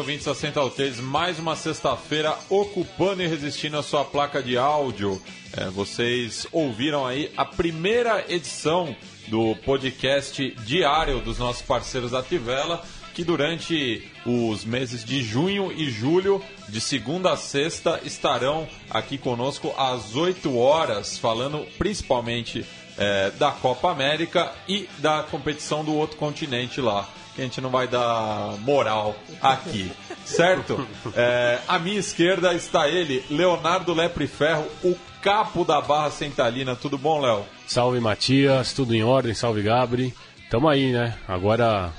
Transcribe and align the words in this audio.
Ouvintes 0.00 0.24
da 0.24 0.34
Central 0.34 0.70
3, 0.70 0.98
mais 0.98 1.38
uma 1.38 1.54
sexta-feira 1.54 2.34
ocupando 2.48 3.22
e 3.22 3.26
resistindo 3.26 3.76
a 3.76 3.82
sua 3.82 4.02
placa 4.02 4.42
de 4.42 4.56
áudio. 4.56 5.20
É, 5.54 5.66
vocês 5.66 6.46
ouviram 6.50 7.06
aí 7.06 7.30
a 7.36 7.44
primeira 7.44 8.24
edição 8.26 8.96
do 9.28 9.54
podcast 9.56 10.56
diário 10.64 11.20
dos 11.20 11.38
nossos 11.38 11.60
parceiros 11.60 12.12
da 12.12 12.22
Tivela, 12.22 12.82
que 13.12 13.22
durante 13.22 14.10
os 14.24 14.64
meses 14.64 15.04
de 15.04 15.22
junho 15.22 15.70
e 15.70 15.90
julho, 15.90 16.42
de 16.66 16.80
segunda 16.80 17.32
a 17.32 17.36
sexta, 17.36 18.00
estarão 18.02 18.66
aqui 18.88 19.18
conosco 19.18 19.74
às 19.76 20.16
8 20.16 20.56
horas, 20.56 21.18
falando 21.18 21.66
principalmente 21.76 22.64
é, 22.96 23.30
da 23.32 23.50
Copa 23.50 23.90
América 23.90 24.50
e 24.66 24.88
da 24.96 25.24
competição 25.24 25.84
do 25.84 25.94
outro 25.94 26.16
continente 26.16 26.80
lá 26.80 27.06
que 27.34 27.40
a 27.40 27.44
gente 27.44 27.60
não 27.60 27.70
vai 27.70 27.86
dar 27.86 28.56
moral 28.60 29.14
aqui, 29.40 29.90
certo? 30.24 30.86
É, 31.14 31.58
à 31.66 31.78
minha 31.78 31.98
esquerda 31.98 32.52
está 32.54 32.88
ele, 32.88 33.24
Leonardo 33.30 33.94
Lepre 33.94 34.26
Ferro, 34.26 34.66
o 34.82 34.96
capo 35.22 35.64
da 35.64 35.80
Barra 35.80 36.10
Centralina. 36.10 36.74
Tudo 36.74 36.98
bom, 36.98 37.20
Léo? 37.20 37.44
Salve 37.66 38.00
Matias, 38.00 38.72
tudo 38.72 38.94
em 38.94 39.02
ordem, 39.02 39.34
salve 39.34 39.62
Gabri. 39.62 40.14
Tamo 40.50 40.68
aí, 40.68 40.92
né? 40.92 41.16
Agora, 41.28 41.92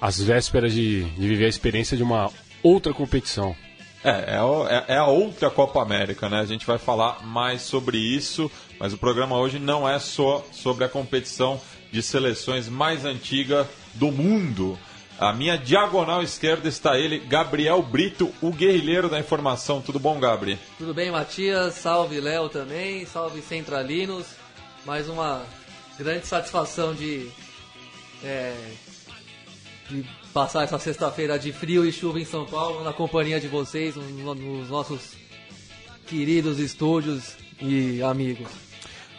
às 0.00 0.20
vésperas 0.20 0.72
de, 0.72 1.04
de 1.04 1.28
viver 1.28 1.46
a 1.46 1.48
experiência 1.48 1.96
de 1.96 2.02
uma 2.02 2.30
outra 2.62 2.92
competição. 2.92 3.54
É, 4.04 4.10
é, 4.10 4.94
é, 4.94 4.96
a 4.96 5.06
outra 5.06 5.48
Copa 5.48 5.80
América, 5.80 6.28
né? 6.28 6.40
A 6.40 6.44
gente 6.44 6.66
vai 6.66 6.78
falar 6.78 7.24
mais 7.24 7.62
sobre 7.62 7.98
isso, 7.98 8.50
mas 8.80 8.92
o 8.92 8.98
programa 8.98 9.38
hoje 9.38 9.60
não 9.60 9.88
é 9.88 9.98
só 10.00 10.44
sobre 10.50 10.84
a 10.84 10.88
competição 10.88 11.60
de 11.92 12.02
seleções 12.02 12.68
mais 12.68 13.04
antiga 13.04 13.68
do 13.94 14.10
mundo. 14.10 14.78
A 15.18 15.32
minha 15.32 15.56
diagonal 15.56 16.22
esquerda 16.22 16.68
está 16.68 16.98
ele, 16.98 17.18
Gabriel 17.20 17.80
Brito, 17.82 18.32
o 18.40 18.50
guerrilheiro 18.50 19.08
da 19.08 19.20
informação. 19.20 19.80
Tudo 19.80 19.98
bom, 20.00 20.18
Gabri? 20.18 20.58
Tudo 20.78 20.92
bem, 20.92 21.10
Matias. 21.10 21.74
Salve, 21.74 22.20
Léo 22.20 22.48
também. 22.48 23.06
Salve, 23.06 23.40
Centralinos. 23.40 24.26
Mais 24.84 25.08
uma 25.08 25.44
grande 25.96 26.26
satisfação 26.26 26.92
de, 26.92 27.28
é, 28.24 28.52
de 29.88 30.04
passar 30.32 30.64
essa 30.64 30.78
sexta-feira 30.78 31.38
de 31.38 31.52
frio 31.52 31.86
e 31.86 31.92
chuva 31.92 32.18
em 32.18 32.24
São 32.24 32.44
Paulo 32.44 32.82
na 32.82 32.92
companhia 32.92 33.38
de 33.38 33.46
vocês, 33.46 33.94
nos 33.94 34.68
nossos 34.68 35.14
queridos 36.06 36.58
estúdios 36.58 37.36
e 37.60 38.02
amigos. 38.02 38.48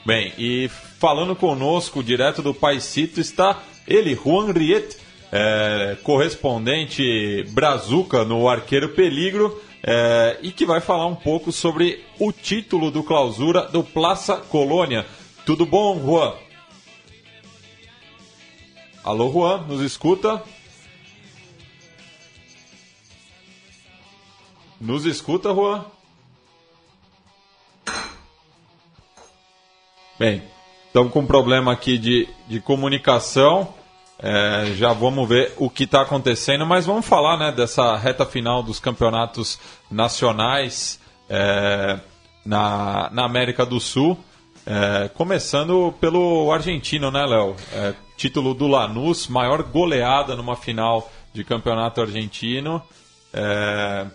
Bem, 0.05 0.33
e 0.37 0.69
falando 0.99 1.33
conosco 1.33 2.03
direto 2.03 2.41
do 2.41 2.53
Paisito 2.53 3.21
está 3.21 3.63
ele, 3.87 4.15
Juan 4.15 4.51
Riet, 4.51 4.97
é, 5.31 5.97
correspondente 6.03 7.43
brazuca 7.49 8.23
no 8.23 8.47
Arqueiro 8.47 8.89
Peligro, 8.89 9.61
é, 9.81 10.37
e 10.41 10.51
que 10.51 10.65
vai 10.65 10.79
falar 10.79 11.07
um 11.07 11.15
pouco 11.15 11.51
sobre 11.51 12.05
o 12.19 12.31
título 12.31 12.89
do 12.89 13.03
clausura 13.03 13.63
do 13.63 13.83
Plaça 13.83 14.37
Colônia. 14.37 15.05
Tudo 15.45 15.65
bom, 15.65 15.99
Juan? 15.99 16.35
Alô, 19.03 19.29
Juan, 19.29 19.65
nos 19.67 19.81
escuta? 19.81 20.41
Nos 24.79 25.05
escuta, 25.05 25.53
Juan? 25.53 25.85
Bem, 30.17 30.43
estamos 30.87 31.11
com 31.11 31.19
um 31.19 31.25
problema 31.25 31.73
aqui 31.73 31.97
de, 31.97 32.29
de 32.47 32.61
comunicação. 32.61 33.73
É, 34.25 34.71
já 34.75 34.93
vamos 34.93 35.27
ver 35.27 35.51
o 35.57 35.69
que 35.69 35.83
está 35.83 36.01
acontecendo, 36.01 36.65
mas 36.65 36.85
vamos 36.85 37.05
falar 37.05 37.37
né, 37.37 37.51
dessa 37.51 37.97
reta 37.97 38.25
final 38.25 38.63
dos 38.63 38.79
campeonatos 38.79 39.59
nacionais 39.91 40.97
é, 41.29 41.99
na, 42.45 43.09
na 43.11 43.25
América 43.25 43.65
do 43.65 43.81
Sul. 43.81 44.17
É, 44.65 45.09
começando 45.09 45.93
pelo 45.99 46.53
argentino, 46.53 47.11
né, 47.11 47.25
Léo? 47.25 47.57
É, 47.73 47.93
título 48.15 48.53
do 48.53 48.65
Lanús, 48.65 49.27
maior 49.27 49.61
goleada 49.61 50.37
numa 50.37 50.55
final 50.55 51.11
de 51.33 51.43
campeonato 51.43 51.99
argentino. 51.99 52.81
É, 53.33 54.05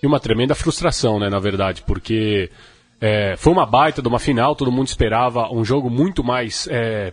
e 0.00 0.06
uma 0.06 0.20
tremenda 0.20 0.54
frustração, 0.54 1.18
né, 1.18 1.28
na 1.28 1.40
verdade, 1.40 1.82
porque 1.82 2.52
é, 3.00 3.34
foi 3.36 3.52
uma 3.52 3.66
baita 3.66 4.00
de 4.00 4.06
uma 4.06 4.20
final, 4.20 4.54
todo 4.54 4.70
mundo 4.70 4.86
esperava 4.86 5.52
um 5.52 5.64
jogo 5.64 5.90
muito 5.90 6.22
mais 6.22 6.68
é, 6.70 7.12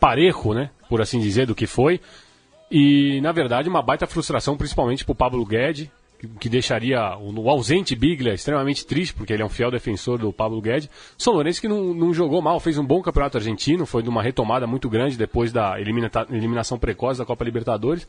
parejo, 0.00 0.54
né? 0.54 0.70
Por 0.88 1.00
assim 1.00 1.20
dizer, 1.20 1.46
do 1.46 1.54
que 1.54 1.66
foi. 1.66 2.00
E, 2.70 3.20
na 3.20 3.32
verdade, 3.32 3.68
uma 3.68 3.82
baita 3.82 4.06
frustração, 4.06 4.56
principalmente 4.56 5.04
para 5.04 5.12
o 5.12 5.16
Pablo 5.16 5.44
Guedes, 5.44 5.88
que, 6.38 6.48
deixaria 6.48 7.16
o, 7.16 7.32
o, 7.40 7.48
ausente 7.48 7.96
Biglia 7.96 8.34
extremamente 8.34 8.86
triste, 8.86 9.14
porque 9.14 9.32
ele 9.32 9.42
é 9.42 9.46
um 9.46 9.48
fiel 9.48 9.70
defensor 9.70 10.18
do 10.18 10.32
Pablo 10.32 10.60
Guedes. 10.60 10.88
São 11.16 11.32
Lourenço 11.32 11.60
que 11.60 11.68
não, 11.68 11.94
não 11.94 12.12
jogou 12.12 12.42
mal, 12.42 12.60
fez 12.60 12.78
um 12.78 12.84
bom 12.84 13.00
campeonato 13.00 13.38
argentino, 13.38 13.86
foi 13.86 14.02
de 14.02 14.08
uma 14.08 14.22
retomada 14.22 14.66
muito 14.66 14.88
grande 14.88 15.16
depois 15.16 15.52
da 15.52 15.80
elimina, 15.80 16.10
eliminação 16.30 16.78
precoce 16.78 17.18
da 17.18 17.26
Copa 17.26 17.44
Libertadores. 17.44 18.06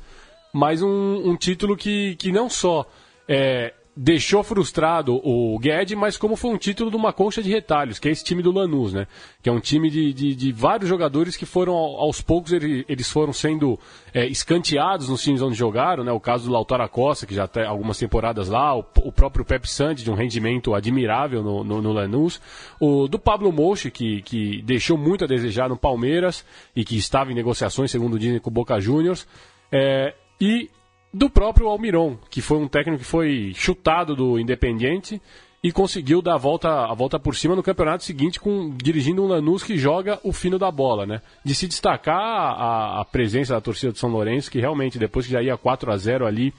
Mas 0.54 0.82
um, 0.82 1.30
um 1.30 1.36
título 1.36 1.78
que, 1.78 2.16
que 2.18 2.32
não 2.32 2.50
só 2.50 2.86
é, 3.28 3.74
deixou 3.96 4.42
frustrado 4.42 5.20
o 5.24 5.60
Guedes, 5.60 5.98
mas 5.98 6.16
como 6.16 6.38
foi 6.38 6.52
um 6.52 6.58
título 6.58 6.90
de 6.90 6.96
uma 6.96 7.12
concha 7.12 7.44
de 7.44 7.50
retalhos, 7.50 8.00
que 8.00 8.08
é 8.08 8.12
esse 8.12 8.24
time 8.24 8.42
do 8.42 8.52
Lanús, 8.52 8.94
né? 8.94 9.06
Que 9.42 9.50
é 9.50 9.52
um 9.52 9.60
time 9.60 9.90
de, 9.90 10.14
de, 10.14 10.34
de 10.34 10.52
vários 10.52 10.90
jogadores 10.90 11.36
que 11.36 11.46
foram, 11.46 11.74
aos 11.74 12.22
poucos, 12.22 12.54
eles 12.54 13.10
foram 13.12 13.34
sendo 13.34 13.78
é, 14.14 14.26
escanteados 14.26 15.10
nos 15.10 15.22
times 15.22 15.42
onde 15.42 15.56
jogaram, 15.56 16.04
né? 16.06 16.12
O 16.12 16.20
caso 16.20 16.46
do 16.46 16.52
Lautaro 16.52 16.88
Costa, 16.88 17.26
que 17.26 17.36
já 17.36 17.48
tem 17.48 17.66
algumas 17.66 17.98
temporadas 17.98 18.48
lá, 18.48 18.74
o, 18.76 18.86
o 19.00 19.12
próprio 19.12 19.44
Pepe 19.44 19.70
Santi, 19.70 20.04
de 20.04 20.12
um 20.12 20.16
rendimento 20.16 20.74
admirável 20.74 21.44
no, 21.44 21.64
no, 21.64 21.82
no 21.82 21.92
Lanús, 21.92 22.42
o 22.80 23.10
do 23.10 23.20
Pablo 23.20 23.52
Mochi, 23.52 23.92
que, 23.92 24.22
que 24.22 24.62
deixou 24.62 24.98
muito 24.98 25.26
a 25.26 25.28
desejar 25.28 25.68
no 25.68 25.76
Palmeiras 25.76 26.46
e 26.74 26.86
que 26.86 26.98
estava 26.98 27.32
em 27.32 27.36
negociações, 27.36 27.92
segundo 27.92 28.18
dizem, 28.18 28.40
com 28.40 28.50
o 28.50 28.54
Boca 28.54 28.80
Juniors, 28.80 29.28
é, 29.70 30.14
e 30.40 30.70
do 31.14 31.30
próprio 31.30 31.68
Almiron, 31.68 32.18
que 32.30 32.42
foi 32.42 32.58
um 32.58 32.68
técnico 32.68 33.00
que 33.00 33.10
foi 33.10 33.54
chutado 33.56 34.16
do 34.16 34.40
Independiente 34.40 35.22
e 35.64 35.72
conseguiu 35.72 36.22
dar 36.22 36.36
a 36.36 36.38
volta, 36.38 36.70
a 36.70 36.94
volta 36.94 37.20
por 37.20 37.36
cima 37.36 37.56
no 37.56 37.62
campeonato 37.62 38.04
seguinte 38.04 38.40
com 38.40 38.76
dirigindo 38.76 39.24
um 39.24 39.28
Lanús 39.28 39.64
que 39.64 39.78
joga 39.78 40.20
o 40.24 40.34
fino 40.34 40.58
da 40.58 40.72
bola, 40.72 41.06
né? 41.06 41.22
De 41.46 41.54
se 41.54 41.68
destacar 41.68 42.18
a, 42.18 43.02
a 43.02 43.06
presença 43.06 43.54
da 43.54 43.62
torcida 43.62 43.92
do 43.92 43.98
São 43.98 44.10
Lourenço, 44.10 44.50
que 44.50 44.60
realmente 44.60 44.98
depois 44.98 45.28
que 45.28 45.32
já 45.32 45.42
ia 45.42 45.56
4 45.56 45.92
a 45.92 45.98
0 45.98 46.26
ali, 46.26 46.52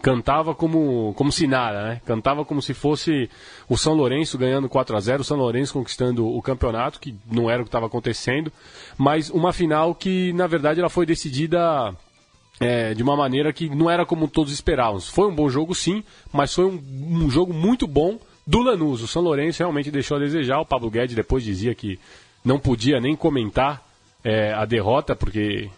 cantava 0.00 0.52
como, 0.56 1.14
como 1.14 1.30
se 1.30 1.46
nada, 1.46 1.84
né? 1.84 2.00
Cantava 2.04 2.44
como 2.44 2.60
se 2.60 2.74
fosse 2.74 3.30
o 3.68 3.78
São 3.78 3.94
Lourenço 3.94 4.36
ganhando 4.36 4.68
4 4.68 4.96
a 4.96 5.00
0 5.00 5.20
o 5.20 5.24
São 5.24 5.36
Lourenço 5.36 5.74
conquistando 5.74 6.26
o 6.26 6.42
campeonato, 6.42 6.98
que 6.98 7.14
não 7.30 7.48
era 7.48 7.62
o 7.62 7.64
que 7.64 7.68
estava 7.68 7.86
acontecendo, 7.86 8.52
mas 8.98 9.30
uma 9.30 9.52
final 9.52 9.94
que, 9.94 10.32
na 10.32 10.48
verdade, 10.48 10.80
ela 10.80 10.90
foi 10.90 11.06
decidida 11.06 11.94
é, 12.62 12.94
de 12.94 13.02
uma 13.02 13.16
maneira 13.16 13.52
que 13.52 13.68
não 13.68 13.90
era 13.90 14.06
como 14.06 14.28
todos 14.28 14.52
esperavam. 14.52 15.00
Foi 15.00 15.28
um 15.28 15.34
bom 15.34 15.48
jogo, 15.48 15.74
sim, 15.74 16.04
mas 16.32 16.54
foi 16.54 16.64
um, 16.64 16.82
um 17.24 17.30
jogo 17.30 17.52
muito 17.52 17.86
bom 17.86 18.18
do 18.46 18.62
Lanús. 18.62 19.02
O 19.02 19.08
São 19.08 19.22
Lourenço 19.22 19.58
realmente 19.58 19.90
deixou 19.90 20.16
a 20.16 20.20
desejar. 20.20 20.60
O 20.60 20.66
Pablo 20.66 20.90
Guedes 20.90 21.16
depois 21.16 21.44
dizia 21.44 21.74
que 21.74 21.98
não 22.44 22.58
podia 22.58 23.00
nem 23.00 23.16
comentar 23.16 23.82
é, 24.24 24.52
a 24.52 24.64
derrota, 24.64 25.14
porque, 25.16 25.70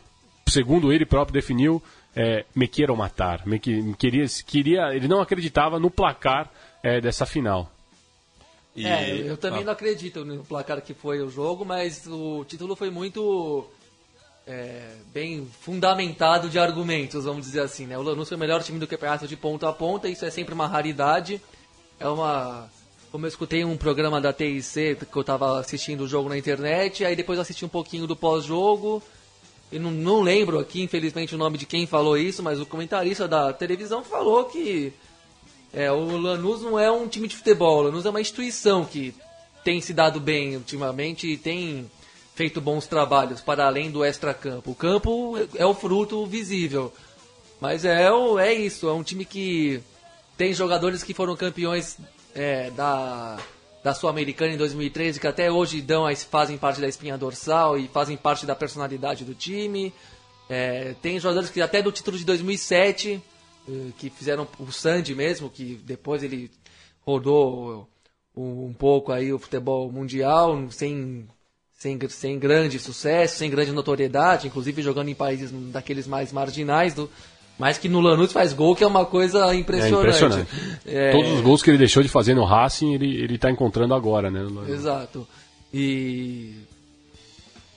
segundo 0.49 0.93
ele 0.93 1.07
próprio 1.07 1.35
definiu, 1.35 1.83
é, 2.15 2.45
me 2.55 2.69
queiram 2.69 2.97
matar. 2.97 3.47
Me, 3.47 3.61
me 3.67 3.95
queria, 3.95 4.25
queria, 4.47 4.95
ele 4.95 5.09
não 5.09 5.21
acreditava 5.21 5.79
no 5.79 5.91
placar 5.91 6.51
é, 6.83 7.01
dessa 7.01 7.27
final. 7.27 7.71
E... 8.77 8.87
É, 8.87 9.31
eu 9.31 9.37
também 9.37 9.63
ah. 9.63 9.67
não 9.67 9.73
acredito 9.73 10.25
no 10.25 10.45
placar 10.45 10.83
que 10.83 10.95
foi 10.95 11.21
o 11.21 11.31
jogo, 11.31 11.65
mas 11.65 12.07
o 12.07 12.45
título 12.45 12.75
foi 12.75 12.91
muito 12.91 13.67
é, 14.47 14.97
bem 15.13 15.49
fundamentado 15.61 16.49
de 16.49 16.59
argumentos, 16.59 17.25
vamos 17.25 17.47
dizer 17.47 17.61
assim. 17.61 17.87
Né? 17.87 17.97
O 17.97 18.03
Lanús 18.03 18.29
foi 18.29 18.37
o 18.37 18.41
melhor 18.41 18.63
time 18.63 18.79
do 18.79 18.87
campeonato 18.87 19.27
de 19.27 19.37
ponta 19.37 19.69
a 19.69 19.73
ponta, 19.73 20.09
isso 20.09 20.25
é 20.25 20.31
sempre 20.31 20.55
uma 20.55 20.67
raridade. 20.67 21.41
É 21.99 22.09
uma. 22.09 22.69
Como 23.11 23.25
eu 23.25 23.29
escutei 23.29 23.65
um 23.65 23.77
programa 23.77 24.21
da 24.21 24.33
TIC, 24.33 24.97
que 25.11 25.17
eu 25.17 25.21
estava 25.21 25.61
assistindo 25.61 26.03
o 26.03 26.09
jogo 26.09 26.29
na 26.29 26.37
internet, 26.37 27.05
aí 27.05 27.15
depois 27.15 27.39
assisti 27.39 27.65
um 27.65 27.69
pouquinho 27.69 28.09
do 28.09 28.17
pós-jogo. 28.17 29.01
eu 29.71 29.81
não, 29.81 29.93
não 29.93 30.21
lembro 30.21 30.59
aqui, 30.59 30.83
infelizmente, 30.83 31.35
o 31.35 31.39
nome 31.39 31.57
de 31.57 31.65
quem 31.65 31.87
falou 31.87 32.19
isso, 32.19 32.43
mas 32.43 32.61
o 32.61 32.67
comentarista 32.67 33.29
da 33.29 33.53
televisão 33.53 34.03
falou 34.03 34.47
que 34.47 34.93
é, 35.73 35.93
o 35.93 36.17
Lanús 36.17 36.61
não 36.63 36.79
é 36.79 36.91
um 36.91 37.07
time 37.07 37.29
de 37.29 37.37
futebol, 37.37 37.79
o 37.79 37.83
Lanús 37.83 38.05
é 38.05 38.11
uma 38.11 38.21
instituição 38.21 38.85
que 38.85 39.15
tem 39.63 39.81
se 39.81 39.93
dado 39.93 40.21
bem 40.21 40.57
ultimamente 40.57 41.29
e 41.29 41.37
tem 41.37 41.89
feito 42.35 42.61
bons 42.61 42.87
trabalhos 42.87 43.41
para 43.41 43.67
além 43.67 43.91
do 43.91 44.05
extra-campo. 44.05 44.73
O 44.73 44.75
campo 44.75 45.35
é 45.55 45.65
o 45.65 45.75
fruto 45.75 46.27
visível, 46.27 46.93
mas 47.61 47.85
é, 47.85 48.09
é 48.41 48.53
isso, 48.53 48.89
é 48.89 48.93
um 48.93 49.03
time 49.03 49.25
que 49.25 49.81
tem 50.37 50.53
jogadores 50.53 51.03
que 51.03 51.15
foram 51.15 51.37
campeões 51.37 51.97
é, 52.35 52.71
da, 52.71 53.39
da 53.83 53.95
Sul-Americana 53.95 54.55
em 54.55 54.57
2013, 54.57 55.21
que 55.21 55.27
até 55.27 55.51
hoje 55.51 55.81
dão, 55.81 56.05
fazem 56.31 56.59
parte 56.59 56.81
da 56.81 56.89
espinha 56.89 57.17
dorsal 57.17 57.79
e 57.79 57.89
fazem 57.89 58.17
parte 58.17 58.45
da 58.45 58.55
personalidade 58.55 59.25
do 59.25 59.35
time. 59.35 59.93
É, 60.49 60.95
tem 61.01 61.19
jogadores 61.21 61.51
que 61.51 61.63
até 61.63 61.81
do 61.81 61.93
título 61.93 62.19
de 62.19 62.25
2007 62.25 63.23
eh, 63.69 63.93
que 63.97 64.11
fizeram 64.11 64.47
o 64.59 64.71
Sandy 64.71 65.15
mesmo, 65.15 65.49
que 65.49 65.77
depois 65.85 66.23
ele 66.23 66.51
rodou 67.07 67.89
um 68.37 68.73
pouco 68.75 69.13
aí 69.13 69.33
o 69.33 69.39
futebol 69.39 69.91
mundial 69.91 70.71
sem, 70.71 71.27
sem, 71.85 71.99
sem 72.09 72.39
grande 72.39 72.79
sucesso, 72.79 73.37
sem 73.37 73.51
grande 73.51 73.71
notoriedade, 73.71 74.47
inclusive 74.47 74.81
jogando 74.81 75.11
em 75.11 75.15
países 75.15 75.51
daqueles 75.71 76.07
mais 76.07 76.33
marginais, 76.33 76.95
do, 76.95 77.11
mas 77.59 77.77
que 77.77 77.91
no 77.91 78.01
Lanús 78.01 78.33
faz 78.33 78.55
gol, 78.55 78.75
que 78.75 78.83
é 78.83 78.87
uma 78.87 79.05
coisa 79.05 79.55
impressionante. 79.55 79.97
É 79.97 80.01
impressionante. 80.01 80.51
É... 80.87 81.13
Todos 81.13 81.33
os 81.33 81.41
gols 81.43 81.63
que 81.63 81.69
ele 81.69 81.77
deixou 81.77 82.03
de 82.03 82.09
fazer 82.09 82.33
no 82.33 82.43
Racing, 82.43 82.95
ele, 82.95 83.23
ele 83.23 83.37
tá 83.37 83.51
encontrando 83.51 83.93
agora, 83.93 84.31
né? 84.31 84.41
Exato. 84.67 85.29
E 85.75 86.55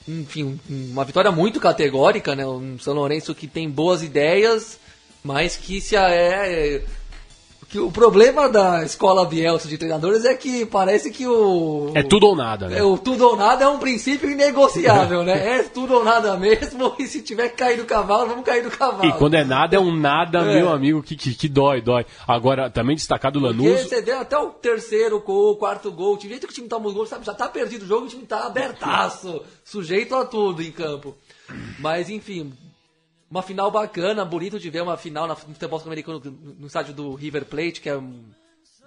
enfim, 0.07 0.57
uma 0.69 1.03
vitória 1.03 1.29
muito 1.29 1.59
categórica, 1.59 2.33
né? 2.33 2.47
Um 2.47 2.79
São 2.79 2.93
Lourenço 2.93 3.35
que 3.35 3.45
tem 3.45 3.69
boas 3.69 4.01
ideias, 4.01 4.79
mas 5.21 5.57
que 5.57 5.81
se 5.81 5.97
é, 5.97 6.81
que 7.69 7.79
o 7.79 7.91
problema 7.91 8.47
da 8.47 8.83
escola 8.83 9.25
Bielsa 9.25 9.67
de 9.67 9.77
treinadores 9.77 10.23
é 10.23 10.33
que 10.33 10.65
parece 10.65 11.11
que 11.11 11.27
o. 11.27 11.91
É 11.93 12.01
tudo 12.01 12.27
ou 12.27 12.35
nada, 12.35 12.69
né? 12.69 12.79
É, 12.79 12.83
o 12.83 12.97
tudo 12.97 13.27
ou 13.27 13.35
nada 13.35 13.65
é 13.65 13.67
um 13.67 13.77
princípio 13.77 14.29
inegociável, 14.29 15.23
né? 15.23 15.37
É 15.57 15.63
tudo 15.63 15.95
ou 15.95 16.03
nada 16.03 16.37
mesmo, 16.37 16.93
e 16.99 17.07
se 17.07 17.21
tiver 17.21 17.49
que 17.49 17.57
cair 17.57 17.77
do 17.77 17.85
cavalo, 17.85 18.29
vamos 18.29 18.45
cair 18.45 18.63
do 18.63 18.71
cavalo. 18.71 19.05
E 19.05 19.13
quando 19.13 19.33
é 19.33 19.43
nada, 19.43 19.75
é 19.75 19.79
um 19.79 19.95
nada, 19.95 20.39
é. 20.39 20.55
meu 20.55 20.69
amigo, 20.69 21.01
que, 21.01 21.15
que, 21.15 21.33
que, 21.33 21.47
dói, 21.47 21.81
dói. 21.81 22.05
Agora, 22.27 22.69
também 22.69 22.95
destacado 22.95 23.39
o 23.39 23.41
Lanús. 23.41 23.81
Porque 23.81 23.95
você 23.95 24.01
vê 24.01 24.11
até 24.11 24.37
o 24.37 24.49
terceiro 24.49 25.19
gol, 25.19 25.53
o 25.53 25.55
quarto 25.55 25.91
gol, 25.91 26.15
o 26.15 26.19
jeito 26.19 26.47
que 26.47 26.53
o 26.53 26.55
time 26.55 26.67
os 26.71 26.93
gols, 26.93 27.09
sabe? 27.09 27.25
Já 27.25 27.33
tá 27.33 27.47
perdido 27.47 27.83
o 27.83 27.87
jogo, 27.87 28.05
o 28.05 28.09
time 28.09 28.25
tá 28.25 28.45
abertaço, 28.45 29.41
sujeito 29.63 30.15
a 30.15 30.25
tudo 30.25 30.61
em 30.61 30.71
campo. 30.71 31.15
Mas, 31.79 32.09
enfim, 32.09 32.53
uma 33.29 33.41
final 33.41 33.69
bacana, 33.69 34.23
bonito 34.23 34.59
de 34.59 34.69
ver 34.69 34.81
uma 34.81 34.97
final 34.97 35.27
no 35.27 35.35
futebol 35.35 35.81
americano 35.85 36.21
no 36.57 36.67
estádio 36.67 36.93
do 36.93 37.13
River 37.13 37.45
Plate, 37.45 37.81
que 37.81 37.89
é 37.89 37.95
o 37.95 38.13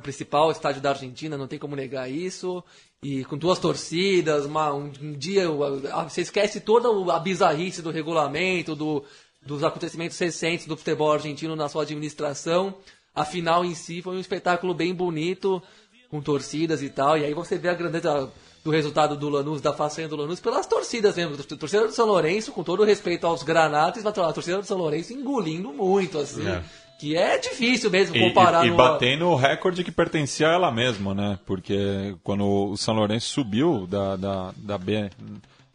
principal 0.02 0.50
estádio 0.50 0.80
da 0.80 0.90
Argentina, 0.90 1.36
não 1.36 1.46
tem 1.46 1.58
como 1.58 1.76
negar 1.76 2.10
isso. 2.10 2.64
E 3.02 3.24
com 3.24 3.36
duas 3.36 3.58
torcidas, 3.58 4.46
uma, 4.46 4.72
um, 4.72 4.90
um, 5.00 5.12
dia 5.12 5.48
você 5.48 6.22
esquece 6.22 6.60
toda 6.60 7.14
a 7.14 7.18
bizarrice 7.18 7.82
do 7.82 7.90
regulamento, 7.90 8.74
do, 8.74 9.04
dos 9.44 9.62
acontecimentos 9.62 10.18
recentes 10.18 10.66
do 10.66 10.76
futebol 10.76 11.12
argentino 11.12 11.54
na 11.54 11.68
sua 11.68 11.82
administração. 11.82 12.74
A 13.14 13.24
final 13.24 13.64
em 13.64 13.74
si 13.74 14.02
foi 14.02 14.16
um 14.16 14.20
espetáculo 14.20 14.72
bem 14.72 14.94
bonito, 14.94 15.62
com 16.10 16.20
torcidas 16.20 16.82
e 16.82 16.88
tal. 16.88 17.18
E 17.18 17.24
aí 17.24 17.34
você 17.34 17.58
vê 17.58 17.68
a 17.68 17.74
grandeza 17.74 18.30
do 18.62 18.70
resultado 18.70 19.16
do 19.16 19.28
Lanús, 19.28 19.60
da 19.60 19.72
façanha 19.72 20.08
do 20.08 20.16
Lanús, 20.16 20.40
pelas 20.40 20.66
torcidas 20.66 21.16
mesmo. 21.16 21.34
A 21.34 21.56
torcida 21.56 21.86
do 21.86 21.92
São 21.92 22.06
Lourenço, 22.06 22.52
com 22.52 22.62
todo 22.62 22.80
o 22.80 22.84
respeito 22.84 23.26
aos 23.26 23.42
granatos, 23.42 24.02
mas 24.02 24.18
a 24.18 24.32
torcida 24.32 24.58
do 24.58 24.66
São 24.66 24.76
Lourenço 24.76 25.12
engolindo 25.12 25.72
muito, 25.72 26.18
assim. 26.18 26.46
É. 26.46 26.62
Que 26.98 27.16
é 27.16 27.38
difícil 27.38 27.90
mesmo 27.90 28.18
comparar. 28.18 28.66
E, 28.66 28.68
e, 28.68 28.72
e 28.72 28.76
batendo 28.76 29.26
o 29.26 29.36
recorde 29.36 29.82
que 29.82 29.90
pertencia 29.90 30.48
a 30.48 30.52
ela 30.52 30.70
mesma, 30.70 31.14
né? 31.14 31.38
Porque 31.46 32.14
quando 32.22 32.44
o 32.44 32.76
São 32.76 32.94
Lourenço 32.94 33.28
subiu 33.28 33.86
da, 33.86 34.16
da, 34.16 34.54
da 34.54 34.76
B, 34.76 35.08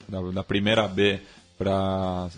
da, 0.07 0.21
da 0.21 0.43
primeira 0.43 0.87
B 0.87 1.19
para 1.57 2.29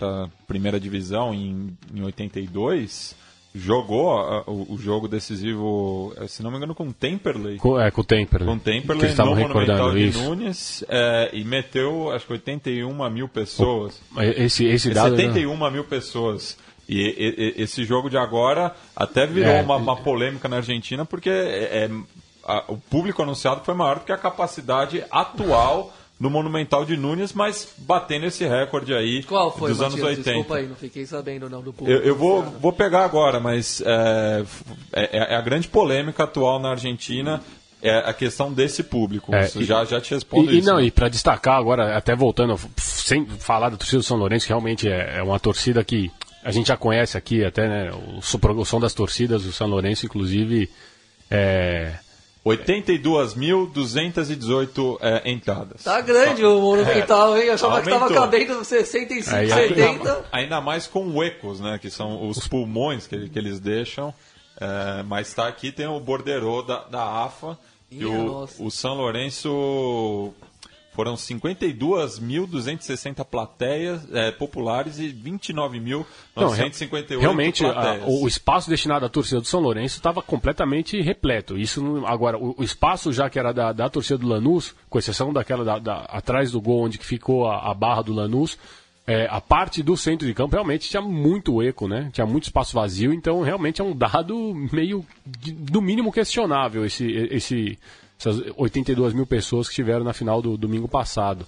a 0.00 0.28
primeira 0.48 0.80
divisão 0.80 1.32
em, 1.32 1.76
em 1.94 2.02
82 2.02 3.14
jogou 3.54 4.18
uh, 4.18 4.42
o, 4.46 4.74
o, 4.74 4.78
jogo 4.78 5.06
decisivo, 5.06 6.14
eh, 6.16 6.26
se 6.26 6.42
não 6.42 6.50
me 6.50 6.56
engano, 6.56 6.74
com 6.74 6.88
o 6.88 6.92
Temperley. 6.92 7.58
Com, 7.58 7.78
é, 7.78 7.90
com 7.90 8.00
o 8.00 8.04
Temperley. 8.04 8.48
Com 8.48 8.56
o 8.56 8.60
Temperley 8.60 9.14
no 9.14 9.36
Monumental 9.36 9.92
de 9.92 10.08
isso. 10.08 10.22
Nunes 10.22 10.84
é, 10.88 11.30
e 11.34 11.44
meteu, 11.44 12.10
acho 12.10 12.26
que 12.26 12.32
81 12.32 13.10
mil 13.10 13.28
pessoas. 13.28 14.00
Esse, 14.36 14.64
esse 14.64 14.90
dado... 14.90 15.16
71 15.16 15.56
né? 15.56 15.70
mil 15.70 15.84
pessoas. 15.84 16.56
E, 16.88 16.98
e, 16.98 17.58
e, 17.58 17.62
esse 17.62 17.84
jogo 17.84 18.08
de 18.08 18.16
agora 18.16 18.74
até 18.96 19.26
virou 19.26 19.52
é, 19.52 19.62
uma, 19.62 19.76
uma, 19.76 19.96
polêmica 19.96 20.48
na 20.48 20.56
Argentina, 20.56 21.04
porque 21.04 21.30
é, 21.30 21.84
é, 21.84 21.90
a, 22.44 22.64
o 22.68 22.78
público 22.78 23.22
anunciado 23.22 23.62
foi 23.64 23.74
maior 23.74 23.98
do 23.98 24.04
que 24.06 24.12
a 24.12 24.18
capacidade 24.18 25.04
atual 25.10 25.92
no 26.22 26.30
Monumental 26.30 26.84
de 26.84 26.96
Nunes, 26.96 27.32
mas 27.32 27.74
batendo 27.78 28.26
esse 28.26 28.46
recorde 28.46 28.94
aí 28.94 29.24
Qual 29.24 29.50
foi, 29.50 29.70
dos 29.70 29.80
Matias? 29.80 30.00
anos 30.00 30.18
80. 30.18 30.30
Desculpa 30.30 30.56
aí, 30.56 30.68
não 30.68 30.76
fiquei 30.76 31.04
sabendo 31.04 31.50
não 31.50 31.60
do 31.60 31.72
público. 31.72 32.00
Eu, 32.00 32.06
eu 32.06 32.16
vou, 32.16 32.42
vou 32.42 32.72
pegar 32.72 33.04
agora, 33.04 33.40
mas 33.40 33.82
é, 33.84 34.44
é, 34.92 35.18
é, 35.18 35.34
a 35.34 35.40
grande 35.40 35.66
polêmica 35.66 36.22
atual 36.22 36.60
na 36.60 36.70
Argentina 36.70 37.42
é 37.82 38.08
a 38.08 38.12
questão 38.12 38.52
desse 38.52 38.84
público. 38.84 39.34
É, 39.34 39.50
e, 39.56 39.64
já, 39.64 39.84
já 39.84 40.00
te 40.00 40.14
respondo 40.14 40.52
e, 40.52 40.58
isso. 40.58 40.68
E, 40.68 40.72
não, 40.72 40.80
e 40.80 40.92
para 40.92 41.08
destacar 41.08 41.56
agora, 41.56 41.96
até 41.96 42.14
voltando, 42.14 42.56
sem 42.76 43.26
falar 43.26 43.70
da 43.70 43.76
torcida 43.76 43.98
do 43.98 44.04
São 44.04 44.16
Lourenço, 44.16 44.46
que 44.46 44.52
realmente 44.52 44.88
é, 44.88 45.18
é 45.18 45.22
uma 45.24 45.40
torcida 45.40 45.82
que 45.82 46.08
a 46.44 46.52
gente 46.52 46.68
já 46.68 46.76
conhece 46.76 47.18
aqui, 47.18 47.44
até 47.44 47.66
né, 47.66 47.90
o, 47.90 48.20
o 48.20 48.64
som 48.64 48.78
das 48.78 48.94
torcidas 48.94 49.42
do 49.42 49.50
São 49.50 49.66
Lourenço, 49.66 50.06
inclusive... 50.06 50.70
É, 51.28 51.94
82.218 52.44 54.98
é, 55.00 55.30
entradas. 55.30 55.84
Tá 55.84 56.00
grande 56.00 56.44
o 56.44 56.60
Monumental, 56.60 57.36
hein? 57.36 57.44
Eu 57.44 57.54
achava 57.54 57.74
Aumentou. 57.76 57.98
que 58.00 58.04
estava 58.04 58.20
cabendo 58.20 58.64
65, 58.64 59.36
Aí, 59.36 59.48
70. 59.48 60.24
Ainda 60.32 60.60
mais 60.60 60.88
com 60.88 61.22
ecos, 61.22 61.60
né? 61.60 61.78
Que 61.80 61.88
são 61.88 62.28
os 62.28 62.48
pulmões 62.48 63.06
que, 63.06 63.28
que 63.28 63.38
eles 63.38 63.60
deixam. 63.60 64.12
É, 64.60 65.04
mas 65.04 65.28
está 65.28 65.46
aqui, 65.46 65.70
tem 65.70 65.86
o 65.86 66.00
borderô 66.00 66.62
da, 66.62 66.82
da 66.84 67.24
AFA. 67.24 67.56
e 67.90 68.04
o, 68.04 68.48
o 68.58 68.70
São 68.70 68.94
Lourenço 68.94 70.34
foram 70.92 71.14
52.260 71.14 73.24
plateias 73.24 74.06
é, 74.12 74.30
populares 74.30 74.98
e 74.98 75.08
29.958 75.08 77.18
Realmente, 77.18 77.64
a, 77.64 78.00
o 78.06 78.28
espaço 78.28 78.68
destinado 78.68 79.06
à 79.06 79.08
torcida 79.08 79.40
do 79.40 79.46
São 79.46 79.60
Lourenço 79.60 79.96
estava 79.96 80.20
completamente 80.22 81.00
repleto. 81.00 81.56
Isso 81.58 82.04
agora, 82.06 82.36
o, 82.36 82.54
o, 82.58 82.64
espaço 82.64 83.10
já 83.12 83.30
que 83.30 83.38
era 83.38 83.52
da, 83.52 83.72
da, 83.72 83.88
torcida 83.88 84.18
do 84.18 84.28
Lanús, 84.28 84.74
com 84.90 84.98
exceção 84.98 85.32
daquela 85.32 85.64
da, 85.64 85.78
da, 85.78 86.00
atrás 86.02 86.50
do 86.50 86.60
gol 86.60 86.82
onde 86.84 86.98
ficou 86.98 87.48
a, 87.48 87.70
a 87.70 87.74
barra 87.74 88.02
do 88.02 88.12
Lanús, 88.12 88.58
é, 89.06 89.26
a 89.30 89.40
parte 89.40 89.82
do 89.82 89.96
centro 89.96 90.26
de 90.26 90.34
campo 90.34 90.54
realmente 90.54 90.88
tinha 90.88 91.02
muito 91.02 91.62
eco, 91.62 91.88
né? 91.88 92.10
Tinha 92.12 92.26
muito 92.26 92.44
espaço 92.44 92.74
vazio, 92.74 93.12
então 93.12 93.40
realmente 93.40 93.80
é 93.80 93.84
um 93.84 93.96
dado 93.96 94.54
meio, 94.72 95.04
no 95.72 95.80
mínimo, 95.80 96.12
questionável 96.12 96.84
esse, 96.84 97.10
esse 97.30 97.78
essas 98.28 98.52
82 98.56 99.12
mil 99.12 99.26
pessoas 99.26 99.66
que 99.66 99.72
estiveram 99.72 100.04
na 100.04 100.12
final 100.12 100.40
do 100.40 100.56
domingo 100.56 100.88
passado. 100.88 101.46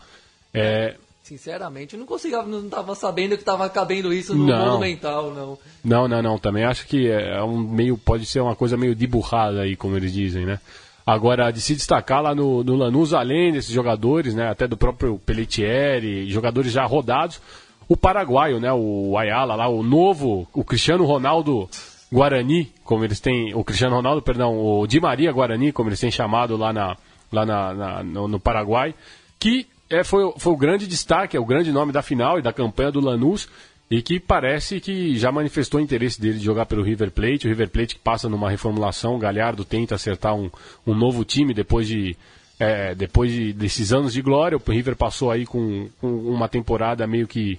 É, 0.53 0.97
Sinceramente, 1.25 1.95
eu 1.95 2.01
não 2.01 2.07
conseguia, 2.07 2.43
não 2.43 2.67
estava 2.67 2.95
sabendo 2.95 3.31
que 3.31 3.41
estava 3.41 3.67
cabendo 3.71 4.13
isso 4.13 4.35
no 4.35 4.47
não. 4.47 4.67
Monumental, 4.67 5.33
não. 5.33 5.59
Não, 5.83 6.07
não, 6.07 6.21
não. 6.21 6.39
Também 6.39 6.65
acho 6.65 6.87
que 6.87 7.09
é 7.09 7.43
um 7.43 7.57
meio, 7.57 7.97
pode 7.97 8.27
ser 8.27 8.41
uma 8.41 8.55
coisa 8.55 8.77
meio 8.77 8.95
de 8.95 9.07
burrada 9.07 9.63
aí, 9.63 9.75
como 9.75 9.97
eles 9.97 10.13
dizem, 10.13 10.45
né? 10.45 10.61
Agora, 11.07 11.51
de 11.51 11.63
se 11.63 11.75
destacar 11.75 12.23
lá 12.23 12.35
no, 12.35 12.63
no 12.63 12.77
Lanús, 12.77 13.15
além 13.15 13.53
desses 13.53 13.71
jogadores, 13.71 14.35
né, 14.35 14.51
até 14.51 14.69
do 14.69 14.77
próprio 14.77 15.19
Pelletieri, 15.19 16.31
jogadores 16.31 16.73
já 16.73 16.85
rodados, 16.85 17.41
o 17.89 17.97
paraguaio, 17.97 18.61
né, 18.61 18.71
o 18.73 19.17
Ayala 19.17 19.55
lá, 19.55 19.67
o 19.67 19.83
novo, 19.83 20.47
o 20.53 20.63
Cristiano 20.63 21.07
Ronaldo 21.07 21.71
Guarani, 22.15 22.73
como 22.85 23.05
eles 23.05 23.19
têm, 23.19 23.53
o 23.57 23.65
Cristiano 23.65 23.97
Ronaldo, 23.97 24.23
perdão, 24.23 24.57
o 24.57 24.87
Di 24.87 25.01
Maria 25.01 25.33
Guarani, 25.33 25.73
como 25.73 25.89
eles 25.89 25.99
têm 25.99 26.13
chamado 26.13 26.57
lá, 26.57 26.73
na, 26.73 26.97
lá 27.33 27.45
na, 27.45 27.75
na 27.75 28.03
no, 28.05 28.29
no, 28.29 28.39
Paraguai, 28.39 28.95
que 29.37 29.67
é, 29.91 30.05
foi, 30.05 30.33
foi 30.39 30.53
o 30.53 30.57
grande 30.57 30.87
destaque, 30.87 31.37
é 31.37 31.41
o 31.41 31.45
grande 31.45 31.73
nome 31.73 31.91
da 31.91 32.03
final 32.03 32.39
e 32.39 32.43
da 32.43 32.53
campanha 32.53 32.93
do 32.93 33.01
Lanús, 33.01 33.49
e 33.91 34.01
que 34.01 34.21
parece 34.21 34.79
que 34.79 35.19
já 35.19 35.33
manifestou 35.33 35.81
interesse 35.81 36.21
dele 36.21 36.39
de 36.39 36.45
jogar 36.45 36.67
pelo 36.67 36.85
River 36.85 37.11
Plate. 37.11 37.47
O 37.47 37.51
River 37.51 37.69
Plate 37.69 37.97
que 37.97 38.01
passa 38.01 38.29
numa 38.29 38.49
reformulação, 38.49 39.17
o 39.17 39.19
Galhardo 39.19 39.65
tenta 39.65 39.97
acertar 39.97 40.37
um, 40.37 40.49
um 40.87 40.95
novo 40.95 41.25
time 41.25 41.53
depois 41.53 41.89
de 41.89 42.17
é, 42.61 42.95
depois 42.95 43.33
de, 43.33 43.53
desses 43.53 43.93
anos 43.93 44.13
de 44.13 44.23
glória. 44.23 44.57
O 44.57 44.71
River 44.71 44.95
passou 44.95 45.33
aí 45.33 45.45
com, 45.45 45.89
com 46.01 46.09
uma 46.09 46.49
temporada 46.49 47.07
meio 47.09 47.27
que 47.27 47.59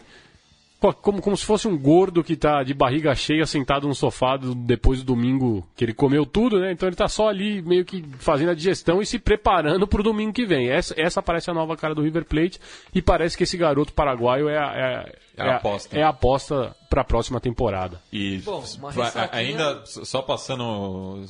como, 0.93 1.21
como 1.21 1.35
se 1.37 1.45
fosse 1.45 1.67
um 1.67 1.77
gordo 1.77 2.23
que 2.23 2.35
tá 2.35 2.63
de 2.63 2.73
barriga 2.73 3.13
cheia 3.15 3.45
sentado 3.45 3.87
no 3.87 3.95
sofá 3.95 4.37
do- 4.37 4.53
depois 4.55 4.99
do 4.99 5.05
domingo 5.05 5.65
que 5.75 5.83
ele 5.85 5.93
comeu 5.93 6.25
tudo, 6.25 6.59
né? 6.59 6.71
Então 6.71 6.87
ele 6.87 6.95
tá 6.95 7.07
só 7.07 7.29
ali 7.29 7.61
meio 7.61 7.83
que 7.85 8.03
fazendo 8.19 8.51
a 8.51 8.55
digestão 8.55 9.01
e 9.01 9.05
se 9.05 9.17
preparando 9.19 9.87
pro 9.87 10.03
domingo 10.03 10.33
que 10.33 10.45
vem. 10.45 10.69
Essa, 10.69 10.93
essa 10.97 11.21
parece 11.21 11.49
a 11.49 11.53
nova 11.53 11.75
cara 11.77 11.95
do 11.95 12.01
River 12.01 12.25
Plate 12.25 12.59
e 12.93 13.01
parece 13.01 13.37
que 13.37 13.43
esse 13.43 13.57
garoto 13.57 13.93
paraguaio 13.93 14.47
é 14.49 14.57
a, 14.57 14.73
é, 14.75 15.15
É 15.37 15.41
a 15.49 15.55
aposta. 15.57 15.97
É 15.99 16.03
a 16.03 16.09
aposta 16.09 16.75
pra 16.89 17.03
próxima 17.03 17.39
temporada. 17.41 18.01
E 18.11 18.37
Bom, 18.39 18.63
ainda, 19.31 19.83
só 19.85 20.21
passando 20.21 21.23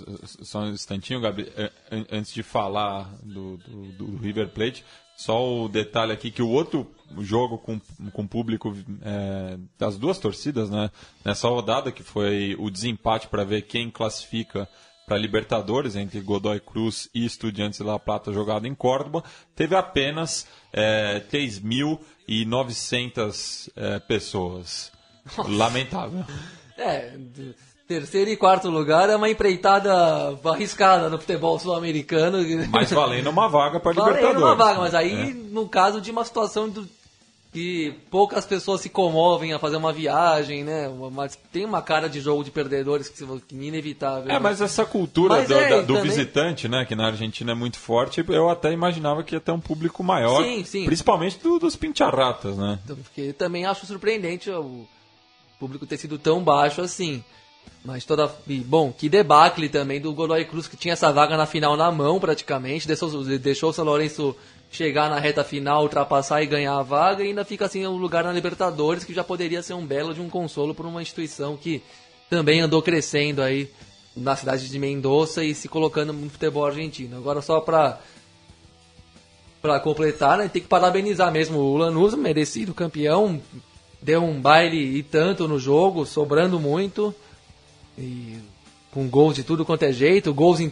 só 0.43 0.59
um 0.61 0.69
instantinho, 0.69 1.19
Gabi, 1.21 1.47
an- 1.91 2.05
antes 2.11 2.33
de 2.33 2.43
falar 2.43 3.09
do, 3.23 3.57
do- 3.57 3.91
do 3.93 4.17
River 4.17 4.49
Plate, 4.49 4.83
só 5.17 5.43
o 5.63 5.67
detalhe 5.69 6.11
aqui 6.11 6.29
que 6.29 6.41
o 6.41 6.49
outro 6.49 6.85
jogo 7.19 7.57
com, 7.57 7.79
com 8.11 8.27
público 8.27 8.75
eh, 9.01 9.57
das 9.77 9.97
duas 9.97 10.19
torcidas, 10.19 10.69
né, 10.69 10.91
nessa 11.23 11.47
rodada, 11.47 11.91
que 11.91 12.03
foi 12.03 12.55
o 12.59 12.69
desempate 12.69 13.27
para 13.27 13.43
ver 13.43 13.63
quem 13.63 13.89
classifica 13.89 14.69
para 15.05 15.17
Libertadores 15.17 15.95
entre 15.95 16.19
Godoy 16.19 16.59
Cruz 16.59 17.09
e 17.13 17.23
Estudiantes 17.25 17.77
de 17.79 17.85
La 17.85 17.99
Plata 17.99 18.33
jogado 18.33 18.65
em 18.65 18.73
Córdoba, 18.73 19.23
teve 19.55 19.75
apenas 19.75 20.47
eh, 20.73 21.23
3.900 21.31 23.69
eh, 23.75 23.99
pessoas. 23.99 24.91
Lamentável. 25.47 26.25
É, 26.77 27.17
terceiro 27.87 28.29
e 28.31 28.35
quarto 28.37 28.69
lugar 28.69 29.09
é 29.09 29.15
uma 29.15 29.29
empreitada 29.29 29.93
arriscada 30.45 31.09
no 31.09 31.19
futebol 31.19 31.59
sul-americano. 31.59 32.39
Mas 32.71 32.91
valendo 32.91 33.29
uma 33.29 33.47
vaga 33.47 33.79
para 33.79 33.93
Valendo 33.93 34.15
Libertadores. 34.15 34.43
uma 34.43 34.55
vaga, 34.55 34.79
mas 34.79 34.95
aí 34.95 35.29
É. 35.31 35.33
no 35.33 35.67
caso 35.67 36.01
de 36.01 36.11
uma 36.11 36.25
situação 36.25 36.69
do- 36.69 36.87
que 37.53 37.93
poucas 38.11 38.45
pessoas 38.45 38.81
se 38.81 38.89
comovem 38.89 39.53
a 39.53 39.59
fazer 39.59 39.77
uma 39.77 39.93
viagem, 39.93 40.61
né? 40.65 40.91
Mas 41.13 41.39
tem 41.53 41.63
uma 41.63 41.81
cara 41.81 42.09
de 42.09 42.19
jogo 42.19 42.43
de 42.43 42.51
perdedores 42.51 43.07
que, 43.07 43.23
é 43.23 43.27
inevitável. 43.55 44.29
É, 44.29 44.33
né? 44.33 44.39
mas 44.39 44.59
essa 44.59 44.83
cultura 44.83 45.35
Mas 45.37 45.47
do, 45.47 45.53
é, 45.53 45.69
da- 45.69 45.81
do 45.81 45.87
também- 45.93 46.01
visitante, 46.03 46.67
né, 46.67 46.83
que 46.83 46.95
na 46.97 47.05
Argentina 47.05 47.53
é 47.53 47.55
muito 47.55 47.79
forte, 47.79 48.21
eu 48.27 48.49
até 48.49 48.73
imaginava 48.73 49.23
que 49.23 49.35
ia 49.35 49.39
ter 49.39 49.53
um 49.53 49.59
público 49.61 50.03
maior, 50.03 50.43
Sim, 50.43 50.65
sim. 50.65 50.85
principalmente 50.85 51.37
do- 51.39 51.57
dos 51.57 51.77
pincharratas, 51.77 52.57
né? 52.57 52.77
Porque 52.85 53.31
também 53.31 53.65
acho 53.65 53.85
surpreendente 53.85 54.49
o 54.51 54.85
público 55.57 55.85
ter 55.85 55.95
sido 55.97 56.17
tão 56.19 56.43
baixo 56.43 56.81
assim. 56.81 57.23
Mas 57.83 58.03
toda. 58.03 58.31
bom, 58.65 58.91
que 58.91 59.07
debacle 59.07 59.69
também 59.69 60.01
do 60.01 60.11
Godoy 60.13 60.43
Cruz, 60.45 60.67
que 60.67 60.75
tinha 60.75 60.93
essa 60.93 61.11
vaga 61.11 61.37
na 61.37 61.45
final 61.45 61.77
na 61.77 61.91
mão 61.91 62.19
praticamente. 62.19 62.87
Deixou, 62.87 63.23
deixou 63.37 63.69
o 63.69 63.73
São 63.73 63.85
Lourenço 63.85 64.35
chegar 64.71 65.09
na 65.09 65.19
reta 65.19 65.43
final, 65.43 65.83
ultrapassar 65.83 66.41
e 66.41 66.47
ganhar 66.47 66.77
a 66.77 66.83
vaga. 66.83 67.23
E 67.23 67.27
ainda 67.27 67.45
fica 67.45 67.65
assim 67.65 67.85
um 67.85 67.97
lugar 67.97 68.23
na 68.23 68.31
Libertadores, 68.31 69.03
que 69.03 69.13
já 69.13 69.23
poderia 69.23 69.61
ser 69.61 69.73
um 69.73 69.85
belo 69.85 70.13
de 70.13 70.21
um 70.21 70.29
consolo 70.29 70.73
para 70.73 70.87
uma 70.87 71.01
instituição 71.01 71.55
que 71.55 71.83
também 72.29 72.61
andou 72.61 72.81
crescendo 72.81 73.41
aí 73.41 73.69
na 74.15 74.35
cidade 74.35 74.67
de 74.67 74.79
Mendoza 74.79 75.43
e 75.43 75.53
se 75.53 75.67
colocando 75.67 76.11
no 76.11 76.29
futebol 76.29 76.65
argentino. 76.65 77.17
Agora 77.17 77.41
só 77.41 77.59
para 77.59 77.99
Pra 79.65 79.79
completar, 79.79 80.37
né, 80.37 80.47
tem 80.47 80.61
que 80.61 80.67
parabenizar 80.67 81.31
mesmo 81.31 81.57
o 81.57 81.75
Lanús, 81.75 82.13
merecido 82.13 82.71
campeão. 82.71 83.41
Deu 83.99 84.23
um 84.23 84.39
baile 84.39 84.77
e 84.77 85.01
tanto 85.01 85.47
no 85.47 85.57
jogo, 85.57 86.05
sobrando 86.05 86.59
muito. 86.59 87.15
E 87.97 88.37
com 88.91 89.07
gols 89.07 89.35
de 89.35 89.43
tudo 89.43 89.65
quanto 89.65 89.83
é 89.83 89.91
jeito. 89.91 90.33
Gols 90.33 90.59
em. 90.59 90.71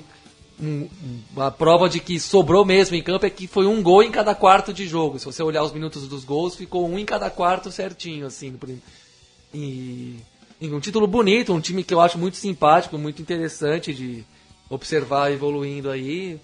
um- 0.61 0.87
um- 1.35 1.41
a 1.41 1.49
prova 1.49 1.89
de 1.89 1.99
que 1.99 2.19
sobrou 2.19 2.63
mesmo 2.63 2.95
em 2.95 3.01
campo 3.01 3.25
é 3.25 3.29
que 3.29 3.47
foi 3.47 3.65
um 3.65 3.81
gol 3.81 4.03
em 4.03 4.11
cada 4.11 4.35
quarto 4.35 4.71
de 4.71 4.87
jogo. 4.87 5.17
Se 5.19 5.25
você 5.25 5.41
olhar 5.41 5.63
os 5.63 5.71
minutos 5.73 6.07
dos 6.07 6.23
gols, 6.23 6.55
ficou 6.55 6.87
um 6.87 6.97
em 6.99 7.05
cada 7.05 7.29
quarto 7.29 7.71
certinho, 7.71 8.27
assim. 8.27 8.53
E, 9.53 10.15
e 10.61 10.67
um 10.71 10.79
título 10.79 11.07
bonito, 11.07 11.53
um 11.53 11.59
time 11.59 11.83
que 11.83 11.93
eu 11.93 11.99
acho 12.01 12.17
muito 12.17 12.37
simpático, 12.37 12.97
muito 12.97 13.21
interessante 13.21 13.93
de 13.93 14.23
observar 14.69 15.31
evoluindo 15.31 15.89
aí. 15.89 16.39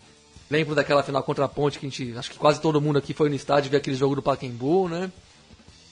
Lembro 0.49 0.73
daquela 0.73 1.03
final 1.03 1.21
contra 1.21 1.45
a 1.45 1.47
Ponte 1.47 1.77
que 1.77 1.85
a 1.85 1.89
gente, 1.89 2.17
acho 2.17 2.31
que 2.31 2.37
quase 2.37 2.59
todo 2.59 2.81
mundo 2.81 2.97
aqui 2.97 3.13
foi 3.13 3.29
no 3.29 3.35
estádio 3.35 3.69
ver 3.69 3.77
aquele 3.77 3.95
jogo 3.95 4.15
do 4.15 4.21
Pacaembu, 4.21 4.89
né? 4.89 5.11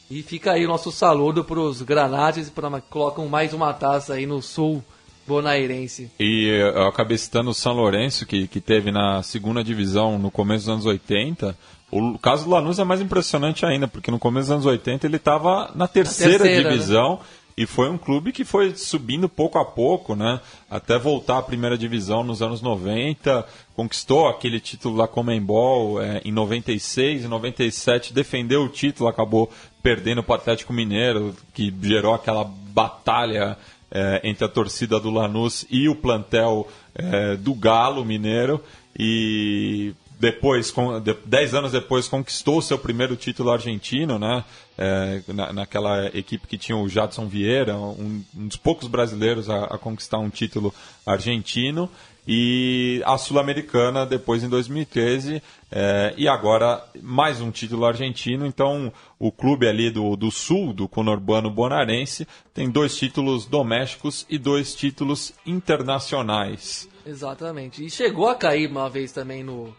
E 0.09 0.23
fica 0.23 0.53
aí 0.53 0.65
o 0.65 0.69
nosso 0.69 0.91
saludo 0.91 1.43
para 1.43 1.59
os 1.59 1.81
Granates, 1.81 2.49
para 2.49 2.81
colocam 2.81 3.27
mais 3.27 3.53
uma 3.53 3.73
taça 3.73 4.13
aí 4.13 4.25
no 4.25 4.41
sul 4.41 4.83
bonairense. 5.27 6.09
E 6.17 6.47
eu 6.47 6.87
acabei 6.87 7.17
citando 7.17 7.49
o 7.49 7.53
São 7.53 7.73
Lourenço, 7.73 8.25
que, 8.25 8.47
que 8.47 8.61
teve 8.61 8.91
na 8.91 9.21
segunda 9.21 9.61
divisão 9.61 10.17
no 10.17 10.31
começo 10.31 10.65
dos 10.65 10.73
anos 10.73 10.85
80. 10.85 11.57
O 11.91 12.17
caso 12.17 12.45
do 12.45 12.51
Lanús 12.51 12.79
é 12.79 12.85
mais 12.85 13.01
impressionante 13.01 13.65
ainda, 13.65 13.87
porque 13.87 14.09
no 14.09 14.17
começo 14.17 14.47
dos 14.47 14.51
anos 14.51 14.65
80 14.65 15.05
ele 15.05 15.17
estava 15.17 15.71
na 15.75 15.87
terceira, 15.87 16.39
terceira, 16.39 16.69
né? 16.69 17.19
E 17.57 17.65
foi 17.65 17.89
um 17.89 17.97
clube 17.97 18.31
que 18.31 18.45
foi 18.45 18.75
subindo 18.75 19.27
pouco 19.27 19.57
a 19.57 19.65
pouco, 19.65 20.15
né? 20.15 20.39
Até 20.69 20.99
voltar 20.99 21.39
à 21.39 21.41
primeira 21.41 21.75
divisão 21.75 22.23
nos 22.23 22.39
anos 22.39 22.61
90, 22.61 23.43
conquistou 23.75 24.27
aquele 24.27 24.59
título 24.59 24.97
da 24.97 25.07
Comembol 25.07 25.99
eh, 25.99 26.21
em 26.23 26.31
96, 26.31 27.25
em 27.25 27.27
97 27.27 28.13
defendeu 28.13 28.63
o 28.63 28.69
título, 28.69 29.09
acabou 29.09 29.51
perdendo 29.81 30.21
para 30.21 30.33
o 30.33 30.35
Atlético 30.35 30.71
Mineiro, 30.71 31.35
que 31.51 31.73
gerou 31.81 32.13
aquela 32.13 32.43
batalha 32.43 33.57
eh, 33.89 34.21
entre 34.23 34.45
a 34.45 34.49
torcida 34.49 34.99
do 34.99 35.09
Lanús 35.09 35.65
e 35.71 35.89
o 35.89 35.95
plantel 35.95 36.67
eh, 36.93 37.37
do 37.37 37.55
Galo 37.55 38.05
Mineiro 38.05 38.63
e 38.97 39.95
depois, 40.19 40.71
com, 40.71 40.99
de, 40.99 41.15
dez 41.25 41.53
anos 41.53 41.71
depois, 41.71 42.07
conquistou 42.07 42.57
o 42.57 42.61
seu 42.61 42.77
primeiro 42.77 43.15
título 43.15 43.51
argentino, 43.51 44.17
né? 44.17 44.43
É, 44.77 45.21
na, 45.33 45.51
naquela 45.51 46.05
equipe 46.15 46.45
que 46.45 46.57
tinha 46.57 46.77
o 46.77 46.87
Jadson 46.87 47.27
Vieira, 47.27 47.75
um, 47.75 48.23
um 48.35 48.47
dos 48.47 48.57
poucos 48.57 48.87
brasileiros 48.87 49.49
a, 49.49 49.65
a 49.65 49.77
conquistar 49.77 50.19
um 50.19 50.29
título 50.29 50.73
argentino. 51.05 51.89
E 52.27 53.01
a 53.05 53.17
Sul-Americana 53.17 54.05
depois 54.05 54.43
em 54.43 54.49
2013, 54.49 55.41
é, 55.71 56.13
e 56.17 56.27
agora 56.27 56.83
mais 57.01 57.39
um 57.39 57.49
título 57.49 57.85
argentino. 57.85 58.45
Então, 58.45 58.91
o 59.17 59.31
clube 59.31 59.65
ali 59.65 59.89
do, 59.89 60.13
do 60.17 60.29
sul, 60.29 60.73
do 60.73 60.89
conurbano 60.89 61.49
bonarense, 61.49 62.27
tem 62.53 62.69
dois 62.69 62.97
títulos 62.97 63.45
domésticos 63.45 64.25
e 64.29 64.37
dois 64.37 64.75
títulos 64.75 65.33
internacionais. 65.45 66.89
Exatamente. 67.05 67.85
E 67.85 67.89
chegou 67.89 68.27
a 68.27 68.35
cair 68.35 68.69
uma 68.69 68.89
vez 68.89 69.13
também 69.13 69.41
no. 69.41 69.73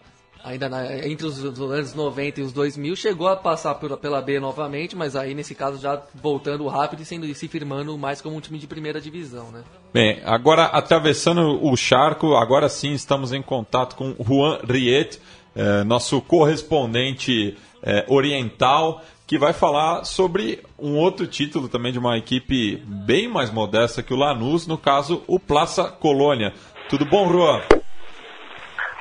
Ainda 0.45 0.69
na- 0.69 1.07
entre 1.07 1.27
os 1.27 1.43
anos 1.45 1.95
90 1.95 2.41
e 2.41 2.43
os 2.43 2.53
2000, 2.53 2.95
chegou 2.97 3.29
a 3.29 3.37
passar 3.37 3.75
pela, 3.75 3.97
pela 3.97 4.23
B 4.23 4.39
novamente, 4.41 4.95
mas 4.97 5.15
aí 5.17 5.35
nesse 5.35 5.55
caso 5.55 5.79
já 5.81 6.01
voltando 6.15 6.67
rápido 6.69 7.03
e, 7.03 7.05
sendo, 7.05 7.27
e 7.27 7.35
se 7.35 7.49
firmando 7.49 7.97
mais 7.99 8.21
como 8.21 8.37
um 8.37 8.41
time 8.41 8.59
de 8.59 8.67
primeira 8.67 9.01
divisão, 9.01 9.51
né? 9.51 9.63
Bem, 9.93 10.21
agora 10.25 10.65
atravessando 10.67 11.63
o 11.65 11.77
charco, 11.77 12.35
agora 12.37 12.69
sim 12.69 12.93
estamos 12.93 13.33
em 13.33 13.43
contato 13.43 13.97
com 13.97 14.15
Juan 14.25 14.61
Riet, 14.69 15.19
eh, 15.57 15.83
nosso 15.85 16.21
correspondente 16.21 17.57
eh, 17.83 18.05
oriental, 18.09 19.03
que 19.27 19.39
vai 19.39 19.53
falar 19.53 20.05
sobre 20.05 20.63
um 20.79 20.97
outro 20.97 21.27
título 21.27 21.69
também 21.69 21.93
de 21.93 21.99
uma 21.99 22.17
equipe 22.17 22.77
bem 22.87 23.29
mais 23.29 23.51
modesta 23.51 24.03
que 24.03 24.15
o 24.15 24.17
Lanús, 24.17 24.67
no 24.67 24.79
caso 24.79 25.23
o 25.27 25.39
Plaça 25.39 25.85
Colônia. 25.85 26.55
Tudo 26.89 27.05
bom, 27.05 27.31
Juan? 27.31 27.61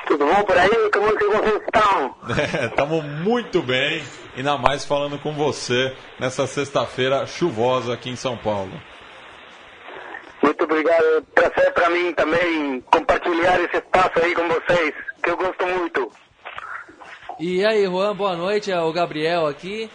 Tudo 0.07 0.25
bom 0.25 0.43
por 0.43 0.57
aí? 0.57 0.91
Como 0.91 1.09
é 1.09 1.15
que 1.15 1.25
vocês 1.25 1.61
estão? 1.61 2.15
Estamos 2.69 3.03
muito 3.03 3.61
bem, 3.61 4.01
ainda 4.35 4.57
mais 4.57 4.85
falando 4.85 5.19
com 5.19 5.33
você 5.33 5.93
nessa 6.19 6.47
sexta-feira 6.47 7.25
chuvosa 7.25 7.93
aqui 7.93 8.09
em 8.09 8.15
São 8.15 8.37
Paulo. 8.37 8.71
Muito 10.41 10.63
obrigado. 10.63 11.25
Prazer 11.33 11.73
para 11.73 11.89
mim 11.89 12.13
também 12.13 12.81
compartilhar 12.91 13.59
esse 13.61 13.77
espaço 13.77 14.19
aí 14.23 14.33
com 14.33 14.47
vocês, 14.47 14.93
que 15.21 15.29
eu 15.29 15.37
gosto 15.37 15.65
muito. 15.65 16.11
E 17.39 17.65
aí, 17.65 17.85
Juan, 17.85 18.15
boa 18.15 18.35
noite, 18.35 18.71
é 18.71 18.79
o 18.79 18.93
Gabriel 18.93 19.45
aqui. 19.45 19.89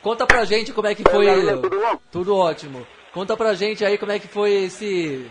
Conta 0.00 0.26
pra 0.26 0.44
gente 0.44 0.72
como 0.72 0.88
é 0.88 0.94
que 0.94 1.04
foi. 1.08 1.26
Gabriel, 1.26 1.60
tudo 1.62 1.80
bom? 1.80 2.00
Tudo 2.10 2.36
ótimo. 2.36 2.86
Conta 3.12 3.36
pra 3.36 3.54
gente 3.54 3.84
aí 3.84 3.98
como 3.98 4.10
é 4.10 4.18
que 4.18 4.26
foi 4.26 4.64
esse. 4.64 5.30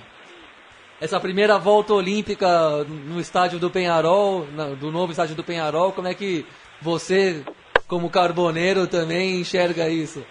Essa 1.01 1.19
primeira 1.19 1.57
volta 1.57 1.95
olímpica 1.95 2.83
no 2.83 3.19
estádio 3.19 3.57
do 3.57 3.71
Penharol, 3.71 4.45
do 4.79 4.91
novo 4.91 5.11
estádio 5.11 5.35
do 5.35 5.43
Penharol, 5.43 5.91
como 5.91 6.07
é 6.07 6.13
que 6.13 6.45
você, 6.79 7.43
como 7.87 8.07
carboneiro, 8.07 8.85
também 8.85 9.41
enxerga 9.41 9.89
isso? 9.89 10.23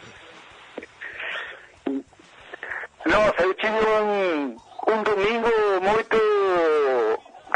Nossa, 3.04 3.42
eu 3.42 3.52
tive 3.54 3.84
um, 3.84 4.56
um 4.86 5.02
domingo 5.02 5.48
muito 5.82 6.16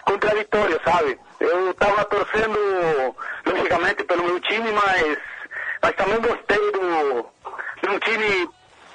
contraditório, 0.04 0.80
sabe? 0.84 1.16
Eu 1.38 1.70
estava 1.70 2.04
torcendo, 2.06 2.58
logicamente, 3.46 4.02
pelo 4.02 4.24
meu 4.24 4.40
time, 4.40 4.72
mas, 4.72 5.18
mas 5.80 5.94
também 5.94 6.20
gostei 6.20 6.72
do, 6.72 7.26
de 7.80 7.88
um 7.94 7.98
time 8.00 8.48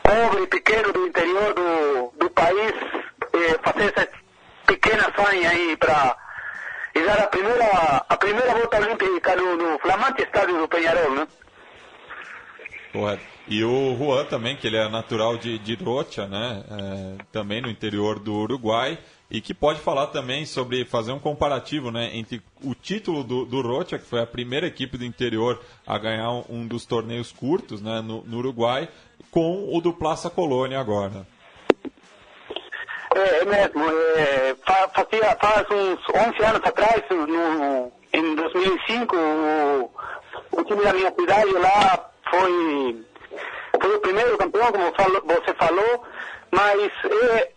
pobre, 0.03 0.45
pequeno, 0.47 0.91
do 0.91 1.07
interior 1.07 1.53
do, 1.53 2.13
do 2.17 2.29
país, 2.31 2.73
eh, 3.33 3.59
fazer 3.63 3.93
essa 3.93 4.07
pequena 4.65 5.11
sonha 5.15 5.49
aí 5.49 5.77
para 5.77 6.17
e 6.95 7.05
dar 7.05 7.19
a 7.19 7.27
primeira, 7.27 8.05
a 8.09 8.17
primeira 8.17 8.53
volta 8.53 8.79
olímpica 8.79 9.35
no, 9.35 9.55
no 9.55 9.79
flamante 9.79 10.23
estádio 10.23 10.57
do 10.57 10.67
Penharol, 10.67 11.15
né? 11.15 11.27
Correto. 12.91 13.23
E 13.47 13.63
o 13.63 13.95
Juan 13.97 14.25
também, 14.25 14.55
que 14.55 14.67
ele 14.67 14.77
é 14.77 14.87
natural 14.89 15.37
de, 15.37 15.57
de 15.59 15.75
Rocha, 15.75 16.27
né? 16.27 16.63
É, 16.69 17.23
também 17.31 17.61
no 17.61 17.69
interior 17.69 18.19
do 18.19 18.33
Uruguai 18.33 18.97
e 19.29 19.41
que 19.41 19.53
pode 19.53 19.79
falar 19.79 20.07
também 20.07 20.45
sobre 20.45 20.83
fazer 20.85 21.11
um 21.11 21.19
comparativo 21.19 21.91
né, 21.91 22.09
entre 22.17 22.41
o 22.63 22.73
título 22.73 23.23
do, 23.23 23.45
do 23.45 23.61
Rocha, 23.61 23.99
que 23.99 24.05
foi 24.05 24.21
a 24.21 24.25
primeira 24.25 24.65
equipe 24.65 24.97
do 24.97 25.05
interior 25.05 25.61
a 25.85 25.97
ganhar 25.99 26.31
um, 26.31 26.43
um 26.49 26.67
dos 26.67 26.85
torneios 26.85 27.31
curtos 27.31 27.81
né, 27.81 28.01
no, 28.01 28.23
no, 28.23 28.37
Uruguai, 28.37 28.89
com 29.29 29.69
o 29.71 29.79
do 29.81 29.93
Plaza 29.93 30.29
Colônia 30.29 30.79
agora. 30.79 31.27
É, 33.15 33.41
é 33.41 33.45
mesmo. 33.45 33.83
É, 34.15 34.55
fazia, 34.93 35.37
faz 35.41 35.65
uns 35.71 35.99
11 36.09 36.43
anos 36.43 36.61
atrás, 36.63 37.03
no, 37.09 37.91
em 38.13 38.35
2005, 38.35 39.15
o, 39.15 39.91
o 40.51 40.63
time 40.63 40.83
da 40.83 40.93
minha 40.93 41.11
cidade 41.11 41.51
lá 41.53 42.09
foi, 42.29 43.05
foi 43.81 43.95
o 43.95 43.99
primeiro 43.99 44.37
campeão, 44.37 44.71
como 44.71 44.93
falo, 44.95 45.23
você 45.25 45.53
falou, 45.55 46.03
mas 46.51 46.91
é, 47.05 47.51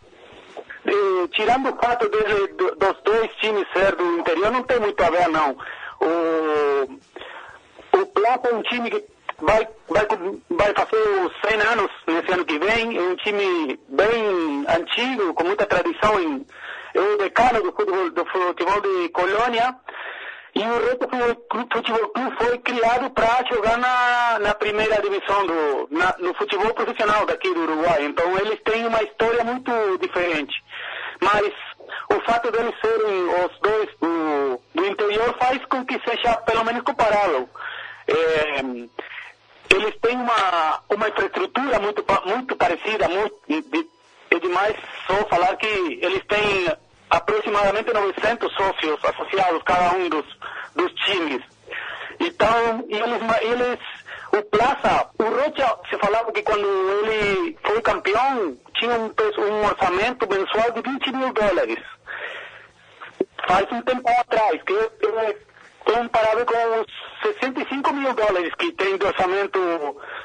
eh, 0.85 1.29
tirando 1.33 1.71
o 1.71 1.77
fato 1.77 2.09
dele, 2.09 2.49
dos 2.49 3.03
dois 3.05 3.31
times 3.37 3.67
ser 3.73 3.95
do 3.97 4.19
interior, 4.19 4.51
não 4.51 4.63
tem 4.63 4.81
muito 4.81 5.03
a 5.03 5.11
ver, 5.11 5.29
não. 5.29 5.57
O, 6.01 7.99
o 7.99 8.07
Plata 8.07 8.49
é 8.49 8.55
um 8.55 8.63
time 8.63 8.91
que 8.91 9.12
vai, 9.43 9.69
vai, 9.89 10.07
vai 10.51 10.73
fazer 10.75 10.97
os 10.97 11.33
100 11.51 11.61
anos 11.61 11.91
nesse 12.07 12.33
ano 12.33 12.45
que 12.45 12.59
vem, 12.59 12.97
é 12.97 13.01
um 13.01 13.17
time 13.17 13.79
bem 13.89 14.65
antigo, 14.69 15.35
com 15.35 15.45
muita 15.45 15.67
tradição 15.67 16.21
em 16.21 16.47
é 16.95 17.01
o 17.01 17.17
decano 17.17 17.63
do 17.63 17.73
futebol, 17.73 18.11
do 18.11 18.27
futebol 18.27 18.81
de 18.83 19.09
Colônia, 19.09 19.75
e 20.55 20.61
o 20.61 20.87
Reto 20.87 21.09
Futebol 21.73 22.09
Clube 22.09 22.37
foi 22.37 22.59
criado 22.59 23.11
para 23.11 23.43
jogar 23.51 23.79
na, 23.79 24.39
na 24.41 24.55
primeira 24.55 25.01
divisão, 25.01 25.47
do, 25.47 25.89
na, 25.91 26.15
no 26.19 26.35
futebol 26.35 26.75
profissional 26.75 27.25
daqui 27.25 27.53
do 27.55 27.63
Uruguai. 27.63 28.05
Então 28.05 28.37
eles 28.37 28.61
têm 28.63 28.87
uma 28.87 29.03
história 29.03 29.43
muito 29.43 29.73
diferente. 29.99 30.53
Mas 31.23 31.51
o 32.11 32.21
fato 32.27 32.51
deles 32.53 32.75
serem 32.85 33.25
os 33.47 33.59
dois 33.61 33.89
do, 33.99 34.61
do 34.75 34.87
interior 34.87 35.35
faz 35.39 35.65
com 35.65 35.87
que 35.87 35.99
seja 36.07 36.37
pelo 36.43 36.65
menos 36.65 36.83
comparável. 36.83 37.49
É, 38.07 38.63
eles 39.75 39.95
têm 40.01 40.17
uma, 40.17 40.83
uma 40.91 41.09
infraestrutura 41.09 41.79
muito, 41.79 42.05
muito 42.27 42.57
parecida, 42.57 43.09
muito, 43.09 43.35
é 44.31 44.39
demais 44.39 44.77
só 45.07 45.15
falar 45.29 45.57
que 45.57 45.67
eles 45.67 46.23
têm 46.27 46.77
aproximadamente 47.11 47.93
900 47.93 48.53
sócios 48.55 49.05
associados, 49.05 49.63
cada 49.65 49.97
um 49.97 50.09
dos, 50.09 50.25
dos 50.75 50.93
times. 51.05 51.43
Então, 52.21 52.85
eles, 52.89 53.23
eles 53.43 53.79
o 54.33 54.43
Plaza, 54.45 55.11
o 55.19 55.25
Rocha, 55.25 55.77
se 55.91 55.99
falava 55.99 56.33
que 56.33 56.43
quando 56.43 56.67
ele 57.05 57.59
foi 57.63 57.83
campeão, 57.83 58.57
tinha 58.75 58.99
um, 58.99 59.11
um 59.11 59.67
orçamento 59.67 60.27
mensual 60.27 60.71
de 60.73 60.81
20 60.91 61.13
mil 61.13 61.33
dólares. 61.35 61.79
Faz 63.47 63.71
um 63.73 63.83
tempo 63.83 64.09
atrás, 64.09 64.63
que 64.63 64.73
é 64.73 65.37
comparado 65.85 66.45
com 66.47 66.81
os 66.81 67.33
65 67.39 67.93
mil 67.93 68.15
dólares 68.15 68.55
que 68.59 68.73
tem 68.73 68.97
de 68.97 69.05
orçamento 69.05 69.59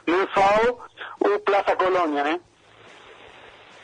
mensal 0.05 0.87
o 1.19 1.39
Plaza 1.39 1.75
Colônia, 1.75 2.23
né? 2.23 2.39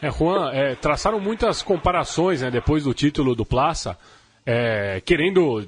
É, 0.01 0.12
Juan, 0.12 0.51
é, 0.51 0.75
traçaram 0.75 1.20
muitas 1.20 1.62
comparações 1.62 2.42
né, 2.42 2.51
depois 2.51 2.84
do 2.84 2.94
título 2.94 3.36
do 3.36 3.46
Plaza, 3.46 3.98
é, 4.46 5.01
querendo 5.06 5.65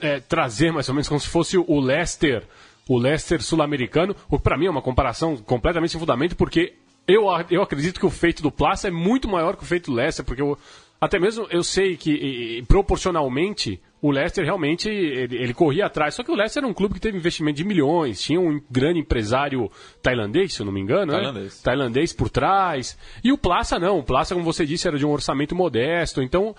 é, 0.00 0.20
trazer 0.20 0.70
mais 0.70 0.88
ou 0.88 0.94
menos 0.94 1.08
como 1.08 1.20
se 1.20 1.28
fosse 1.28 1.56
o 1.56 1.80
Leicester 1.80 2.44
o 2.88 2.98
Leicester 2.98 3.42
sul-americano, 3.42 4.14
o 4.28 4.36
que 4.36 4.44
para 4.44 4.56
mim 4.56 4.66
é 4.66 4.70
uma 4.70 4.82
comparação 4.82 5.36
completamente 5.36 5.92
sem 5.92 6.00
fundamento, 6.00 6.36
porque 6.36 6.74
eu, 7.06 7.24
eu 7.50 7.62
acredito 7.62 7.98
que 7.98 8.06
o 8.06 8.10
feito 8.10 8.42
do 8.42 8.50
Plaza 8.50 8.88
é 8.88 8.90
muito 8.90 9.28
maior 9.28 9.56
que 9.56 9.62
o 9.62 9.66
feito 9.66 9.90
do 9.90 9.96
Leicester, 9.96 10.24
porque 10.24 10.42
eu, 10.42 10.58
até 11.00 11.18
mesmo 11.18 11.46
eu 11.50 11.62
sei 11.62 11.96
que 11.96 12.10
e, 12.10 12.58
e, 12.58 12.62
proporcionalmente 12.62 13.80
o 14.04 14.10
Leicester 14.10 14.44
realmente 14.44 14.86
ele, 14.86 15.34
ele, 15.34 15.54
corria 15.54 15.86
atrás. 15.86 16.14
Só 16.14 16.22
que 16.22 16.30
o 16.30 16.34
Leicester 16.34 16.62
era 16.62 16.70
um 16.70 16.74
clube 16.74 16.92
que 16.92 17.00
teve 17.00 17.16
investimento 17.16 17.56
de 17.56 17.64
milhões, 17.64 18.20
tinha 18.20 18.38
um 18.38 18.60
grande 18.70 19.00
empresário 19.00 19.70
tailandês, 20.02 20.52
se 20.52 20.60
eu 20.60 20.66
não 20.66 20.72
me 20.74 20.78
engano, 20.78 21.12
né? 21.12 21.18
tailandês. 21.20 21.54
Né? 21.54 21.60
tailandês 21.64 22.12
por 22.12 22.28
trás. 22.28 22.98
E 23.24 23.32
o 23.32 23.38
Plaza 23.38 23.78
não, 23.78 24.00
o 24.00 24.02
Plaza, 24.02 24.34
como 24.34 24.44
você 24.44 24.66
disse, 24.66 24.86
era 24.86 24.98
de 24.98 25.06
um 25.06 25.10
orçamento 25.10 25.56
modesto. 25.56 26.20
Então, 26.20 26.54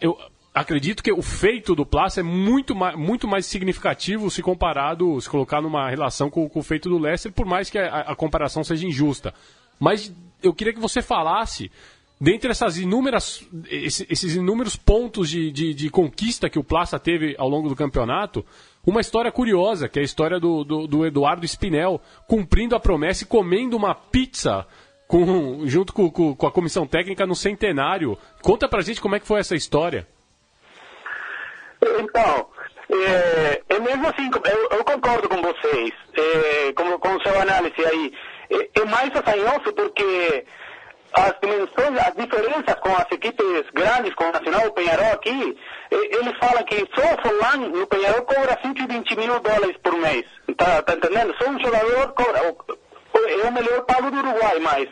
eu, 0.00 0.16
acredito 0.54 1.02
que 1.02 1.10
o 1.10 1.20
feito 1.20 1.74
do 1.74 1.84
Plaza 1.84 2.20
é 2.20 2.22
muito 2.22 2.76
mais, 2.76 2.96
muito 2.96 3.26
mais 3.26 3.44
significativo 3.44 4.30
se 4.30 4.40
comparado, 4.40 5.20
se 5.20 5.28
colocar 5.28 5.60
numa 5.60 5.90
relação 5.90 6.30
com, 6.30 6.48
com 6.48 6.60
o 6.60 6.62
feito 6.62 6.88
do 6.88 6.96
Leicester, 6.96 7.32
por 7.32 7.44
mais 7.44 7.68
que 7.68 7.76
a, 7.76 8.02
a, 8.02 8.14
comparação 8.14 8.62
seja 8.62 8.86
injusta. 8.86 9.34
Mas 9.80 10.14
eu 10.40 10.54
queria 10.54 10.72
que 10.72 10.78
você 10.78 11.02
falasse, 11.02 11.72
dentre 12.24 12.50
essas 12.50 12.78
inúmeras, 12.78 13.46
esses, 13.70 14.34
inúmeros 14.34 14.76
pontos 14.76 15.28
de, 15.28 15.52
de, 15.52 15.74
de, 15.74 15.90
conquista 15.90 16.48
que 16.48 16.58
o 16.58 16.64
Plaza 16.64 16.98
teve 16.98 17.36
ao 17.38 17.50
longo 17.50 17.68
do 17.68 17.76
campeonato, 17.76 18.44
uma 18.86 19.02
história 19.02 19.30
curiosa, 19.30 19.90
que 19.90 19.98
é 19.98 20.02
a 20.02 20.04
história 20.04 20.40
do, 20.40 20.64
do, 20.64 20.86
do 20.86 21.06
Eduardo 21.06 21.44
Spinel 21.44 22.00
cumprindo 22.26 22.74
a 22.74 22.80
promessa 22.80 23.24
e 23.24 23.26
comendo 23.26 23.76
uma 23.76 23.94
pizza 23.94 24.66
com, 25.06 25.66
junto 25.66 25.92
com, 25.92 26.10
com, 26.10 26.34
com, 26.34 26.46
a 26.46 26.50
comissão 26.50 26.86
técnica 26.86 27.26
no 27.26 27.34
centenário. 27.34 28.16
Conta 28.40 28.66
pra 28.66 28.80
gente 28.80 29.02
como 29.02 29.16
é 29.16 29.20
que 29.20 29.26
foi 29.26 29.40
essa 29.40 29.54
história. 29.54 30.08
Então, 31.82 32.48
é, 32.88 33.62
é 33.68 33.78
mesmo 33.80 34.08
assim, 34.08 34.30
eu, 34.46 34.78
eu 34.78 34.84
concordo 34.84 35.28
com 35.28 35.42
vocês, 35.42 35.92
é, 36.14 36.72
com, 36.72 36.98
com 36.98 37.16
o 37.16 37.22
seu 37.22 37.38
análise 37.38 37.84
aí. 37.84 38.14
É, 38.48 38.80
é 38.80 38.84
mais 38.86 39.10
assanhoso 39.14 39.74
porque 39.74 40.46
as 41.14 41.34
dimensões, 41.40 41.98
as 41.98 42.14
diferenças 42.16 42.74
com 42.80 42.92
as 42.94 43.06
equipes 43.12 43.70
grandes, 43.72 44.14
com 44.14 44.24
o 44.24 44.32
Nacional, 44.32 44.66
o 44.66 44.72
Penharol 44.72 45.12
aqui, 45.12 45.56
eles 45.90 46.36
falam 46.38 46.64
que 46.64 46.76
só 46.94 47.14
o 47.14 47.22
Forlan 47.22 47.68
no 47.68 47.86
Penharol 47.86 48.22
cobra 48.22 48.58
120 48.60 49.16
mil 49.16 49.38
dólares 49.38 49.76
por 49.82 49.94
mês. 49.94 50.24
Tá, 50.56 50.82
tá 50.82 50.94
entendendo? 50.94 51.34
Só 51.40 51.48
um 51.48 51.60
jogador 51.60 52.12
cobra, 52.14 52.40
é 52.40 53.48
o 53.48 53.52
melhor 53.52 53.82
pago 53.82 54.10
do 54.10 54.18
Uruguai, 54.18 54.58
mas 54.58 54.88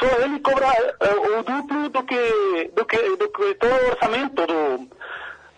só 0.00 0.06
ele 0.22 0.40
cobra 0.40 0.66
é, 0.66 1.38
o 1.38 1.42
duplo 1.42 1.88
do 1.90 2.02
que, 2.02 2.70
do 2.74 2.84
que, 2.86 3.16
do 3.16 3.28
que 3.28 3.54
todo 3.54 3.72
o 3.72 3.90
orçamento 3.90 4.46
do, 4.46 4.88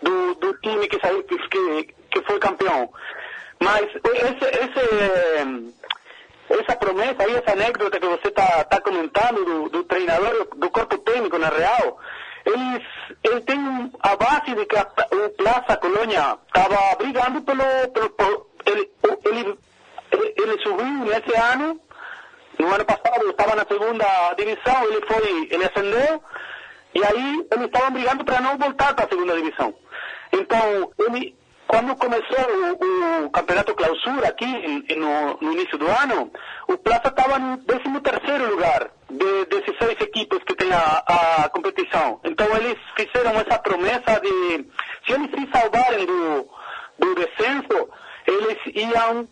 do, 0.01 0.35
do 0.35 0.53
time 0.59 0.87
que, 0.87 0.99
saiu, 0.99 1.23
que, 1.23 1.37
que 1.37 2.21
foi 2.23 2.39
campeão. 2.39 2.91
Mas 3.59 3.83
esse, 3.83 4.45
esse, 4.45 5.73
essa 6.59 6.75
promessa 6.75 7.23
aí, 7.23 7.35
essa 7.35 7.51
anécdota 7.51 7.99
que 7.99 8.07
você 8.07 8.27
está 8.27 8.63
tá 8.63 8.81
comentando 8.81 9.45
do, 9.45 9.69
do, 9.69 9.80
do 10.57 10.69
corpo 10.69 10.97
técnico, 10.99 11.37
na 11.37 11.49
real, 11.49 11.99
eles, 12.45 12.83
eles 13.23 13.43
têm 13.45 13.91
a 14.01 14.15
base 14.15 14.55
de 14.55 14.65
que 14.65 14.75
a, 14.75 14.87
o 15.11 15.29
Plaza 15.31 15.77
Colônia 15.77 16.37
estava 16.47 16.95
brigando 16.97 17.41
pelo... 17.41 17.63
pelo 17.93 18.51
ele, 18.65 18.91
ele, 19.25 19.57
ele, 20.11 20.33
ele 20.37 20.63
subiu 20.63 20.85
nesse 20.85 21.35
ano, 21.35 21.79
no 22.59 22.73
ano 22.73 22.85
passado 22.85 23.29
estava 23.29 23.55
na 23.55 23.65
segunda 23.65 24.33
divisão, 24.35 24.83
ele 24.83 25.05
foi, 25.05 25.47
ele 25.49 25.65
ascendeu, 25.65 26.23
e 26.93 27.03
aí 27.03 27.47
eles 27.51 27.65
estavam 27.65 27.91
brigando 27.91 28.23
para 28.23 28.41
não 28.41 28.57
voltar 28.57 28.93
para 28.93 29.05
a 29.05 29.09
segunda 29.09 29.35
divisão. 29.35 29.73
Então, 30.33 30.91
ele, 30.99 31.35
quando 31.67 31.95
começou 31.95 32.37
o, 32.37 33.25
o 33.25 33.29
campeonato 33.29 33.73
clausura 33.73 34.27
aqui 34.27 34.45
no, 34.95 35.37
no, 35.41 35.53
início 35.53 35.77
do 35.77 35.87
ano, 35.87 36.31
o 36.67 36.77
Plaza 36.77 37.07
estava 37.07 37.39
no 37.39 37.57
13 37.57 37.87
lugar 38.49 38.91
de 39.11 39.45
16 39.45 40.01
equipes 40.01 40.39
que 40.45 40.55
tem 40.55 40.71
a, 40.71 41.03
a, 41.05 41.49
competição. 41.49 42.19
Então 42.23 42.47
eles 42.55 42.77
fizeram 42.95 43.31
essa 43.39 43.59
promessa 43.59 44.19
de, 44.21 44.65
se 45.05 45.13
eles 45.13 45.29
se 45.31 45.49
salvarem 45.51 46.05
do, 46.05 46.47
do 46.99 47.15
descenso, 47.15 47.89
eles 48.25 48.57
iam 48.73 49.27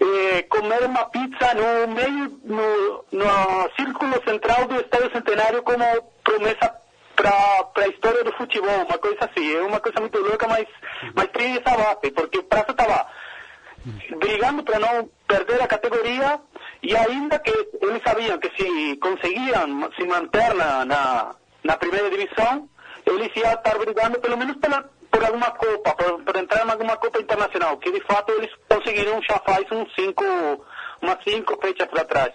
eh, 0.00 0.42
comer 0.48 0.82
uma 0.84 1.04
pizza 1.06 1.54
no 1.54 1.94
meio, 1.94 2.40
no, 2.44 3.04
no 3.12 3.70
círculo 3.76 4.20
central 4.26 4.66
do 4.66 4.76
Estádio 4.76 5.12
Centenário 5.12 5.62
como 5.62 5.84
promessa 6.24 6.74
para 7.14 7.84
a 7.84 7.88
história 7.88 8.24
do 8.24 8.32
futebol, 8.32 8.84
uma 8.88 8.98
coisa 8.98 9.18
assim. 9.20 9.54
É 9.54 9.62
uma 9.62 9.78
coisa 9.78 10.00
muito 10.00 10.18
louca, 10.18 10.48
mas, 10.48 10.66
mas 11.14 11.26
tem 11.28 11.52
essa 11.52 11.76
base, 11.76 12.10
porque 12.12 12.38
o 12.38 12.44
Praça 12.44 12.70
estava 12.72 13.06
brigando 14.18 14.62
para 14.62 14.78
não 14.78 15.08
perder 15.26 15.62
a 15.62 15.68
categoria 15.68 16.40
e 16.82 16.96
ainda 16.96 17.38
que 17.38 17.50
eles 17.50 18.02
sabiam 18.04 18.38
que 18.38 18.50
se 18.56 18.96
conseguiam 18.96 19.90
se 19.96 20.04
manter 20.04 20.54
na, 20.54 20.84
na, 20.84 21.34
na 21.62 21.76
primeira 21.76 22.10
divisão, 22.10 22.68
eles 23.06 23.30
iam 23.36 23.52
estar 23.52 23.78
brigando 23.78 24.18
pelo 24.20 24.36
menos 24.36 24.56
pela, 24.56 24.82
por 25.10 25.24
alguma 25.24 25.50
Copa, 25.50 25.94
por, 25.94 26.22
por, 26.24 26.36
entrar 26.36 26.66
em 26.66 26.70
alguma 26.70 26.96
Copa 26.96 27.20
Internacional, 27.20 27.76
que 27.78 27.92
de 27.92 28.00
fato 28.00 28.32
eles 28.32 28.50
conseguiram 28.68 29.20
já 29.22 29.38
faz 29.40 29.70
uns 29.70 29.92
cinco, 29.94 30.24
umas 31.02 31.18
cinco 31.24 31.58
fechas 31.60 31.88
para 31.88 32.04
trás. 32.04 32.32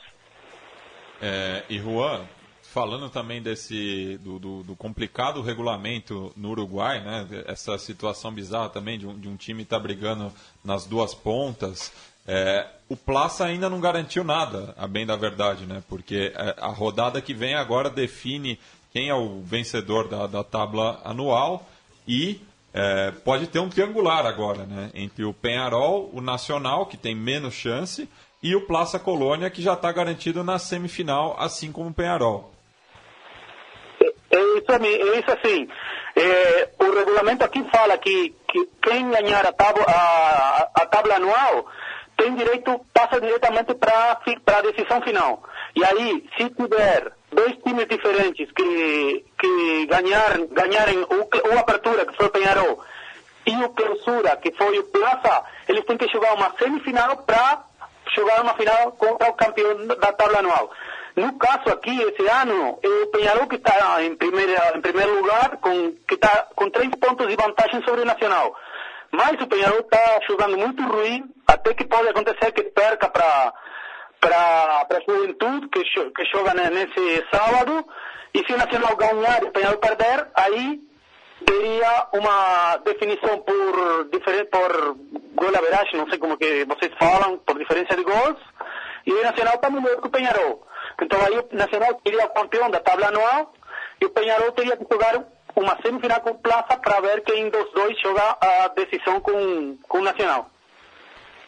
É, 1.21 1.63
e 1.69 1.79
Juan, 1.79 2.27
falando 2.61 3.09
também 3.09 3.41
desse 3.41 4.17
do, 4.17 4.37
do, 4.37 4.63
do, 4.63 4.75
complicado 4.75 5.41
regulamento 5.41 6.33
no 6.35 6.49
Uruguai, 6.49 7.01
né? 7.01 7.27
Essa 7.47 7.77
situação 7.77 8.33
bizarra 8.33 8.69
também 8.69 8.99
de 8.99 9.07
um, 9.07 9.17
de 9.17 9.29
um 9.29 9.35
time 9.37 9.63
estar 9.63 9.77
tá 9.77 9.81
brigando 9.81 10.31
nas 10.63 10.85
duas 10.85 11.13
pontas. 11.13 11.93
É, 12.27 12.65
o 12.89 12.95
Plaça 12.95 13.45
ainda 13.45 13.69
não 13.69 13.79
garantiu 13.79 14.23
nada, 14.23 14.73
a 14.77 14.87
bem 14.87 15.05
da 15.05 15.15
verdade, 15.15 15.65
né? 15.65 15.83
Porque 15.87 16.33
é, 16.35 16.55
a 16.59 16.67
rodada 16.67 17.21
que 17.21 17.33
vem 17.33 17.55
agora 17.55 17.89
define 17.89 18.59
quem 18.91 19.09
é 19.09 19.13
o 19.13 19.41
vencedor 19.41 20.07
da, 20.07 20.25
da 20.27 20.43
tábua 20.43 21.01
anual 21.03 21.67
e 22.07 22.41
é, 22.73 23.11
pode 23.23 23.47
ter 23.47 23.59
um 23.59 23.69
triangular 23.69 24.25
agora, 24.25 24.65
né? 24.65 24.89
Entre 24.93 25.23
o 25.23 25.33
Penharol, 25.33 26.09
o 26.13 26.21
Nacional, 26.21 26.85
que 26.85 26.97
tem 26.97 27.15
menos 27.15 27.53
chance, 27.53 28.09
e 28.41 28.55
o 28.55 28.67
Plaça 28.67 28.99
Colônia, 28.99 29.49
que 29.49 29.61
já 29.61 29.73
está 29.73 29.91
garantido 29.91 30.43
na 30.43 30.59
semifinal, 30.59 31.35
assim 31.39 31.71
como 31.71 31.89
o 31.89 31.93
Penharol. 31.93 32.53
É, 34.01 34.35
é 34.35 34.57
isso, 34.57 34.71
é 34.71 35.19
isso 35.19 35.31
assim. 35.31 35.67
É, 36.15 36.69
o 36.79 36.91
regulamento 36.93 37.43
aqui 37.43 37.63
fala 37.65 37.97
que, 37.97 38.35
que 38.47 38.69
quem 38.81 39.09
ganhar 39.09 39.45
a 39.45 39.51
tábua, 39.51 39.83
a, 39.87 40.69
a 40.75 40.85
tábua 40.85 41.15
anual 41.15 41.65
tem 42.17 42.35
direito, 42.35 42.79
passa 42.93 43.19
diretamente 43.19 43.73
para 43.75 44.19
a 44.57 44.61
decisão 44.61 45.01
final. 45.01 45.43
E 45.75 45.83
aí, 45.83 46.27
se 46.37 46.49
tiver 46.49 47.11
dois 47.31 47.55
times 47.63 47.87
diferentes 47.87 48.49
que, 48.51 49.25
que 49.37 49.85
ganhar, 49.87 50.37
ganharem 50.51 50.99
o, 50.99 51.53
o 51.53 51.59
Apertura, 51.59 52.05
que 52.05 52.15
foi 52.15 52.27
o 52.27 52.31
Penharol, 52.31 52.83
e 53.45 53.55
o 53.63 53.69
Clausura, 53.69 54.37
que 54.37 54.51
foi 54.53 54.79
o 54.79 54.83
Plaza, 54.85 55.43
eles 55.67 55.85
têm 55.85 55.97
que 55.97 56.07
jogar 56.07 56.33
uma 56.33 56.51
semifinal 56.57 57.17
para 57.17 57.63
jogar 58.15 58.41
uma 58.41 58.53
final 58.55 58.91
contra 58.93 59.29
o 59.29 59.33
campeão 59.33 59.87
da 59.87 59.95
tabela 59.95 60.39
anual. 60.39 60.71
No 61.15 61.37
caso 61.37 61.69
aqui, 61.69 61.97
esse 62.01 62.27
ano, 62.27 62.77
o 62.83 63.07
Penharol 63.07 63.47
que 63.47 63.55
está 63.55 64.03
em, 64.03 64.15
primeira, 64.15 64.73
em 64.75 64.81
primeiro 64.81 65.15
lugar, 65.15 65.57
com, 65.57 65.93
que 66.07 66.15
está 66.15 66.47
com 66.55 66.69
três 66.69 66.89
pontos 66.95 67.27
de 67.27 67.35
vantagem 67.35 67.81
sobre 67.83 68.01
o 68.01 68.05
Nacional. 68.05 68.53
Mas 69.15 69.41
o 69.41 69.47
Penharol 69.47 69.79
está 69.79 70.19
jogando 70.27 70.57
muito 70.57 70.83
ruim, 70.83 71.23
até 71.47 71.73
que 71.73 71.85
pode 71.85 72.09
acontecer 72.09 72.51
que 72.51 72.63
perca 72.63 73.09
para 73.09 73.53
para 74.19 74.87
a 74.89 74.99
juventude 75.07 75.69
que, 75.69 75.83
que 75.83 76.25
joga 76.33 76.53
nesse 76.53 77.23
sábado. 77.31 77.85
E 78.33 78.39
se 78.45 78.53
o 78.53 78.57
Nacional 78.57 78.95
ganhar 78.97 79.43
e 79.43 79.45
o 79.45 79.51
Penharol 79.51 79.77
perder, 79.77 80.27
aí 80.35 80.81
teria 81.45 82.07
uma 82.13 82.77
definição 82.77 83.39
por 83.39 84.09
por 84.51 84.95
gol 85.35 85.55
average, 85.55 85.95
não 85.95 86.09
sei 86.09 86.17
como 86.17 86.37
que 86.37 86.65
vocês 86.65 86.91
falam, 86.99 87.37
por 87.37 87.57
diferença 87.57 87.95
de 87.95 88.03
gols. 88.03 88.39
E 89.05 89.13
o 89.13 89.23
Nacional 89.23 89.55
está 89.55 89.69
melhor 89.69 90.01
que 90.01 90.07
o 90.07 90.11
Penharol. 90.11 90.67
Então 91.01 91.19
aí 91.21 91.37
o 91.37 91.47
Nacional 91.55 92.01
seria 92.05 92.25
o 92.25 92.33
campeão 92.33 92.69
da 92.69 92.79
tabela 92.79 93.09
anual 93.09 93.53
e 94.01 94.05
o 94.05 94.09
Penharol 94.09 94.51
teria 94.51 94.75
que 94.75 94.85
jogar 94.91 95.23
uma 95.61 95.81
semifinal 95.81 96.21
com 96.21 96.35
Plaza 96.35 96.77
para 96.77 97.01
ver 97.01 97.23
quem 97.23 97.49
dos 97.49 97.71
dois 97.73 97.99
joga 97.99 98.37
a 98.41 98.67
decisão 98.69 99.19
com, 99.21 99.77
com 99.87 99.99
o 99.99 100.03
Nacional. 100.03 100.49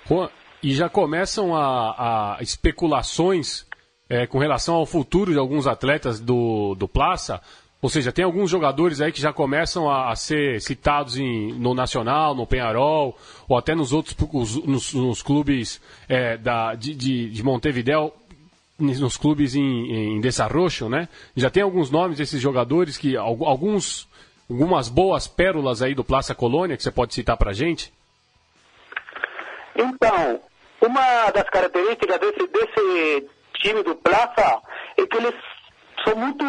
Juan, 0.07 0.29
e 0.63 0.73
já 0.73 0.89
começam 0.89 1.55
a, 1.55 2.37
a 2.37 2.41
especulações 2.41 3.65
é, 4.09 4.25
com 4.25 4.39
relação 4.39 4.75
ao 4.75 4.85
futuro 4.85 5.31
de 5.31 5.37
alguns 5.37 5.67
atletas 5.67 6.19
do, 6.19 6.75
do 6.75 6.87
Plaza. 6.87 7.41
Ou 7.79 7.89
seja, 7.89 8.11
tem 8.11 8.25
alguns 8.25 8.49
jogadores 8.49 9.01
aí 9.01 9.11
que 9.11 9.21
já 9.21 9.31
começam 9.31 9.89
a, 9.89 10.09
a 10.09 10.15
ser 10.15 10.59
citados 10.61 11.17
em, 11.17 11.53
no 11.53 11.75
Nacional, 11.75 12.33
no 12.33 12.47
Penharol, 12.47 13.15
ou 13.47 13.57
até 13.57 13.75
nos 13.75 13.93
outros 13.93 14.15
os, 14.33 14.55
nos, 14.65 14.93
nos, 14.93 15.21
clubes 15.21 15.79
é, 16.09 16.37
da, 16.37 16.73
de, 16.73 16.95
de, 16.95 17.29
de 17.29 17.43
Montevideo, 17.43 18.11
nos 18.79 19.17
clubes 19.17 19.55
em, 19.55 20.17
em 20.17 20.21
desarrollo, 20.21 20.89
né? 20.89 21.07
Já 21.35 21.49
tem 21.49 21.63
alguns 21.63 21.89
nomes 21.89 22.17
desses 22.17 22.41
jogadores 22.41 22.97
que 22.97 23.17
alguns 23.17 24.07
algumas 24.49 24.87
boas 24.87 25.27
pérolas 25.27 25.81
aí 25.81 25.93
do 25.93 26.03
Plaza 26.03 26.33
Colônia 26.33 26.77
que 26.77 26.83
você 26.83 26.91
pode 26.91 27.13
citar 27.13 27.35
para 27.37 27.53
gente? 27.53 27.93
Então, 29.75 30.41
uma 30.81 31.31
das 31.31 31.49
características 31.49 32.19
desse, 32.19 32.47
desse 32.47 33.29
time 33.55 33.83
do 33.83 33.95
Plaza 33.95 34.61
é 34.97 35.05
que 35.05 35.17
eles 35.17 35.35
são 36.03 36.15
muito 36.15 36.45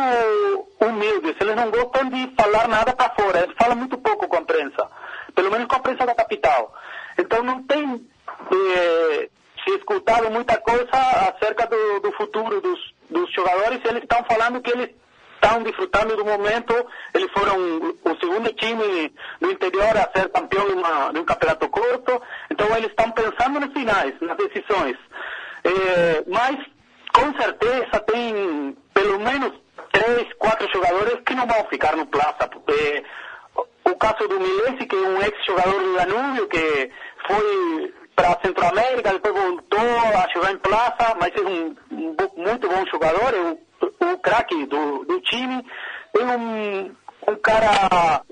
humildes, 0.80 1.34
eles 1.40 1.56
não 1.56 1.70
gostam 1.70 2.08
de 2.08 2.32
falar 2.36 2.68
nada 2.68 2.94
para 2.94 3.14
fora, 3.14 3.40
eles 3.40 3.56
falam 3.60 3.76
muito 3.76 3.98
pouco 3.98 4.28
com 4.28 4.36
a 4.36 4.40
imprensa, 4.40 4.88
pelo 5.34 5.50
menos 5.50 5.66
com 5.66 5.74
a 5.74 5.78
imprensa 5.78 6.06
da 6.06 6.14
capital. 6.14 6.74
Então 7.18 7.42
não 7.42 7.62
tem 7.64 8.06
eh, 8.52 9.28
se 9.68 9.76
escutado 9.76 10.30
muita 10.30 10.56
coisa 10.58 10.88
acerca 10.92 11.66
do, 11.66 12.00
do 12.00 12.12
futuro 12.12 12.60
dos, 12.60 12.94
dos 13.10 13.30
jogadores, 13.32 13.80
eles 13.84 14.02
estão 14.02 14.24
falando 14.24 14.62
que 14.62 14.70
eles 14.70 14.90
estão 15.34 15.62
desfrutando 15.62 16.16
do 16.16 16.24
momento, 16.24 16.74
eles 17.14 17.30
foram 17.32 17.56
o 18.04 18.16
segundo 18.18 18.52
time 18.54 19.12
do 19.40 19.50
interior 19.50 19.96
a 19.96 20.10
ser 20.18 20.28
campeão 20.30 20.66
de, 20.66 20.72
uma, 20.72 21.12
de 21.12 21.20
um 21.20 21.24
campeonato 21.24 21.68
curto, 21.68 22.22
então 22.50 22.66
eles 22.76 22.90
estão 22.90 23.10
pensando 23.10 23.60
nos 23.60 23.72
finais, 23.72 24.14
nas 24.20 24.36
decisões. 24.36 24.96
É, 25.64 26.24
mas, 26.26 26.56
com 27.12 27.40
certeza, 27.40 28.00
tem 28.06 28.76
pelo 28.94 29.18
menos 29.20 29.52
três, 29.92 30.32
quatro 30.38 30.68
jogadores 30.72 31.20
que 31.24 31.34
não 31.34 31.46
vão 31.46 31.64
ficar 31.66 31.94
no 31.96 32.06
Plaza, 32.06 32.48
porque 32.50 33.04
o 33.84 33.94
caso 33.96 34.28
do 34.28 34.40
Milesi, 34.40 34.86
que 34.86 34.96
é 34.96 34.98
um 34.98 35.22
ex-jogador 35.22 35.80
do 35.80 35.94
Danúbio, 35.94 36.48
que 36.48 36.90
foi 37.26 37.94
para 38.18 38.40
Centro-América, 38.42 39.12
depois 39.12 39.34
voltou 39.34 39.78
a 39.78 40.28
jogar 40.34 40.52
em 40.52 40.58
Plaza, 40.58 41.16
mas 41.20 41.30
é 41.36 41.40
um, 41.40 41.76
um 41.92 42.16
muito 42.36 42.68
bom 42.68 42.84
jogador, 42.90 43.32
é 43.32 43.40
o 43.40 43.68
o 44.00 44.18
craque 44.18 44.66
do, 44.66 45.04
do 45.04 45.20
time. 45.20 45.64
Tem 46.12 46.24
um, 46.24 46.94
um 47.28 47.36
cara 47.36 48.22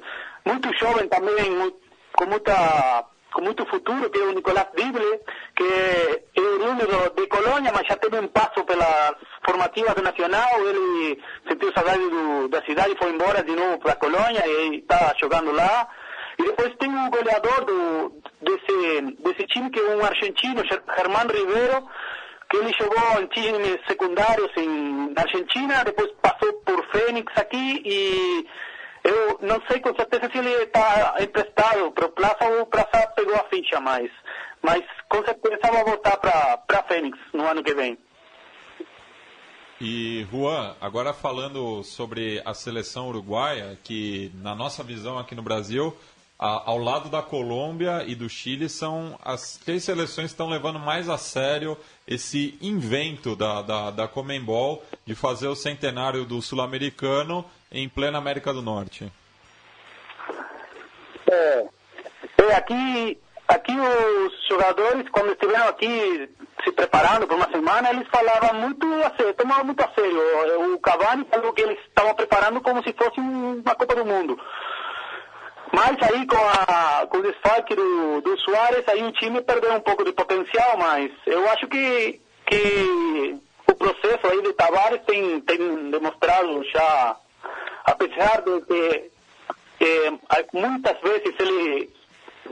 muito 0.44 0.68
jovem 0.78 1.08
também, 1.08 1.72
com 2.16 2.26
muita 2.26 3.04
com 3.32 3.42
muito 3.42 3.66
futuro, 3.66 4.08
que 4.08 4.18
é 4.18 4.22
o 4.22 4.32
Nicolás 4.32 4.66
Bible, 4.74 5.20
que 5.54 5.62
é 5.62 6.40
oriundo 6.40 6.86
de 7.14 7.26
Colônia, 7.26 7.70
mas 7.70 7.86
já 7.86 7.94
teve 7.94 8.18
um 8.18 8.28
passo 8.28 8.64
pelas 8.64 9.14
formativas 9.44 9.94
do 9.94 10.00
Nacional, 10.00 10.66
ele 10.66 11.22
sentiu 11.46 11.70
saudade 11.74 12.08
do, 12.08 12.48
da 12.48 12.62
cidade 12.64 12.92
e 12.92 12.96
foi 12.96 13.10
embora 13.10 13.44
de 13.44 13.54
novo 13.54 13.78
para 13.78 13.96
Colônia 13.96 14.42
e 14.46 14.78
está 14.78 15.14
jogando 15.20 15.52
lá. 15.52 15.86
E 16.38 16.44
depois 16.44 16.74
tem 16.76 16.88
um 16.88 17.10
goleador 17.10 17.64
do, 17.66 18.22
desse, 18.40 19.16
desse 19.20 19.46
time, 19.46 19.70
que 19.70 19.80
é 19.80 19.96
um 19.96 20.04
argentino, 20.04 20.62
Germán 20.64 21.26
Ribeiro, 21.26 21.88
que 22.48 22.56
ele 22.56 22.72
jogou 22.78 23.20
em 23.20 23.26
times 23.28 23.78
secundários 23.86 24.50
em, 24.56 25.12
na 25.12 25.22
Argentina, 25.22 25.84
depois 25.84 26.10
passou 26.22 26.52
por 26.64 26.84
Fênix 26.92 27.32
aqui 27.36 27.82
e 27.84 28.46
eu 29.04 29.38
não 29.42 29.60
sei 29.68 29.80
com 29.80 29.94
certeza 29.94 30.30
se 30.30 30.38
ele 30.38 30.50
está 30.64 31.16
emprestado 31.20 31.90
para 31.92 32.06
o 32.06 32.12
Plaza 32.12 32.44
ou 32.50 32.62
o 32.62 32.66
Plaza 32.66 33.06
pegou 33.14 33.34
a 33.34 33.44
ficha 33.44 33.80
mais. 33.80 34.10
Mas 34.62 34.82
com 35.08 35.24
certeza 35.24 35.58
vai 35.62 35.84
voltar 35.84 36.16
para 36.16 36.82
Fênix 36.88 37.18
no 37.32 37.46
ano 37.46 37.62
que 37.62 37.74
vem. 37.74 37.98
E 39.80 40.26
Juan, 40.30 40.74
agora 40.80 41.12
falando 41.12 41.82
sobre 41.82 42.40
a 42.44 42.54
seleção 42.54 43.08
uruguaia, 43.08 43.78
que 43.84 44.32
na 44.36 44.54
nossa 44.54 44.82
visão 44.82 45.18
aqui 45.18 45.34
no 45.34 45.42
Brasil 45.42 45.94
a, 46.38 46.70
ao 46.70 46.78
lado 46.78 47.08
da 47.08 47.22
Colômbia 47.22 48.04
e 48.06 48.14
do 48.14 48.28
Chile, 48.28 48.68
são 48.68 49.18
as 49.24 49.56
três 49.56 49.84
seleções 49.84 50.26
que 50.26 50.34
estão 50.34 50.48
levando 50.48 50.78
mais 50.78 51.08
a 51.08 51.16
sério 51.16 51.76
esse 52.06 52.58
invento 52.60 53.34
da, 53.34 53.62
da, 53.62 53.90
da 53.90 54.08
Comembol 54.08 54.84
de 55.04 55.14
fazer 55.14 55.48
o 55.48 55.54
centenário 55.54 56.24
do 56.24 56.40
Sul-Americano 56.42 57.44
em 57.72 57.88
plena 57.88 58.18
América 58.18 58.52
do 58.52 58.62
Norte. 58.62 59.10
É, 61.28 61.66
é, 62.38 62.54
aqui, 62.54 63.18
aqui 63.48 63.72
os 63.72 64.48
jogadores, 64.48 65.08
quando 65.10 65.32
estiveram 65.32 65.68
aqui 65.68 66.28
se 66.62 66.72
preparando 66.72 67.26
por 67.26 67.36
uma 67.36 67.50
semana, 67.50 67.90
eles 67.90 68.08
falavam 68.08 68.60
muito 68.60 68.86
a 69.04 69.10
sério, 69.16 69.34
tomavam 69.34 69.64
muito 69.64 69.82
a 69.82 69.88
sério. 69.94 70.74
O 70.74 70.78
Cavani 70.78 71.26
falou 71.30 71.52
que 71.52 71.62
eles 71.62 71.78
estavam 71.86 72.14
preparando 72.14 72.60
como 72.60 72.82
se 72.82 72.92
fosse 72.92 73.18
uma 73.20 73.74
Copa 73.74 73.94
do 73.94 74.04
Mundo. 74.04 74.38
Mas 75.72 75.96
aí 76.02 76.26
com, 76.26 76.36
a, 76.36 77.06
com 77.08 77.18
o 77.18 77.22
desfalque 77.22 77.74
do, 77.74 78.20
do 78.20 78.38
Soares, 78.40 78.86
aí 78.88 79.02
o 79.02 79.12
time 79.12 79.42
perdeu 79.42 79.72
um 79.72 79.80
pouco 79.80 80.04
de 80.04 80.12
potencial, 80.12 80.76
mas 80.78 81.10
eu 81.26 81.48
acho 81.50 81.66
que, 81.66 82.20
que 82.46 83.36
o 83.68 83.74
processo 83.74 84.26
aí 84.26 84.42
de 84.42 84.52
Tavares 84.52 85.02
tem, 85.06 85.40
tem 85.40 85.90
demonstrado 85.90 86.62
já, 86.64 87.16
apesar 87.84 88.42
de 88.42 89.10
que 89.78 90.18
muitas 90.52 91.00
vezes 91.00 91.34
ele 91.38 91.90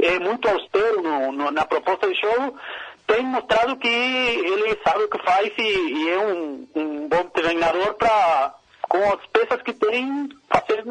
é 0.00 0.18
muito 0.18 0.48
austero 0.48 1.02
no, 1.02 1.32
no, 1.32 1.50
na 1.50 1.64
proposta 1.64 2.08
de 2.08 2.20
jogo, 2.20 2.58
tem 3.06 3.22
mostrado 3.22 3.76
que 3.76 3.88
ele 3.88 4.78
sabe 4.84 5.04
o 5.04 5.08
que 5.08 5.22
faz 5.22 5.52
e, 5.56 5.62
e 5.62 6.10
é 6.10 6.18
um, 6.18 6.68
um 6.74 7.08
bom 7.08 7.24
treinador 7.28 7.94
para, 7.94 8.54
com 8.88 8.98
as 9.12 9.24
peças 9.26 9.62
que 9.62 9.72
tem, 9.72 10.28
fazer, 10.50 10.84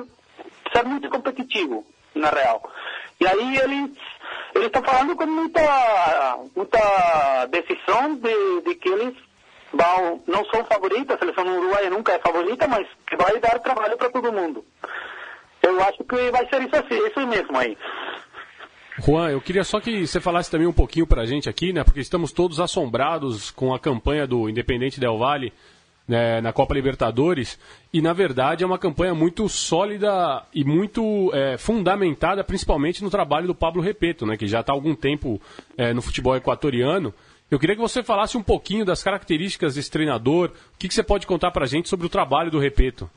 ser 0.74 0.84
muito 0.86 1.10
competitivo 1.10 1.86
na 2.16 2.30
real. 2.30 2.62
E 3.20 3.28
aí 3.28 3.58
eles 3.58 3.92
eles 4.56 4.68
estão 4.68 4.84
falando 4.84 5.16
com 5.16 5.26
muita 5.26 6.40
muita 6.56 7.46
decisão 7.48 8.16
de, 8.16 8.62
de 8.62 8.76
que 8.76 8.90
eles 8.90 9.14
vão 9.74 10.22
não 10.28 10.46
são 10.46 10.64
favoritos, 10.66 11.16
a 11.16 11.20
seleção 11.20 11.46
uruguaia 11.46 11.90
nunca 11.90 12.14
é 12.14 12.20
favorita, 12.20 12.68
mas 12.68 12.88
que 13.08 13.16
vai 13.16 13.40
dar 13.40 13.60
trabalho 13.60 13.98
para 13.98 14.10
todo 14.10 14.34
mundo. 14.34 14.64
Eu 15.62 15.82
acho 15.82 16.04
que 16.04 16.32
vai 16.32 16.48
ser 16.50 16.62
isso 16.62 16.76
assim, 16.76 17.08
isso 17.08 17.28
mesmo 17.28 17.58
aí. 17.58 17.78
Juan, 19.00 19.32
eu 19.32 19.42
queria 19.42 19.64
só 19.64 19.80
que 19.80 20.06
você 20.06 20.20
falasse 20.20 20.52
também 20.52 20.68
um 20.68 20.74
pouquinho 20.74 21.08
para 21.08 21.24
a 21.24 21.26
gente 21.26 21.50
aqui, 21.50 21.74
né? 21.74 21.84
Porque 21.84 22.00
estamos 22.00 22.32
todos 22.32 22.60
assombrados 22.60 23.50
com 23.50 23.74
a 23.74 23.80
campanha 23.80 24.28
do 24.28 24.48
Independente 24.48 25.00
Del 25.00 25.18
Valle 25.18 25.52
né, 26.08 26.42
na 26.42 26.52
Copa 26.52 26.74
Libertadores 26.74 27.58
e 27.92 28.02
na 28.02 28.14
verdade 28.14 28.64
é 28.64 28.68
uma 28.68 28.78
campanha 28.78 29.14
muito 29.14 29.48
sólida 29.48 30.44
e 30.54 30.64
muito 30.64 31.32
é, 31.34 31.58
fundamentada, 31.58 32.44
principalmente 32.44 33.04
no 33.04 33.10
trabalho 33.10 33.48
do 33.48 33.56
Pablo 33.56 33.82
Repeto, 33.82 34.26
né? 34.26 34.36
Que 34.36 34.48
já 34.48 34.60
está 34.60 34.74
há 34.74 34.76
algum 34.76 34.96
tempo 34.96 35.42
é, 35.78 35.94
no 35.94 36.02
futebol 36.02 36.36
equatoriano. 36.36 37.14
Eu 37.50 37.60
queria 37.60 37.76
que 37.76 37.82
você 37.82 38.02
falasse 38.02 38.36
um 38.36 38.44
pouquinho 38.44 38.84
das 38.84 39.04
características 39.04 39.76
desse 39.76 39.92
treinador. 39.92 40.50
O 40.74 40.78
que, 40.78 40.88
que 40.88 40.94
você 40.94 41.04
pode 41.04 41.28
contar 41.28 41.52
para 41.52 41.66
a 41.66 41.68
gente 41.68 41.88
sobre 41.88 42.06
o 42.06 42.10
trabalho 42.10 42.50
do 42.50 42.60
Repeto? 42.60 43.10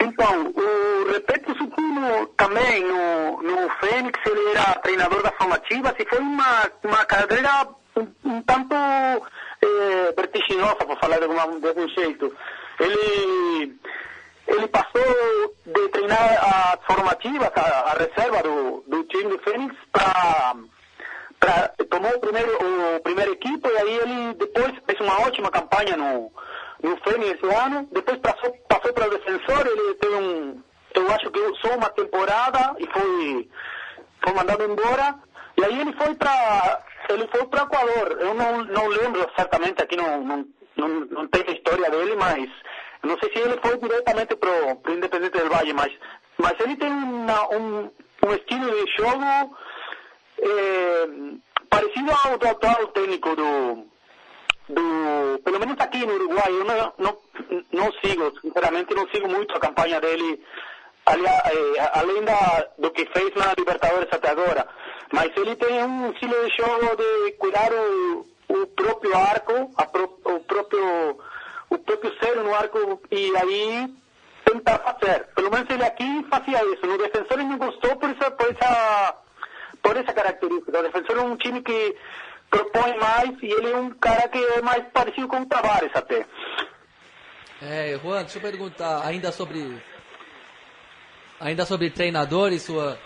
Então, 0.00 0.52
o 0.54 1.12
Repeto 1.12 1.56
Sucuno 1.56 2.26
também 2.36 2.82
no, 2.82 3.42
no 3.42 3.70
Fênix, 3.80 4.18
ele 4.26 4.50
era 4.50 4.74
treinador 4.76 5.22
da 5.22 5.32
formativa, 5.32 5.94
e 5.98 6.04
foi 6.06 6.18
uma, 6.18 6.70
uma 6.82 7.04
carreira 7.04 7.68
um, 7.96 8.06
um 8.24 8.42
tanto 8.42 8.74
eh, 9.64 10.12
vertiginosa, 10.16 10.76
por 10.76 10.98
falar 10.98 11.18
de, 11.18 11.24
alguma, 11.24 11.60
de 11.60 11.68
algum 11.68 11.88
jeito. 11.88 12.34
Ele, 12.78 13.76
ele 14.48 14.68
passou 14.68 15.54
de 15.66 15.88
treinar 15.88 16.18
as 16.18 16.84
formativas, 16.86 17.50
a, 17.56 17.60
a 17.60 17.92
reserva 17.92 18.42
do, 18.42 18.84
do 18.86 19.04
time 19.04 19.30
do 19.30 19.38
Fênix, 19.38 19.74
para 19.92 20.54
tomou 21.90 22.10
o 22.10 22.20
primeiro, 22.20 22.96
o 22.96 23.00
primeiro 23.00 23.32
equipo 23.32 23.68
e 23.68 23.76
aí 23.76 23.98
ele 23.98 24.34
depois 24.34 24.72
fez 24.86 25.00
uma 25.00 25.20
ótima 25.26 25.50
campanha 25.50 25.96
no, 25.96 26.32
no 26.82 26.96
Fênix 26.98 27.38
esse 27.42 27.54
ano. 27.54 27.88
Depois 27.92 28.18
passou, 28.18 28.50
passou 28.68 28.92
para 28.92 29.06
o 29.06 29.10
defensor, 29.10 29.66
ele 29.66 29.94
teve 29.94 30.14
um, 30.14 30.62
eu 30.94 31.12
acho 31.12 31.30
que 31.30 31.40
só 31.60 31.76
uma 31.76 31.90
temporada 31.90 32.76
e 32.78 32.86
foi, 32.86 33.50
foi 34.22 34.32
mandado 34.34 34.64
embora. 34.64 35.14
E 35.56 35.64
aí 35.64 35.80
ele 35.80 35.92
foi 35.92 36.14
para 36.14 36.82
ele 37.08 37.26
foi 37.28 37.46
para 37.46 37.62
Equador. 37.64 38.16
Eu 38.20 38.34
não, 38.34 38.64
não 38.64 38.86
lembro 38.88 39.28
exatamente, 39.30 39.82
aqui 39.82 39.96
não, 39.96 40.22
não, 40.24 40.46
não, 40.76 40.88
não 40.88 41.28
tem 41.28 41.44
a 41.46 41.52
história 41.52 41.90
dele, 41.90 42.16
mas 42.16 42.48
não 43.02 43.18
sei 43.18 43.30
se 43.32 43.38
ele 43.38 43.58
foi 43.60 43.76
diretamente 43.78 44.34
para 44.36 44.50
o 44.50 44.90
Independente 44.90 45.36
del 45.36 45.50
Valle, 45.50 45.72
mas, 45.74 45.92
mas 46.38 46.58
ele 46.60 46.76
tem 46.76 46.90
uma, 46.90 47.54
um, 47.54 47.90
um 48.26 48.34
estilo 48.34 48.70
de 48.70 48.92
jogo 48.96 49.56
eh, 50.38 51.06
parecido 51.68 52.10
ao 52.10 52.38
do 52.38 52.48
atual 52.48 52.86
técnico 52.88 53.36
do, 53.36 53.86
do, 54.68 55.38
pelo 55.44 55.60
menos 55.60 55.78
aqui 55.78 56.04
no 56.06 56.14
Uruguai, 56.14 56.48
eu 56.48 56.64
não, 56.64 57.18
não, 57.72 57.92
sigo, 58.02 58.32
sinceramente 58.40 58.94
não 58.94 59.06
sigo 59.08 59.28
muito 59.28 59.54
a 59.54 59.60
campanha 59.60 60.00
dele, 60.00 60.42
aliás, 61.04 61.42
eh, 61.46 61.90
além 61.94 62.24
da, 62.24 62.68
do 62.78 62.90
que 62.90 63.04
fez 63.06 63.34
na 63.34 63.52
Libertadores 63.56 64.08
até 64.10 64.30
agora, 64.30 64.66
mas 65.14 65.30
ele 65.36 65.54
tem 65.54 65.82
um 65.84 66.10
estilo 66.10 66.34
de 66.44 66.56
jogo 66.56 66.96
de 66.96 67.32
cuidar 67.38 67.72
o, 67.72 68.26
o 68.48 68.66
próprio 68.66 69.16
arco, 69.16 69.70
pro, 69.92 70.04
o 70.24 70.40
próprio 70.40 71.18
o 71.70 71.78
próprio 71.78 72.12
ser 72.18 72.36
no 72.36 72.52
arco 72.52 73.00
e 73.10 73.36
aí 73.36 73.94
tentar 74.44 74.78
fazer. 74.80 75.26
Pelo 75.36 75.50
menos 75.52 75.70
ele 75.70 75.84
aqui 75.84 76.26
fazia 76.28 76.64
isso. 76.72 76.84
No 76.86 76.98
defensor 76.98 77.38
ele 77.38 77.44
me 77.44 77.56
gostou 77.56 77.96
por 77.96 78.10
essa, 78.10 78.30
por 78.32 78.50
essa 78.50 79.14
por 79.80 79.96
essa 79.96 80.12
característica. 80.12 80.78
O 80.78 80.82
defensor 80.82 81.16
é 81.16 81.20
um 81.20 81.36
time 81.36 81.62
que 81.62 81.96
propõe 82.50 82.96
mais 82.98 83.30
e 83.40 83.46
ele 83.46 83.70
é 83.70 83.76
um 83.76 83.90
cara 83.90 84.28
que 84.28 84.38
é 84.38 84.62
mais 84.62 84.84
parecido 84.92 85.28
com 85.28 85.42
o 85.42 85.46
Tavares 85.46 85.90
até. 85.94 86.26
É, 87.62 87.98
Juan, 88.02 88.22
deixa 88.22 88.38
eu 88.38 88.42
perguntar 88.42 89.06
ainda 89.06 89.30
sobre 89.30 89.80
ainda 91.40 91.64
sobre 91.64 91.90
treinadores, 91.90 92.62
sua 92.62 92.98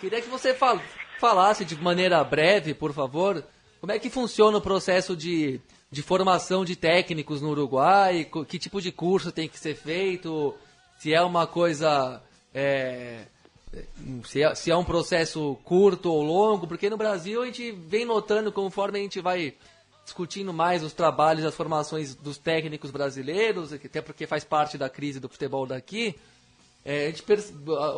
queria 0.00 0.20
que 0.20 0.28
você 0.28 0.54
fal... 0.54 0.78
falasse 1.20 1.66
de 1.66 1.76
maneira 1.76 2.24
breve, 2.24 2.72
por 2.72 2.94
favor, 2.94 3.44
como 3.78 3.92
é 3.92 3.98
que 3.98 4.08
funciona 4.08 4.56
o 4.56 4.60
processo 4.60 5.14
de, 5.14 5.60
de 5.90 6.02
formação 6.02 6.64
de 6.64 6.74
técnicos 6.74 7.42
no 7.42 7.50
Uruguai, 7.50 8.26
que 8.48 8.58
tipo 8.58 8.80
de 8.80 8.90
curso 8.90 9.30
tem 9.30 9.46
que 9.46 9.58
ser 9.58 9.74
feito, 9.74 10.54
se 10.98 11.12
é 11.12 11.20
uma 11.20 11.46
coisa 11.46 12.22
é, 12.54 13.26
se 14.24 14.42
é, 14.42 14.54
se 14.54 14.70
é 14.70 14.76
um 14.76 14.84
processo 14.84 15.58
curto 15.62 16.10
ou 16.10 16.22
longo, 16.22 16.66
porque 16.66 16.88
no 16.88 16.96
Brasil 16.96 17.42
a 17.42 17.46
gente 17.46 17.70
vem 17.70 18.06
notando 18.06 18.50
conforme 18.50 18.98
a 18.98 19.02
gente 19.02 19.20
vai 19.20 19.54
discutindo 20.02 20.54
mais 20.54 20.82
os 20.82 20.94
trabalhos, 20.94 21.44
as 21.44 21.54
formações 21.54 22.14
dos 22.14 22.38
técnicos 22.38 22.90
brasileiros, 22.90 23.74
até 23.74 24.00
porque 24.00 24.26
faz 24.26 24.42
parte 24.42 24.78
da 24.78 24.88
crise 24.88 25.20
do 25.20 25.28
futebol 25.28 25.66
daqui, 25.66 26.16
é, 26.92 27.14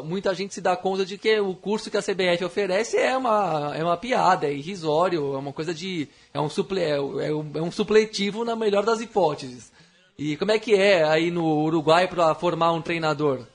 muita 0.05 0.35
gente 0.35 0.53
se 0.53 0.61
dá 0.61 0.77
conta 0.77 1.03
de 1.07 1.17
que 1.17 1.41
o 1.41 1.55
curso 1.55 1.91
que 1.91 1.97
a 1.97 2.03
CBF 2.03 2.45
oferece 2.45 2.99
é 2.99 3.17
uma, 3.17 3.73
é 3.75 3.83
uma 3.83 3.97
piada, 3.97 4.47
é 4.47 4.53
irrisório, 4.53 5.35
é 5.35 5.39
uma 5.39 5.53
coisa 5.53 5.73
de. 5.73 6.07
é 6.35 6.39
um, 6.39 6.51
suple, 6.51 6.79
é, 6.79 6.97
é 6.97 7.01
um, 7.01 7.53
é 7.55 7.63
um 7.63 7.73
supletivo 7.73 8.45
na 8.45 8.55
melhor 8.55 8.85
das 8.85 9.01
hipóteses. 9.01 9.73
E 10.19 10.37
como 10.37 10.53
é 10.53 10.59
que 10.59 10.75
é 10.75 11.05
aí 11.05 11.31
no 11.31 11.63
Uruguai 11.63 12.07
para 12.07 12.35
formar 12.35 12.73
um 12.73 12.83
treinador? 12.83 13.47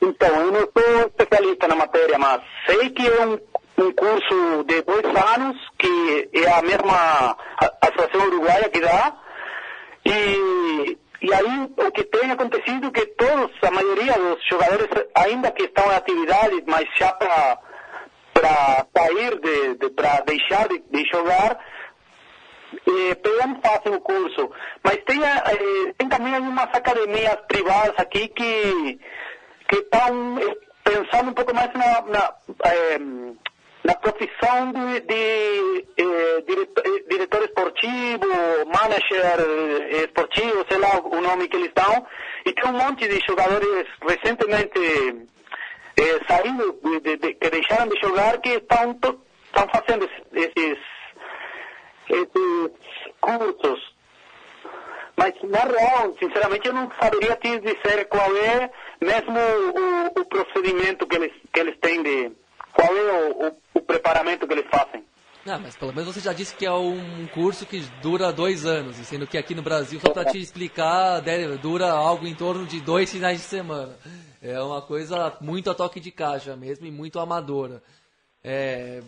Então, 0.00 0.28
eu 0.28 0.52
não 0.52 0.60
sou 0.60 1.06
especialista 1.08 1.66
na 1.66 1.74
matéria, 1.74 2.18
mas 2.20 2.42
sei 2.64 2.90
que 2.90 3.04
é 3.04 3.26
um, 3.26 3.32
um 3.78 3.92
curso 3.92 4.64
de 4.68 4.82
dois 4.82 5.04
anos, 5.04 5.56
que 5.76 6.28
é 6.32 6.48
a 6.48 6.62
mesma 6.62 7.36
Associação 7.80 8.24
Uruguaia 8.28 8.68
que 8.68 8.80
dá, 8.80 9.16
e, 10.06 10.96
e 11.22 11.32
aí 11.32 11.70
o 11.76 11.90
que 11.92 12.04
tem 12.04 12.30
acontecido 12.30 12.88
é 12.88 12.90
que 12.90 13.06
todos, 13.06 13.52
a 13.62 13.70
maioria 13.70 14.12
dos 14.14 14.44
jogadores, 14.46 14.88
ainda 15.14 15.52
que 15.52 15.64
estão 15.64 15.90
em 15.90 15.94
atividade, 15.94 16.64
mas 16.66 16.88
já 16.98 17.12
para 17.12 17.58
para 18.34 18.86
sair, 18.96 19.38
de, 19.40 19.74
de 19.74 19.90
para 19.90 20.20
deixar 20.22 20.66
de, 20.66 20.78
de 20.78 21.04
jogar, 21.10 21.58
eh, 22.72 23.14
pegam 23.16 23.60
fazem 23.62 23.94
o 23.94 24.00
curso. 24.00 24.50
Mas 24.82 24.96
tem, 25.04 25.22
eh, 25.22 25.92
tem 25.98 26.08
também 26.08 26.34
algumas 26.34 26.68
academias 26.74 27.36
privadas 27.46 27.94
aqui 27.98 28.28
que 28.28 28.98
que 29.68 29.76
estão 29.76 30.38
eh, 30.38 30.56
pensando 30.82 31.30
um 31.30 31.34
pouco 31.34 31.54
mais 31.54 31.72
na, 31.74 32.02
na, 32.02 32.34
é, 32.64 32.98
na 33.84 33.94
profissão 33.94 34.72
de, 34.72 35.00
de 35.00 35.86
é, 35.96 36.40
diretor, 36.42 36.84
diretor, 37.08 37.42
esportivo, 37.42 38.26
manager 38.66 40.04
esportivo, 40.04 40.64
sei 40.68 40.78
lá 40.78 41.00
o 41.00 41.20
nome 41.20 41.48
que 41.48 41.56
eles 41.56 41.72
dão, 41.74 42.06
e 42.46 42.52
tem 42.52 42.70
um 42.70 42.78
monte 42.78 43.08
de 43.08 43.20
jogadores 43.26 43.86
recentemente 44.00 45.26
é, 45.96 46.32
saindo, 46.32 46.78
de, 47.00 47.16
de, 47.16 47.34
que 47.34 47.50
deixaram 47.50 47.88
de 47.88 48.00
jogar, 48.00 48.40
que 48.40 48.50
estão, 48.50 48.92
estão 48.92 49.68
fazendo 49.72 50.08
esses, 50.32 50.78
esses 52.08 52.70
cursos. 53.20 53.92
Mas, 55.16 55.34
na 55.42 55.60
real, 55.60 56.14
sinceramente, 56.18 56.66
eu 56.66 56.72
não 56.72 56.90
saberia 57.00 57.36
te 57.36 57.58
dizer 57.60 58.08
qual 58.08 58.34
é 58.34 58.70
mesmo 59.00 59.38
o, 59.38 60.20
o 60.20 60.24
procedimento 60.24 61.06
que 61.06 61.16
eles, 61.16 61.32
que 61.52 61.60
eles 61.60 61.78
têm 61.80 62.02
de. 62.02 62.32
Qual 62.72 62.96
é 62.96 63.12
o, 63.12 63.48
o, 63.48 63.61
o 63.74 63.80
preparamento 63.80 64.46
que 64.46 64.52
eles 64.52 64.66
fazem. 64.70 65.04
Não, 65.44 65.58
mas 65.58 65.74
pelo 65.74 65.92
menos 65.92 66.14
você 66.14 66.20
já 66.20 66.32
disse 66.32 66.54
que 66.54 66.64
é 66.64 66.72
um 66.72 67.26
curso 67.34 67.66
que 67.66 67.80
dura 68.00 68.32
dois 68.32 68.64
anos, 68.64 68.96
sendo 68.98 69.26
que 69.26 69.36
aqui 69.36 69.54
no 69.54 69.62
Brasil, 69.62 69.98
só 70.00 70.12
para 70.12 70.24
te 70.24 70.38
explicar, 70.38 71.20
dura 71.60 71.90
algo 71.90 72.26
em 72.26 72.34
torno 72.34 72.64
de 72.64 72.80
dois 72.80 73.10
finais 73.10 73.38
de 73.38 73.44
semana. 73.44 73.96
É 74.40 74.60
uma 74.60 74.80
coisa 74.80 75.36
muito 75.40 75.68
a 75.68 75.74
toque 75.74 75.98
de 75.98 76.12
caixa 76.12 76.56
mesmo 76.56 76.86
e 76.86 76.90
muito 76.92 77.18
amadora. 77.18 77.82
É, 78.42 79.02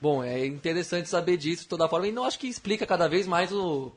bom, 0.00 0.24
é 0.24 0.44
interessante 0.44 1.08
saber 1.08 1.36
disso 1.36 1.62
de 1.62 1.68
toda 1.68 1.88
forma 1.88 2.08
e 2.08 2.12
não 2.12 2.24
acho 2.24 2.38
que 2.38 2.48
explica 2.48 2.84
cada 2.84 3.08
vez 3.08 3.26
mais 3.26 3.52
o, 3.52 3.92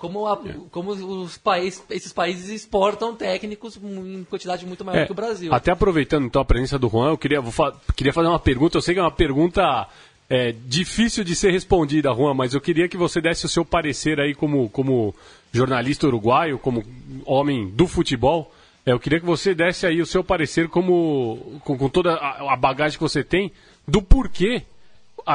como, 0.00 0.26
a, 0.26 0.38
como 0.70 0.90
os 0.90 1.38
países, 1.38 1.82
esses 1.90 2.12
países 2.12 2.48
exportam 2.48 3.14
técnicos 3.14 3.76
em 3.76 4.24
quantidade 4.24 4.66
muito 4.66 4.84
maior 4.84 5.02
é, 5.02 5.06
que 5.06 5.12
o 5.12 5.14
Brasil. 5.14 5.52
Até 5.52 5.70
aproveitando 5.70 6.26
então 6.26 6.42
a 6.42 6.44
presença 6.44 6.78
do 6.78 6.88
Juan, 6.88 7.10
eu 7.10 7.18
queria, 7.18 7.40
vou, 7.40 7.52
queria 7.96 8.12
fazer 8.12 8.28
uma 8.28 8.38
pergunta. 8.38 8.76
Eu 8.76 8.82
sei 8.82 8.94
que 8.94 9.00
é 9.00 9.02
uma 9.02 9.10
pergunta 9.10 9.88
é, 10.28 10.54
difícil 10.66 11.24
de 11.24 11.34
ser 11.34 11.50
respondida, 11.50 12.12
Juan, 12.14 12.34
mas 12.34 12.54
eu 12.54 12.60
queria 12.60 12.88
que 12.88 12.96
você 12.96 13.20
desse 13.20 13.46
o 13.46 13.48
seu 13.48 13.64
parecer 13.64 14.20
aí 14.20 14.34
como, 14.34 14.68
como 14.68 15.14
jornalista 15.52 16.06
uruguaio, 16.06 16.58
como 16.58 16.84
homem 17.24 17.68
do 17.70 17.86
futebol. 17.86 18.52
É, 18.84 18.92
eu 18.92 19.00
queria 19.00 19.20
que 19.20 19.26
você 19.26 19.54
desse 19.54 19.86
aí 19.86 20.00
o 20.00 20.06
seu 20.06 20.22
parecer 20.22 20.68
como 20.68 21.60
com, 21.64 21.76
com 21.76 21.88
toda 21.88 22.14
a, 22.14 22.52
a 22.52 22.56
bagagem 22.56 22.98
que 22.98 23.02
você 23.02 23.22
tem 23.22 23.52
do 23.86 24.02
porquê 24.02 24.62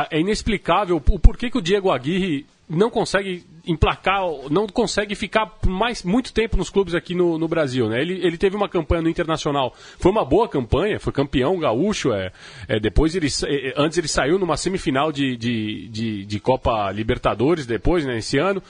é 0.10 0.20
inexplicável 0.20 0.98
o 0.98 1.20
porquê 1.20 1.52
que 1.52 1.58
o 1.58 1.62
Diego 1.62 1.92
Aguirre 1.92 2.48
não 2.74 2.90
consegue 2.90 3.46
emplacar, 3.66 4.22
não 4.50 4.68
consegue 4.68 5.16
ficar 5.16 5.58
mais 5.66 6.04
muito 6.04 6.34
tempo 6.34 6.58
nos 6.58 6.70
clubes 6.70 6.94
aqui 6.94 7.16
no, 7.16 7.38
no 7.38 7.48
Brasil, 7.48 7.88
né? 7.88 8.02
Ele, 8.02 8.26
ele 8.26 8.38
teve 8.38 8.56
uma 8.56 8.68
campanha 8.68 9.02
no 9.02 9.10
Internacional, 9.10 9.74
foi 9.98 10.12
uma 10.12 10.26
boa 10.26 10.50
campanha, 10.50 11.00
foi 11.00 11.14
campeão 11.14 11.58
gaúcho, 11.58 12.12
é, 12.12 12.32
é 12.68 12.80
depois 12.80 13.16
ele, 13.16 13.28
é, 13.46 13.74
antes 13.78 13.98
ele 13.98 14.08
saiu 14.08 14.38
numa 14.38 14.58
semifinal 14.58 15.12
de, 15.12 15.38
de, 15.38 15.88
de, 15.88 16.26
de 16.26 16.40
Copa 16.40 16.92
Libertadores, 16.92 17.66
depois, 17.66 18.06
né, 18.06 18.18
esse 18.18 18.38
ano, 18.38 18.62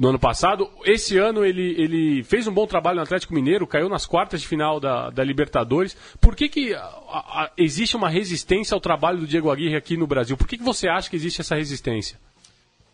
no 0.00 0.08
ano 0.08 0.18
passado. 0.18 0.66
Esse 0.86 1.18
ano 1.18 1.44
ele, 1.44 1.74
ele 1.76 2.24
fez 2.24 2.46
um 2.46 2.52
bom 2.52 2.66
trabalho 2.66 2.96
no 2.96 3.02
Atlético 3.02 3.34
Mineiro, 3.34 3.66
caiu 3.66 3.88
nas 3.88 4.06
quartas 4.06 4.40
de 4.40 4.48
final 4.48 4.80
da, 4.80 5.10
da 5.10 5.22
Libertadores. 5.22 5.94
Por 6.18 6.34
que, 6.34 6.48
que 6.48 6.74
a, 6.74 6.80
a, 6.80 7.50
existe 7.58 7.96
uma 7.96 8.08
resistência 8.08 8.74
ao 8.74 8.80
trabalho 8.80 9.18
do 9.18 9.26
Diego 9.26 9.50
Aguirre 9.50 9.76
aqui 9.76 9.98
no 9.98 10.06
Brasil? 10.06 10.38
Por 10.38 10.48
que, 10.48 10.56
que 10.56 10.64
você 10.64 10.88
acha 10.88 11.10
que 11.10 11.16
existe 11.16 11.42
essa 11.42 11.54
resistência? 11.54 12.18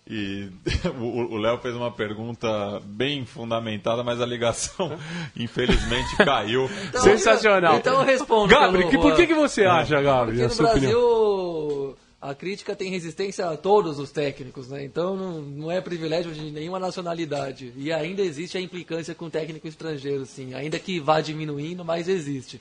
E 0.08 0.48
o 1.00 1.36
Léo 1.36 1.58
fez 1.58 1.74
uma 1.74 1.90
pergunta 1.90 2.80
bem 2.84 3.26
fundamentada, 3.26 4.04
mas 4.04 4.20
a 4.20 4.26
ligação, 4.26 4.96
infelizmente, 5.36 6.16
caiu. 6.16 6.70
Então, 6.88 7.02
Sensacional. 7.02 7.76
Então 7.76 8.00
eu 8.00 8.06
respondo. 8.06 8.48
Gabriel, 8.48 8.88
por 9.00 9.16
que, 9.16 9.26
que 9.26 9.34
você 9.34 9.64
acha, 9.64 10.00
Gabriel? 10.00 10.48
Porque 10.48 10.62
no 10.62 10.68
Brasil, 10.68 11.00
opinião? 11.00 11.96
a 12.20 12.34
crítica 12.34 12.76
tem 12.76 12.88
resistência 12.90 13.48
a 13.48 13.56
todos 13.56 13.98
os 13.98 14.12
técnicos, 14.12 14.68
né? 14.68 14.84
Então 14.84 15.16
não, 15.16 15.42
não 15.42 15.70
é 15.72 15.80
privilégio 15.80 16.32
de 16.32 16.52
nenhuma 16.52 16.78
nacionalidade. 16.78 17.72
E 17.76 17.92
ainda 17.92 18.22
existe 18.22 18.56
a 18.56 18.60
implicância 18.60 19.14
com 19.14 19.28
técnico 19.28 19.66
estrangeiro, 19.66 20.24
sim. 20.24 20.54
Ainda 20.54 20.78
que 20.78 21.00
vá 21.00 21.20
diminuindo, 21.20 21.84
mas 21.84 22.08
existe. 22.08 22.60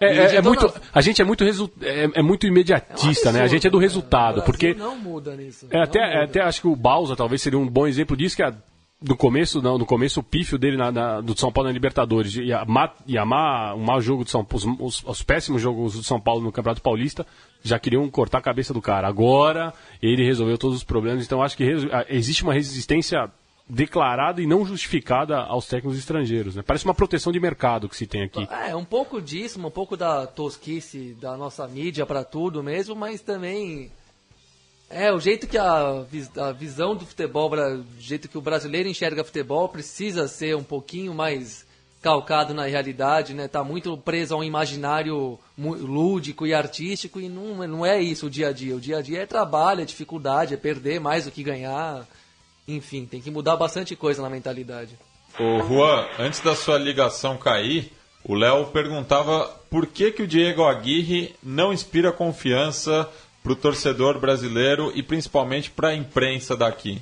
É, 0.00 0.06
é, 0.06 0.36
é 0.36 0.42
muito, 0.42 0.72
a 0.92 1.00
gente 1.00 1.20
é 1.20 1.24
muito, 1.24 1.44
resu, 1.44 1.70
é, 1.80 2.08
é 2.14 2.22
muito 2.22 2.46
imediatista, 2.46 3.30
é 3.30 3.32
né? 3.32 3.42
A 3.42 3.48
gente 3.48 3.66
é 3.66 3.70
do 3.70 3.78
resultado, 3.78 4.42
porque 4.42 4.74
não 4.74 4.96
muda 4.96 5.34
nisso. 5.34 5.66
É, 5.70 5.82
até, 5.82 6.00
muda. 6.00 6.24
até 6.24 6.40
acho 6.40 6.60
que 6.60 6.68
o 6.68 6.76
Balsa 6.76 7.16
talvez 7.16 7.42
seria 7.42 7.58
um 7.58 7.68
bom 7.68 7.86
exemplo 7.86 8.16
disso, 8.16 8.36
que 8.36 8.42
a, 8.42 8.54
no 9.00 9.16
começo, 9.16 9.62
não, 9.62 9.78
no 9.78 9.86
começo 9.86 10.20
o 10.20 10.22
pífio 10.22 10.58
dele 10.58 10.76
na, 10.76 10.90
na, 10.90 11.20
do 11.20 11.38
São 11.38 11.52
Paulo 11.52 11.68
na 11.68 11.72
Libertadores 11.72 12.34
e 12.34 12.52
amar, 12.52 12.96
e 13.06 13.16
amar 13.16 13.76
um 13.76 13.84
mau 13.84 14.00
jogo 14.00 14.24
de 14.24 14.30
São 14.30 14.46
os, 14.52 14.64
os, 14.64 15.04
os, 15.04 15.22
péssimos 15.22 15.62
jogos 15.62 15.94
do 15.94 16.02
São 16.02 16.20
Paulo 16.20 16.42
no 16.42 16.50
Campeonato 16.50 16.82
Paulista, 16.82 17.24
já 17.62 17.78
queriam 17.78 18.08
cortar 18.10 18.38
a 18.38 18.42
cabeça 18.42 18.74
do 18.74 18.82
cara. 18.82 19.06
Agora 19.06 19.72
ele 20.02 20.24
resolveu 20.24 20.58
todos 20.58 20.78
os 20.78 20.84
problemas, 20.84 21.24
então 21.24 21.42
acho 21.42 21.56
que 21.56 21.64
existe 22.08 22.42
uma 22.42 22.52
resistência 22.52 23.30
declarada 23.68 24.40
e 24.40 24.46
não 24.46 24.64
justificada 24.64 25.38
aos 25.38 25.66
técnicos 25.66 25.98
estrangeiros. 25.98 26.56
Né? 26.56 26.62
Parece 26.62 26.84
uma 26.84 26.94
proteção 26.94 27.30
de 27.30 27.38
mercado 27.38 27.88
que 27.88 27.96
se 27.96 28.06
tem 28.06 28.22
aqui. 28.22 28.48
É, 28.50 28.74
um 28.74 28.84
pouco 28.84 29.20
disso, 29.20 29.64
um 29.64 29.70
pouco 29.70 29.96
da 29.96 30.26
tosquice 30.26 31.16
da 31.20 31.36
nossa 31.36 31.66
mídia 31.68 32.06
para 32.06 32.24
tudo 32.24 32.62
mesmo, 32.62 32.96
mas 32.96 33.20
também 33.20 33.90
é, 34.90 35.12
o 35.12 35.20
jeito 35.20 35.46
que 35.46 35.58
a, 35.58 36.04
a 36.38 36.52
visão 36.52 36.96
do 36.96 37.04
futebol, 37.04 37.50
o 37.52 37.84
jeito 38.00 38.28
que 38.28 38.38
o 38.38 38.40
brasileiro 38.42 38.88
enxerga 38.88 39.22
futebol 39.22 39.68
precisa 39.68 40.26
ser 40.26 40.56
um 40.56 40.64
pouquinho 40.64 41.12
mais 41.12 41.66
calcado 42.00 42.54
na 42.54 42.64
realidade, 42.64 43.34
né? 43.34 43.48
Tá 43.48 43.62
muito 43.62 43.96
preso 43.98 44.34
a 44.34 44.38
um 44.38 44.44
imaginário 44.44 45.38
lúdico 45.58 46.46
e 46.46 46.54
artístico 46.54 47.20
e 47.20 47.28
não, 47.28 47.66
não 47.66 47.84
é 47.84 48.00
isso 48.00 48.26
o 48.26 48.30
dia 48.30 48.48
a 48.48 48.52
dia. 48.52 48.76
O 48.76 48.80
dia 48.80 48.98
a 48.98 49.02
dia 49.02 49.22
é 49.22 49.26
trabalho, 49.26 49.82
é 49.82 49.84
dificuldade, 49.84 50.54
é 50.54 50.56
perder 50.56 51.00
mais 51.00 51.26
do 51.26 51.30
que 51.30 51.42
ganhar. 51.42 52.06
Enfim, 52.68 53.06
tem 53.06 53.20
que 53.20 53.30
mudar 53.30 53.56
bastante 53.56 53.96
coisa 53.96 54.20
na 54.20 54.28
mentalidade. 54.28 54.98
Ô 55.40 55.62
Juan, 55.62 56.06
antes 56.18 56.40
da 56.40 56.54
sua 56.54 56.76
ligação 56.76 57.38
cair, 57.38 57.90
o 58.22 58.34
Léo 58.34 58.66
perguntava 58.66 59.48
por 59.70 59.86
que, 59.86 60.10
que 60.10 60.22
o 60.22 60.26
Diego 60.26 60.64
Aguirre 60.64 61.34
não 61.42 61.72
inspira 61.72 62.12
confiança 62.12 63.08
para 63.42 63.52
o 63.52 63.56
torcedor 63.56 64.18
brasileiro 64.18 64.92
e 64.94 65.02
principalmente 65.02 65.70
para 65.70 65.88
a 65.88 65.94
imprensa 65.94 66.54
daqui? 66.54 67.00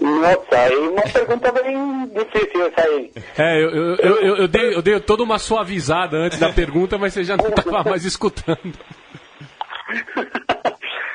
Nossa, 0.00 0.58
aí 0.58 0.76
uma 0.88 1.02
pergunta 1.02 1.52
bem 1.52 2.08
difícil 2.08 2.66
essa 2.66 2.88
aí. 2.88 3.12
É, 3.38 3.62
eu, 3.62 3.70
eu, 3.70 3.96
eu, 3.96 4.36
eu, 4.38 4.48
dei, 4.48 4.74
eu 4.74 4.82
dei 4.82 4.98
toda 4.98 5.22
uma 5.22 5.38
suavizada 5.38 6.16
antes 6.16 6.40
da 6.40 6.52
pergunta, 6.52 6.98
mas 6.98 7.14
você 7.14 7.22
já 7.22 7.36
não 7.36 7.48
estava 7.48 7.84
mais 7.84 8.04
escutando. 8.04 8.74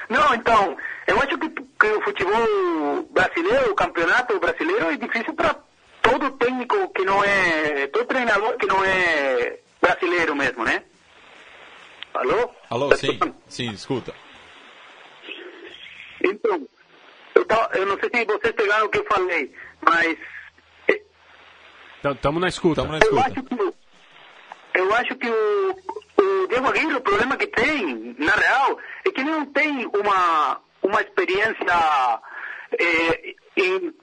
Não, 0.10 0.34
então, 0.36 0.78
eu 1.06 1.18
acho 1.18 1.38
que, 1.38 1.67
que 1.80 1.88
o 1.88 2.02
futebol 2.02 3.08
brasileiro, 3.12 3.72
o 3.72 3.76
campeonato 3.76 4.40
brasileiro 4.40 4.92
é 4.92 4.98
difícil 4.98 5.34
para 5.34 5.56
todo 6.02 6.32
técnico 6.32 6.90
que 6.90 7.04
não 7.04 7.24
é, 7.24 7.88
todo 7.88 8.06
treinador 8.06 8.58
que 8.58 8.66
não 8.66 8.84
é 8.84 9.60
brasileiro 9.82 10.36
mesmo, 10.36 10.64
né? 10.64 10.84
Alô? 12.14 12.50
Alô, 12.70 12.96
sim, 12.96 13.20
sim, 13.48 13.72
escuta. 13.72 14.14
Então, 16.24 16.68
eu, 17.36 17.46
tava, 17.46 17.78
eu 17.78 17.86
não 17.86 17.98
sei 18.00 18.10
se 18.12 18.26
vocês 18.26 18.54
pegaram 18.54 18.88
o 18.88 18.90
que 18.90 18.98
eu 18.98 19.06
falei, 19.06 19.54
mas. 19.82 20.18
Estamos 22.04 22.42
na 22.42 22.48
escuta. 22.48 22.82
Tamo 22.82 22.94
na 22.94 23.00
escuta. 23.00 23.22
Eu 23.22 23.26
acho 23.26 23.44
que, 23.44 24.80
eu 24.80 24.96
acho 24.96 25.16
que 25.16 25.30
o, 25.30 25.78
o 26.24 26.48
Diego 26.48 26.68
Aguirre, 26.68 26.96
o 26.96 27.02
problema 27.02 27.38
que 27.38 27.48
tem, 27.48 28.16
na 28.18 28.34
real, 28.34 28.80
é 29.06 29.12
que 29.12 29.22
ele 29.22 29.30
não 29.30 29.46
tem 29.46 29.86
uma, 29.86 30.60
uma 30.88 31.02
experiência 31.02 32.22
eh, 32.80 33.36
em 33.58 33.94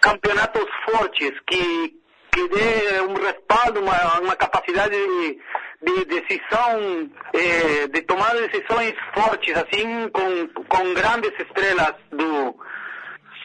campeonatos 0.00 0.66
fortes 0.88 1.32
que, 1.46 1.94
que 2.32 2.48
dê 2.48 3.00
um 3.02 3.14
respaldo, 3.14 3.80
uma, 3.80 4.20
uma 4.20 4.36
capacidade 4.36 4.94
de 4.94 5.40
de 5.82 6.04
decisão, 6.04 7.10
eh, 7.34 7.88
de 7.88 8.02
tomar 8.02 8.32
decisões 8.34 8.94
fortes, 9.12 9.54
assim, 9.56 10.08
com, 10.10 10.48
com 10.64 10.94
grandes 10.94 11.32
estrelas, 11.40 11.94
do, 12.10 12.56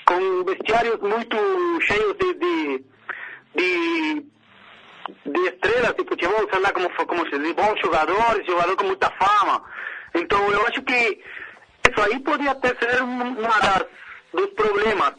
com 0.06 0.44
vestiários 0.46 1.00
muito 1.00 1.36
cheios 1.82 2.16
de, 2.20 2.34
de, 2.36 2.86
de, 3.56 4.26
de 5.26 5.40
estrelas 5.48 5.96
de 5.96 6.06
futebol, 6.08 6.48
sei 6.52 6.60
lá 6.60 6.72
como, 6.72 6.90
como 7.08 7.26
se 7.28 7.40
diz, 7.40 7.54
bons 7.54 7.80
jogadores, 7.82 8.46
jogador 8.46 8.76
com 8.76 8.86
muita 8.86 9.12
fama. 9.20 9.64
Então, 10.14 10.52
eu 10.52 10.62
acho 10.68 10.82
que 10.84 11.20
isso 11.90 12.02
aí 12.02 12.20
poderia 12.20 12.52
até 12.52 12.76
ser 12.76 13.02
uma 13.02 13.60
das, 13.60 13.86
dos 14.34 14.50
problemas. 14.52 15.14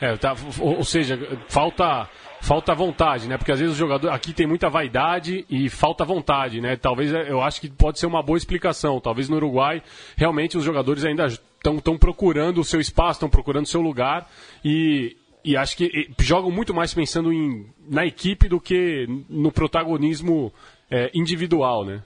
É, 0.00 0.16
tá, 0.16 0.34
ou 0.58 0.84
seja, 0.84 1.16
falta 1.48 2.08
falta 2.42 2.74
vontade, 2.74 3.28
né? 3.28 3.38
Porque 3.38 3.52
às 3.52 3.60
vezes 3.60 3.74
o 3.74 3.78
jogador 3.78 4.10
aqui 4.10 4.32
tem 4.32 4.48
muita 4.48 4.68
vaidade 4.68 5.46
e 5.48 5.70
falta 5.70 6.04
vontade, 6.04 6.60
né? 6.60 6.76
Talvez 6.76 7.14
é, 7.14 7.30
eu 7.30 7.40
acho 7.40 7.60
que 7.60 7.70
pode 7.70 8.00
ser 8.00 8.06
uma 8.06 8.20
boa 8.20 8.36
explicação. 8.36 9.00
Talvez 9.00 9.28
no 9.28 9.36
Uruguai 9.36 9.80
realmente 10.16 10.58
os 10.58 10.64
jogadores 10.64 11.04
ainda 11.04 11.26
estão 11.26 11.96
procurando 11.96 12.60
o 12.60 12.64
seu 12.64 12.80
espaço, 12.80 13.18
estão 13.18 13.30
procurando 13.30 13.64
o 13.64 13.68
seu 13.68 13.80
lugar 13.80 14.28
e, 14.64 15.16
e 15.44 15.56
acho 15.56 15.76
que 15.76 16.10
jogam 16.18 16.50
muito 16.50 16.74
mais 16.74 16.92
pensando 16.92 17.32
em, 17.32 17.64
na 17.88 18.04
equipe 18.04 18.48
do 18.48 18.60
que 18.60 19.06
no 19.30 19.52
protagonismo 19.52 20.52
é, 20.90 21.12
individual, 21.14 21.84
né? 21.84 22.02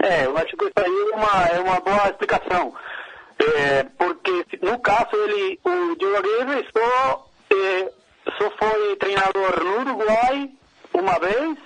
É, 0.00 0.26
eu 0.26 0.36
acho 0.36 0.56
que 0.56 0.64
isso 0.64 0.72
aí 0.76 1.10
é 1.12 1.16
uma, 1.16 1.46
é 1.48 1.60
uma 1.60 1.80
boa 1.80 2.08
explicação. 2.08 2.74
É, 3.38 3.84
porque 3.98 4.46
no 4.62 4.78
caso 4.80 5.08
ele, 5.12 5.58
o 5.64 5.96
Diogo 5.96 6.16
Aguirre 6.16 6.68
só 6.72 7.26
é, 7.50 7.92
só 8.38 8.50
foi 8.58 8.96
treinador 8.96 9.62
no 9.62 9.80
Uruguai 9.80 10.50
uma 10.92 11.18
vez, 11.18 11.58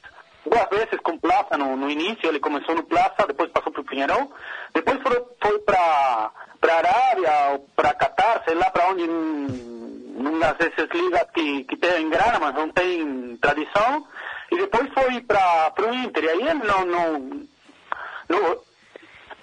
duas 0.46 0.68
vezes 0.70 1.00
com 1.02 1.18
Plaza 1.18 1.56
no, 1.58 1.76
no 1.76 1.90
início, 1.90 2.28
ele 2.28 2.40
começou 2.40 2.74
no 2.74 2.82
Plaza, 2.82 3.26
depois 3.26 3.50
passou 3.50 3.70
para 3.72 3.82
o 3.82 3.84
Pinheirão, 3.84 4.30
depois 4.74 4.98
foi, 5.02 5.24
foi 5.42 5.58
para 5.60 5.78
a 5.78 6.32
Arábia 6.62 7.60
para 7.76 7.94
Catar, 7.94 8.42
sei 8.46 8.54
lá 8.54 8.70
para 8.70 8.88
onde, 8.88 9.06
numa 9.06 10.52
dessas 10.54 10.88
ligas 10.92 11.26
que, 11.34 11.64
que 11.64 11.76
tem 11.76 12.08
grana, 12.08 12.38
mas 12.40 12.54
não 12.54 12.70
tem 12.70 13.36
tradição, 13.36 14.06
e 14.50 14.56
depois 14.56 14.88
foi 14.94 15.20
para 15.20 15.72
o 15.78 15.94
Inter, 15.94 16.24
e 16.24 16.28
aí 16.30 16.42
ele 16.42 16.64
não, 16.64 16.84
não, 16.86 17.48
não, 18.28 18.60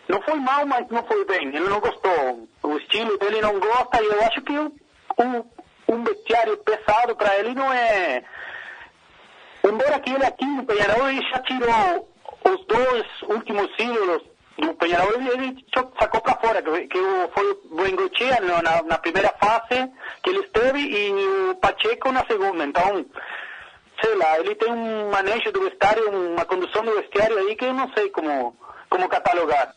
não 0.08 0.21
foi 0.21 0.36
mal, 0.36 0.65
mas 0.65 0.88
não 0.89 1.04
foi 1.04 1.26
bem, 1.26 1.48
ele 1.48 1.69
não 1.69 1.80
gostou, 1.80 2.48
o 2.63 2.78
estilo 2.78 3.17
dele 3.17 3.41
não 3.41 3.60
gosta, 3.60 4.02
e 4.02 4.06
eu 4.06 4.21
acho 4.21 4.41
que 4.41 4.58
o 4.58 5.45
um 5.88 6.04
vestiário 6.04 6.58
pesado 6.58 7.15
para 7.15 7.38
ele 7.38 7.54
não 7.54 7.71
é. 7.71 8.24
Embora 9.63 10.00
que 10.00 10.12
ele 10.12 10.26
aqui 10.26 10.45
no 10.45 10.65
Penharol 10.65 11.10
ele 11.10 11.21
já 11.30 11.39
tirou 11.39 12.10
os 12.45 12.65
dois 12.65 13.06
últimos 13.24 13.69
ídolos 13.80 14.24
do 14.58 14.74
Penharol, 14.76 15.13
ele, 15.13 15.30
ele 15.30 15.65
sacou 16.00 16.21
para 16.21 16.36
fora, 16.36 16.62
que, 16.62 16.88
que 16.88 17.00
foi 17.34 17.52
o 17.52 17.76
Bengochea 17.76 18.39
na, 18.41 18.84
na 18.84 18.98
primeira 18.98 19.30
fase 19.39 19.91
que 20.24 20.30
ele 20.30 20.39
esteve 20.39 20.80
e 20.80 21.50
o 21.50 21.56
Pacheco 21.56 22.12
na 22.12 22.26
segunda. 22.26 22.63
Então, 22.63 23.06
sei 24.15 24.17
lá, 24.17 24.39
ele 24.39 24.56
tem 24.56 24.71
um 24.71 25.12
manejo 25.12 25.51
do 25.51 25.62
vestiário, 25.62 26.10
uma 26.10 26.45
condução 26.45 26.84
do 26.84 26.95
vestiário 26.95 27.38
aí 27.38 27.56
que 27.56 27.65
eu 27.65 27.73
não 27.73 27.91
sei 27.93 28.10
como, 28.10 28.56
como 28.89 29.10
catalogar. 29.10 29.75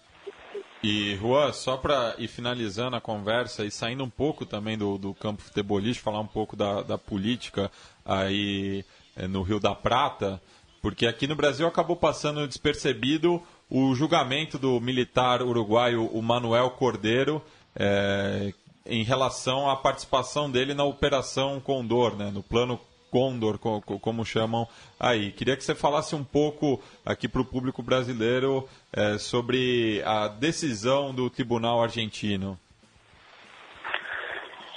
E, 0.82 1.16
Juan, 1.16 1.52
só 1.52 1.76
para 1.76 2.14
ir 2.18 2.28
finalizando 2.28 2.94
a 2.94 3.00
conversa 3.00 3.64
e 3.64 3.70
saindo 3.70 4.04
um 4.04 4.10
pouco 4.10 4.46
também 4.46 4.78
do, 4.78 4.96
do 4.96 5.12
campo 5.12 5.42
futebolístico, 5.42 6.04
falar 6.04 6.20
um 6.20 6.26
pouco 6.26 6.54
da, 6.54 6.82
da 6.82 6.96
política 6.96 7.68
aí 8.04 8.84
é, 9.16 9.26
no 9.26 9.42
Rio 9.42 9.58
da 9.58 9.74
Prata, 9.74 10.40
porque 10.80 11.06
aqui 11.06 11.26
no 11.26 11.34
Brasil 11.34 11.66
acabou 11.66 11.96
passando 11.96 12.46
despercebido 12.46 13.42
o 13.68 13.92
julgamento 13.96 14.56
do 14.56 14.80
militar 14.80 15.42
uruguaio, 15.42 16.06
o 16.06 16.22
Manuel 16.22 16.70
Cordeiro, 16.70 17.42
é, 17.74 18.54
em 18.86 19.02
relação 19.02 19.68
à 19.68 19.74
participação 19.76 20.48
dele 20.48 20.74
na 20.74 20.84
Operação 20.84 21.60
Condor, 21.60 22.16
né, 22.16 22.30
no 22.32 22.42
plano 22.42 22.80
Condor, 23.10 23.58
como 23.58 24.24
chamam 24.24 24.66
aí. 24.98 25.32
Queria 25.32 25.56
que 25.56 25.64
você 25.64 25.74
falasse 25.74 26.14
um 26.14 26.24
pouco 26.24 26.80
aqui 27.04 27.28
para 27.28 27.40
o 27.40 27.44
público 27.44 27.82
brasileiro 27.82 28.68
é, 28.92 29.18
sobre 29.18 30.02
a 30.04 30.28
decisão 30.28 31.14
do 31.14 31.28
Tribunal 31.30 31.82
Argentino. 31.82 32.58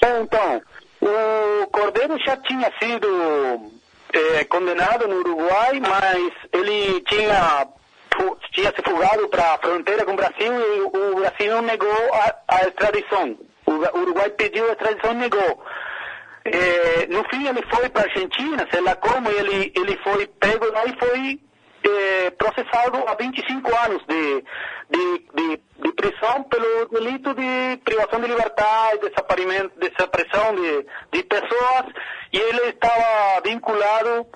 Então, 0.04 0.62
o 1.02 1.68
Cordeiro 1.68 2.18
já 2.26 2.36
tinha 2.38 2.72
sido 2.82 3.72
é, 4.14 4.44
condenado 4.46 5.08
no 5.08 5.18
Uruguai, 5.18 5.80
mas 5.80 6.34
ele 6.52 7.02
tinha, 7.02 7.68
tinha 8.52 8.72
se 8.72 8.82
fugado 8.84 9.28
para 9.30 9.54
a 9.54 9.58
fronteira 9.58 10.06
com 10.06 10.14
o 10.14 10.16
Brasil 10.16 10.54
e 10.54 10.82
o 10.82 11.16
Brasil 11.16 11.56
não 11.56 11.62
negou 11.62 12.14
a, 12.14 12.36
a 12.48 12.62
extradição. 12.68 13.38
O 13.66 14.00
Uruguai 14.00 14.30
pediu 14.32 14.68
a 14.68 14.74
extradição 14.74 15.12
e 15.12 15.16
negou. 15.16 15.64
É, 16.44 17.08
no 17.08 17.24
fim 17.30 17.48
ele 17.48 17.62
foi 17.70 17.90
para 17.90 18.02
a 18.02 18.06
Argentina, 18.06 18.68
sei 18.72 18.82
lá 18.82 18.96
como, 18.96 19.30
ele, 19.30 19.72
ele 19.76 19.98
foi 20.04 20.26
pego 20.26 20.66
lá 20.72 20.86
e 20.86 20.98
foi 20.98 21.40
é, 21.84 22.30
processado 22.32 22.98
a 23.08 23.16
25 23.16 23.76
anos 23.86 24.04
de, 24.08 24.44
de, 24.90 25.26
de, 25.36 25.62
de, 25.84 25.92
prisão 25.94 26.44
pelo 26.44 26.86
delito 26.88 27.34
de 27.34 27.78
privação 27.84 28.20
de 28.22 28.28
liberdade, 28.28 29.10
desaparecimento, 29.10 29.80
desaparição 29.80 30.56
de, 30.56 30.86
de 31.12 31.24
pessoas, 31.24 31.86
e 32.34 32.38
ele 32.38 32.70
estava 32.70 33.42
vinculado 33.44 34.28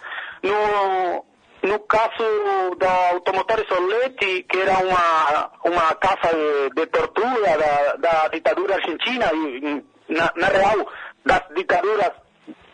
no, 0.44 1.26
no 1.64 1.80
caso 1.82 2.76
da 2.78 3.10
Automotores 3.12 3.68
Soletti, 3.68 4.44
que 4.44 4.58
era 4.58 4.78
uma, 4.80 5.52
uma 5.66 5.96
casa 5.96 6.36
de, 6.36 6.82
de 6.82 6.86
tortura 6.88 7.58
da, 7.58 7.96
da 7.98 8.28
ditadura 8.28 8.76
argentina, 8.76 9.32
e, 9.34 9.84
na, 10.08 10.32
na 10.36 10.48
real, 10.48 10.88
das 11.26 11.42
ditaduras 11.56 12.12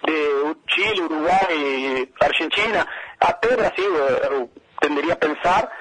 de 0.05 0.55
Chile, 0.67 1.01
Uruguai, 1.01 2.09
Argentina, 2.19 2.87
até 3.19 3.55
Brasil, 3.55 3.95
eu 3.95 4.51
tenderia 4.81 5.13
a 5.13 5.17
pensar. 5.17 5.71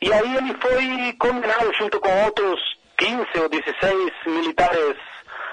E 0.00 0.12
aí 0.12 0.36
ele 0.36 0.54
foi 0.54 1.12
condenado 1.18 1.72
junto 1.74 2.00
com 2.00 2.24
outros 2.24 2.58
15 2.96 3.26
ou 3.40 3.48
16 3.48 4.12
militares 4.26 4.96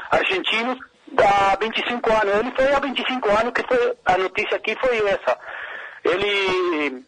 argentinos 0.09 0.77
há 1.17 1.57
25 1.59 2.09
anos. 2.11 2.35
Ele 2.35 2.51
foi 2.51 2.73
há 2.73 2.79
25 2.79 3.29
anos 3.29 3.53
que 3.53 3.67
foi, 3.67 3.97
a 4.05 4.17
notícia 4.17 4.55
aqui 4.55 4.75
foi 4.79 4.97
essa. 5.05 5.37
Ele, 6.05 7.03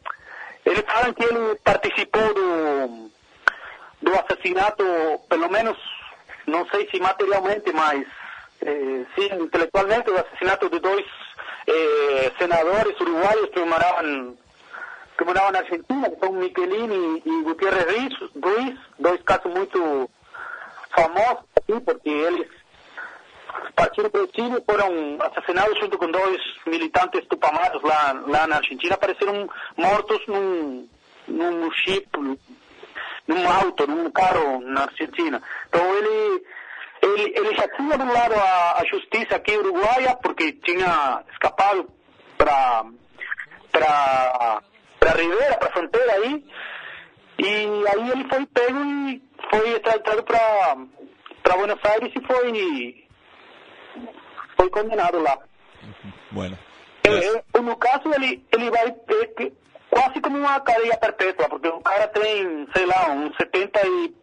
ele 0.66 0.82
fala 0.84 1.14
que 1.14 1.24
ele 1.24 1.56
participou 1.64 2.34
do, 2.34 3.12
do 4.02 4.14
assassinato, 4.16 4.84
pelo 5.30 5.50
menos, 5.50 5.78
não 6.46 6.68
sei 6.68 6.90
se 6.90 7.00
materialmente, 7.00 7.72
mas 7.72 8.06
eh, 8.62 9.06
sim, 9.16 9.44
intelectualmente, 9.44 10.10
o 10.10 10.16
assassinato 10.16 10.70
de 10.70 10.80
dois 10.80 11.06
eh, 11.68 12.32
senadores 12.38 13.00
uruguaios 13.00 13.50
que 13.50 13.60
moravam, 13.60 14.38
que 15.18 15.24
moravam 15.24 15.52
na 15.52 15.60
Argentina, 15.60 16.10
que 16.10 16.20
são 16.20 16.34
Michelini 16.34 17.22
e 17.26 17.44
Gutierrez 17.44 17.86
Ruiz, 17.86 18.32
Ruiz, 18.44 18.80
dois 18.98 19.22
casos 19.24 19.54
muito 19.54 20.10
famosos 20.96 21.44
aqui, 21.56 21.80
porque 21.80 22.10
eles 22.10 22.48
partiram 23.76 24.10
para 24.10 24.24
o 24.24 24.30
Chile 24.34 24.64
foram 24.70 25.18
assassinados 25.22 25.80
junto 25.80 25.98
com 25.98 26.12
dois 26.12 26.42
militantes 26.66 27.26
tupamaros 27.28 27.82
lá, 27.84 28.24
lá 28.28 28.48
na 28.48 28.58
Argentina, 28.58 28.96
apareceram 28.96 29.50
mortos 29.78 30.20
num, 30.28 30.88
num 31.28 31.72
chip, 31.72 32.10
num 33.28 33.50
auto, 33.50 33.88
num 33.88 34.10
carro 34.12 34.62
na 34.62 34.84
Argentina. 34.84 35.42
Então 35.68 35.82
ele 35.96 36.44
ele, 37.02 37.34
ele 37.38 37.56
já 37.56 37.68
tinha 37.70 37.96
anulado 37.96 38.34
a, 38.36 38.82
a 38.82 38.86
justiça 38.86 39.36
aqui 39.36 39.56
uruguaia, 39.58 40.16
porque 40.18 40.52
tinha 40.54 41.24
escapado 41.32 41.90
para 42.38 42.86
para 43.72 44.62
para 45.00 45.12
Ribeira, 45.12 45.58
para 45.58 45.70
a 45.70 45.72
fronteira 45.72 46.12
aí, 46.14 46.46
e 47.38 47.88
aí 47.88 48.10
ele 48.12 48.28
foi 48.28 48.46
pego 48.48 48.80
e 48.84 49.22
foi 49.50 49.70
extraditado 49.76 50.24
para 50.24 50.78
para 51.42 51.58
Buenos 51.58 51.80
Aires 51.86 52.12
e 52.16 52.26
foi 52.26 53.08
foi 54.58 54.70
condenado 54.70 55.20
lá. 55.20 55.38
Bueno. 56.32 56.58
Eu, 57.04 57.64
no 57.64 57.76
caso 57.78 58.14
ele 58.14 58.46
ele 58.52 58.70
vai 58.70 58.92
ter 58.92 59.54
quase 59.90 60.22
como 60.22 60.38
uma 60.38 60.60
cadeia 60.60 60.98
perpétua, 60.98 61.50
porque 61.50 61.68
o 61.68 61.82
cara 61.82 62.08
tem, 62.08 62.68
sei 62.76 62.86
lá, 62.86 63.10
uns 63.10 63.36
70 63.38 63.80
e 63.88 64.16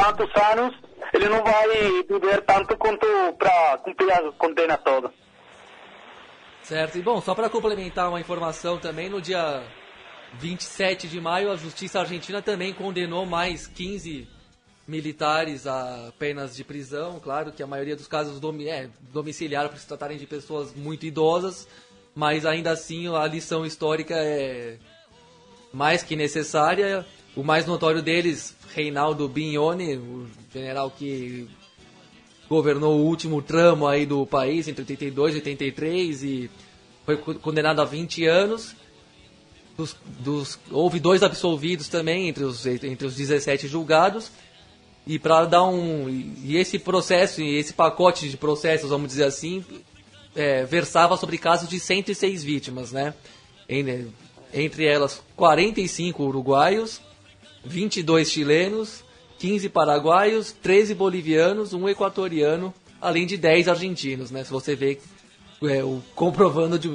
tantos 0.00 0.30
anos 0.52 0.74
ele 1.12 1.28
não 1.28 1.42
vai 1.42 1.68
viver 2.08 2.42
tanto 2.42 2.76
quanto 2.76 3.06
para 3.38 3.78
cumprir 3.78 4.12
a 4.12 4.32
condena 4.32 4.76
toda. 4.76 5.10
Certo, 6.62 6.98
e 6.98 7.02
bom, 7.02 7.20
só 7.20 7.34
para 7.34 7.48
complementar 7.48 8.08
uma 8.08 8.20
informação 8.20 8.76
também, 8.76 9.08
no 9.08 9.20
dia 9.20 9.62
27 10.34 11.06
de 11.06 11.20
maio, 11.20 11.50
a 11.50 11.56
Justiça 11.56 12.00
Argentina 12.00 12.42
também 12.42 12.72
condenou 12.72 13.24
mais 13.24 13.66
15 13.66 14.28
militares 14.86 15.66
a 15.66 16.12
penas 16.18 16.54
de 16.56 16.64
prisão. 16.64 17.20
Claro 17.20 17.52
que 17.52 17.62
a 17.62 17.66
maioria 17.66 17.96
dos 17.96 18.06
casos 18.06 18.40
domi 18.40 18.68
é, 18.68 18.88
domiciliar 19.12 19.68
por 19.68 19.78
se 19.78 19.86
tratarem 19.86 20.18
de 20.18 20.26
pessoas 20.26 20.74
muito 20.74 21.06
idosas, 21.06 21.68
mas 22.14 22.44
ainda 22.44 22.70
assim 22.70 23.06
a 23.14 23.26
lição 23.26 23.64
histórica 23.64 24.14
é 24.16 24.78
mais 25.72 26.02
que 26.02 26.16
necessária. 26.16 27.06
O 27.36 27.44
mais 27.44 27.66
notório 27.66 28.00
deles 28.00 28.56
Reinaldo 28.74 29.28
Bignone, 29.28 29.98
o 29.98 30.26
general 30.52 30.90
que 30.90 31.46
governou 32.48 32.98
o 32.98 33.04
último 33.04 33.42
tramo 33.42 33.86
aí 33.86 34.06
do 34.06 34.24
país, 34.24 34.66
entre 34.68 34.82
82 34.82 35.34
e 35.34 35.36
83, 35.38 36.22
e 36.24 36.50
foi 37.04 37.16
condenado 37.16 37.82
a 37.82 37.84
20 37.84 38.24
anos. 38.24 38.74
Dos, 39.76 39.94
dos, 40.20 40.58
houve 40.70 40.98
dois 40.98 41.22
absolvidos 41.22 41.88
também 41.88 42.28
entre 42.28 42.42
os, 42.42 42.64
entre 42.64 43.06
os 43.06 43.14
17 43.14 43.68
julgados. 43.68 44.30
E 45.06 45.18
para 45.18 45.44
dar 45.44 45.64
um. 45.64 46.08
E 46.08 46.56
esse 46.56 46.78
processo, 46.78 47.42
e 47.42 47.58
esse 47.58 47.74
pacote 47.74 48.28
de 48.30 48.36
processos, 48.38 48.90
vamos 48.90 49.08
dizer 49.08 49.24
assim, 49.24 49.62
é, 50.34 50.64
versava 50.64 51.16
sobre 51.16 51.36
casos 51.36 51.68
de 51.68 51.78
106 51.78 52.42
vítimas, 52.42 52.92
né? 52.92 53.14
Entre 54.52 54.86
elas 54.86 55.22
45 55.36 56.22
uruguaios, 56.24 57.00
22 57.66 58.30
chilenos, 58.30 59.04
15 59.38 59.68
paraguaios, 59.68 60.52
13 60.52 60.94
bolivianos, 60.94 61.72
um 61.72 61.88
equatoriano, 61.88 62.72
além 63.00 63.26
de 63.26 63.36
10 63.36 63.68
argentinos, 63.68 64.30
né? 64.30 64.44
Se 64.44 64.50
você 64.50 64.74
vê 64.74 64.98
é, 65.62 65.82
o, 65.82 66.02
comprovando 66.14 66.78
de, 66.78 66.88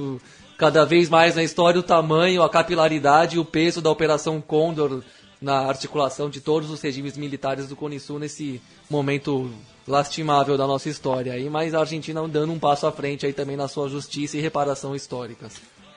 cada 0.57 0.85
vez 0.85 1.09
mais 1.09 1.35
na 1.35 1.43
história 1.43 1.79
o 1.79 1.83
tamanho, 1.83 2.43
a 2.43 2.49
capilaridade 2.49 3.35
e 3.35 3.39
o 3.39 3.45
peso 3.45 3.81
da 3.81 3.89
Operação 3.89 4.39
Condor 4.41 5.03
na 5.41 5.61
articulação 5.61 6.29
de 6.29 6.39
todos 6.39 6.69
os 6.69 6.79
regimes 6.81 7.17
militares 7.17 7.67
do 7.67 7.75
Cone 7.75 7.99
Sul 7.99 8.19
nesse 8.19 8.61
momento 8.89 9.49
lastimável 9.87 10.57
da 10.57 10.67
nossa 10.67 10.87
história 10.87 11.33
aí, 11.33 11.49
mas 11.49 11.73
a 11.73 11.79
Argentina 11.79 12.25
dando 12.27 12.53
um 12.53 12.59
passo 12.59 12.85
à 12.85 12.91
frente 12.91 13.25
aí 13.25 13.33
também 13.33 13.57
na 13.57 13.67
sua 13.67 13.89
justiça 13.89 14.37
e 14.37 14.41
reparação 14.41 14.95
históricas. 14.95 15.53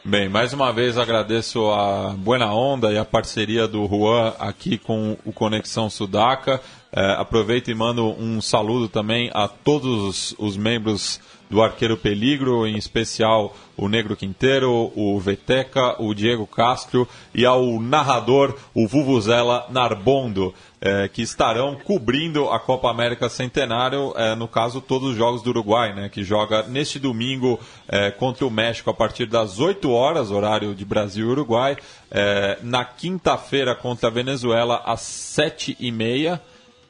Bem, 0.06 0.28
mais 0.28 0.52
uma 0.52 0.70
vez 0.70 0.98
agradeço 0.98 1.70
a 1.70 2.10
Buena 2.10 2.52
Onda 2.52 2.92
e 2.92 2.98
a 2.98 3.06
parceria 3.06 3.66
do 3.66 3.88
Juan 3.88 4.34
aqui 4.38 4.76
com 4.76 5.16
o 5.24 5.32
Conexão 5.32 5.88
Sudaca. 5.88 6.60
É, 6.92 7.12
aproveito 7.12 7.70
e 7.70 7.74
mando 7.74 8.10
um 8.20 8.38
saludo 8.42 8.86
também 8.86 9.30
a 9.32 9.48
todos 9.48 10.34
os 10.38 10.58
membros 10.58 11.18
do 11.48 11.62
Arqueiro 11.62 11.96
Peligro, 11.96 12.66
em 12.66 12.76
especial 12.76 13.56
o 13.78 13.88
Negro 13.88 14.14
Quinteiro, 14.14 14.92
o 14.94 15.18
Veteca, 15.18 15.96
o 15.98 16.12
Diego 16.12 16.46
Castro 16.46 17.08
e 17.34 17.46
ao 17.46 17.80
narrador, 17.80 18.54
o 18.74 18.86
Vuvuzela 18.86 19.66
Narbondo, 19.70 20.52
é, 20.84 21.08
que 21.08 21.22
estarão 21.22 21.74
cobrindo 21.76 22.50
a 22.50 22.60
Copa 22.60 22.90
América 22.90 23.30
Centenário, 23.30 24.12
é, 24.16 24.34
no 24.34 24.46
caso, 24.46 24.82
todos 24.82 25.12
os 25.12 25.16
jogos 25.16 25.40
do 25.40 25.48
Uruguai, 25.48 25.94
né, 25.94 26.10
que 26.10 26.22
joga 26.22 26.62
neste 26.64 26.98
domingo 26.98 27.58
é, 27.88 28.10
contra 28.10 28.46
o 28.46 28.50
México 28.50 28.90
a 28.90 28.94
partir 28.94 29.24
das 29.24 29.58
8 29.58 29.90
horas, 29.90 30.30
horário 30.30 30.74
de 30.74 30.84
Brasil 30.84 31.28
e 31.28 31.30
Uruguai, 31.30 31.78
é, 32.10 32.58
na 32.62 32.84
quinta-feira 32.84 33.74
contra 33.74 34.08
a 34.08 34.12
Venezuela 34.12 34.82
às 34.84 35.00
7 35.00 35.74
e 35.80 35.90
meia 35.90 36.38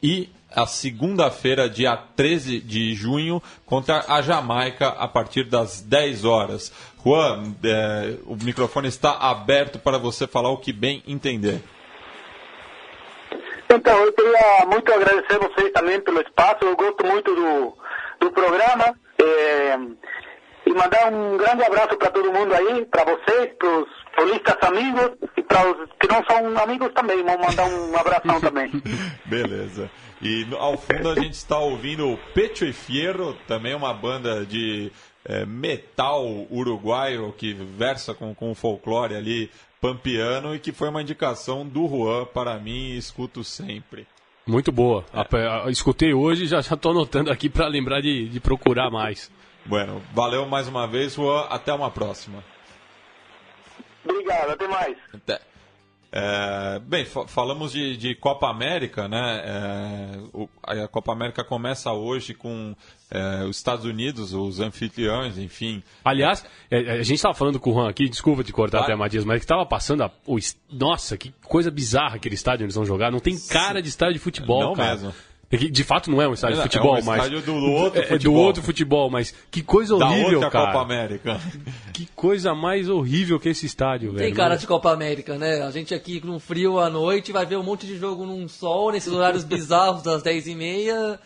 e 0.02 0.28
a 0.50 0.66
segunda-feira, 0.66 1.68
dia 1.68 1.96
13 1.96 2.60
de 2.60 2.94
junho, 2.94 3.42
contra 3.64 4.04
a 4.08 4.22
Jamaica, 4.22 4.88
a 4.88 5.08
partir 5.08 5.44
das 5.44 5.80
10 5.80 6.24
horas. 6.24 6.72
Juan, 7.04 7.54
é, 7.62 8.16
o 8.26 8.36
microfone 8.36 8.88
está 8.88 9.12
aberto 9.12 9.78
para 9.78 9.98
você 9.98 10.26
falar 10.26 10.50
o 10.50 10.58
que 10.58 10.72
bem 10.72 11.02
entender. 11.06 11.62
Então, 13.68 14.04
eu 14.04 14.12
queria 14.12 14.66
muito 14.66 14.92
agradecer 14.92 15.38
vocês 15.38 15.72
também 15.72 16.00
pelo 16.00 16.20
espaço, 16.20 16.64
eu 16.64 16.76
gosto 16.76 17.06
muito 17.06 17.34
do, 17.34 17.76
do 18.20 18.32
programa. 18.32 18.94
É, 19.18 19.78
e 20.66 20.72
mandar 20.72 21.12
um 21.12 21.36
grande 21.36 21.62
abraço 21.62 21.96
para 21.96 22.10
todo 22.10 22.32
mundo 22.32 22.54
aí, 22.54 22.84
para 22.86 23.04
vocês, 23.04 23.52
para 23.58 23.68
os 23.68 23.88
solistas 24.18 24.56
amigos 24.62 25.10
e 25.36 25.42
para 25.42 25.70
os 25.70 25.88
que 26.00 26.08
não 26.08 26.24
são 26.24 26.58
amigos 26.62 26.92
também. 26.94 27.22
Vou 27.22 27.38
mandar 27.38 27.66
um 27.66 27.96
abração 27.96 28.40
também. 28.40 28.70
Beleza. 29.26 29.90
E 30.22 30.46
ao 30.58 30.78
fundo 30.78 31.10
a 31.10 31.14
gente 31.14 31.34
está 31.34 31.58
ouvindo 31.58 32.18
Pecho 32.34 32.64
e 32.64 32.72
Fierro, 32.72 33.36
também 33.46 33.74
uma 33.74 33.92
banda 33.92 34.46
de 34.46 34.90
é, 35.24 35.44
metal 35.44 36.24
uruguaio 36.50 37.32
que 37.36 37.52
versa 37.52 38.14
com, 38.14 38.34
com 38.34 38.50
o 38.50 38.54
folclore 38.54 39.14
ali 39.14 39.50
pampiano 39.84 40.54
e 40.54 40.58
que 40.58 40.72
foi 40.72 40.88
uma 40.88 41.02
indicação 41.02 41.66
do 41.66 41.86
Juan 41.86 42.24
para 42.24 42.58
mim 42.58 42.92
e 42.92 42.96
escuto 42.96 43.44
sempre. 43.44 44.06
Muito 44.46 44.72
boa. 44.72 45.04
A- 45.12 45.66
a- 45.66 45.70
escutei 45.70 46.14
hoje 46.14 46.44
e 46.44 46.46
já 46.46 46.60
estou 46.60 46.90
anotando 46.92 47.30
aqui 47.30 47.50
para 47.50 47.66
lembrar 47.68 48.00
de, 48.00 48.26
de 48.30 48.40
procurar 48.40 48.90
mais. 48.90 49.30
Bueno, 49.66 50.00
valeu 50.14 50.46
mais 50.46 50.68
uma 50.68 50.86
vez, 50.86 51.14
Juan. 51.14 51.42
Até 51.50 51.70
uma 51.74 51.90
próxima. 51.90 52.42
Obrigado, 54.02 54.50
até 54.52 54.66
mais. 54.68 54.96
Até. 55.12 55.40
É, 56.16 56.78
bem, 56.78 57.04
fa- 57.04 57.26
falamos 57.26 57.72
de, 57.72 57.96
de 57.96 58.14
Copa 58.14 58.48
América, 58.48 59.08
né? 59.08 59.42
É, 59.44 60.18
o- 60.32 60.48
a 60.62 60.86
Copa 60.86 61.12
América 61.12 61.42
começa 61.42 61.90
hoje 61.92 62.34
com 62.34 62.72
é, 63.10 63.42
os 63.44 63.56
Estados 63.56 63.84
Unidos, 63.84 64.32
os 64.32 64.60
anfitriões, 64.60 65.36
enfim. 65.38 65.82
Aliás, 66.04 66.44
é, 66.70 66.82
é, 66.82 66.90
a 66.92 67.02
gente 67.02 67.16
estava 67.16 67.34
falando 67.34 67.58
com 67.58 67.70
o 67.70 67.74
Juan 67.74 67.88
aqui, 67.88 68.08
desculpa 68.08 68.44
te 68.44 68.52
cortar 68.52 68.78
Vai. 68.78 68.86
até, 68.86 68.96
Matias, 68.96 69.24
mas 69.24 69.38
que 69.38 69.44
estava 69.44 69.66
passando 69.66 70.04
a. 70.04 70.10
o 70.24 70.38
nossa, 70.70 71.16
que 71.16 71.34
coisa 71.44 71.68
bizarra 71.68 72.14
aquele 72.14 72.36
estádio 72.36 72.58
onde 72.58 72.64
eles 72.66 72.74
vão 72.76 72.84
jogar. 72.86 73.10
Não 73.10 73.18
tem 73.18 73.36
cara 73.48 73.82
de 73.82 73.88
estádio 73.88 74.14
de 74.14 74.20
futebol, 74.20 74.62
Não 74.62 74.74
cara. 74.74 74.92
mesmo. 74.92 75.12
É 75.54 75.56
de 75.56 75.84
fato 75.84 76.10
não 76.10 76.20
é 76.20 76.28
um 76.28 76.34
estádio 76.34 76.56
É, 76.58 76.62
de 76.62 76.62
futebol, 76.64 76.96
é 76.96 77.00
um 77.00 77.04
mas. 77.04 77.16
estádio 77.24 77.42
do 77.42 77.54
outro 77.54 77.98
é, 78.00 78.02
é 78.02 78.06
do 78.06 78.08
futebol. 78.14 78.36
outro 78.44 78.62
futebol, 78.62 79.10
mas 79.10 79.34
que 79.50 79.62
coisa 79.62 79.96
Da 79.98 80.06
horrível, 80.06 80.32
outra 80.34 80.50
cara. 80.50 80.66
Copa 80.66 80.80
América. 80.82 81.40
Que 81.92 82.06
coisa 82.14 82.54
mais 82.54 82.88
horrível 82.88 83.38
que 83.38 83.48
esse 83.48 83.66
estádio, 83.66 84.12
velho. 84.12 84.24
Tem 84.24 84.34
cara 84.34 84.56
de 84.56 84.66
Copa 84.66 84.90
América, 84.92 85.38
né? 85.38 85.62
A 85.62 85.70
gente 85.70 85.94
aqui 85.94 86.20
num 86.24 86.38
frio 86.40 86.78
à 86.80 86.90
noite 86.90 87.30
vai 87.32 87.46
ver 87.46 87.56
um 87.56 87.62
monte 87.62 87.86
de 87.86 87.96
jogo 87.96 88.26
num 88.26 88.48
sol, 88.48 88.90
nesses 88.92 89.12
horários 89.12 89.44
bizarros 89.44 90.02
das 90.02 90.22
10h30, 90.22 91.18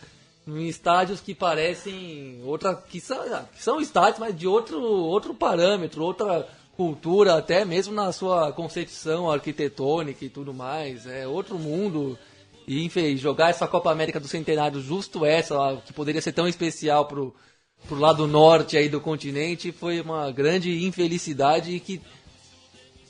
em 0.47 0.67
estádios 0.69 1.21
que 1.21 1.35
parecem 1.35 2.41
outra. 2.45 2.75
que 2.75 3.01
são, 3.01 3.19
que 3.55 3.63
são 3.63 3.81
estádios, 3.81 4.19
mas 4.19 4.37
de 4.37 4.47
outro, 4.47 4.81
outro 4.83 5.35
parâmetro, 5.35 6.03
outra 6.03 6.47
cultura, 6.77 7.35
até 7.37 7.65
mesmo 7.65 7.93
na 7.93 8.13
sua 8.13 8.53
concepção 8.53 9.31
arquitetônica 9.31 10.25
e 10.25 10.29
tudo 10.29 10.55
mais. 10.55 11.07
É 11.07 11.27
outro 11.27 11.59
mundo. 11.59 12.19
E, 12.69 12.85
enfim, 12.85 13.17
jogar 13.17 13.49
essa 13.49 13.67
Copa 13.67 13.91
América 13.91 14.21
do 14.21 14.29
Centenário, 14.29 14.79
justo 14.83 15.25
essa, 15.25 15.81
que 15.87 15.93
poderia 15.95 16.21
ser 16.21 16.33
tão 16.33 16.47
especial 16.47 17.07
pro, 17.07 17.35
pro 17.89 17.99
lado 17.99 18.27
norte 18.27 18.77
aí 18.77 18.91
do 18.91 19.01
continente, 19.01 19.73
foi 19.73 20.03
uma 20.03 20.31
grande 20.31 20.85
infelicidade 20.85 21.75
e 21.75 21.81
que 21.81 21.99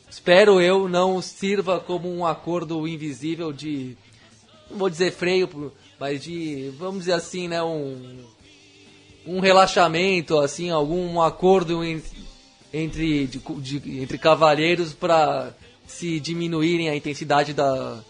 espero 0.09 0.61
eu 0.61 0.88
não 0.88 1.20
sirva 1.20 1.80
como 1.80 2.09
um 2.09 2.24
acordo 2.24 2.86
invisível 2.86 3.52
de 3.52 3.96
não 4.70 4.78
vou 4.78 4.88
dizer 4.88 5.11
freio 5.12 5.72
mas 5.98 6.22
de 6.22 6.72
vamos 6.78 7.00
dizer 7.00 7.12
assim 7.12 7.46
né 7.48 7.62
um 7.62 8.24
um 9.26 9.40
relaxamento 9.40 10.38
assim 10.38 10.70
algum 10.70 11.20
acordo 11.20 11.84
en- 11.84 12.02
entre 12.72 13.26
de- 13.26 13.38
de- 13.38 14.00
entre 14.00 14.16
cavalheiros 14.16 14.94
para 14.94 15.52
se 15.86 16.18
diminuírem 16.20 16.88
a 16.88 16.96
intensidade 16.96 17.52
da, 17.52 18.02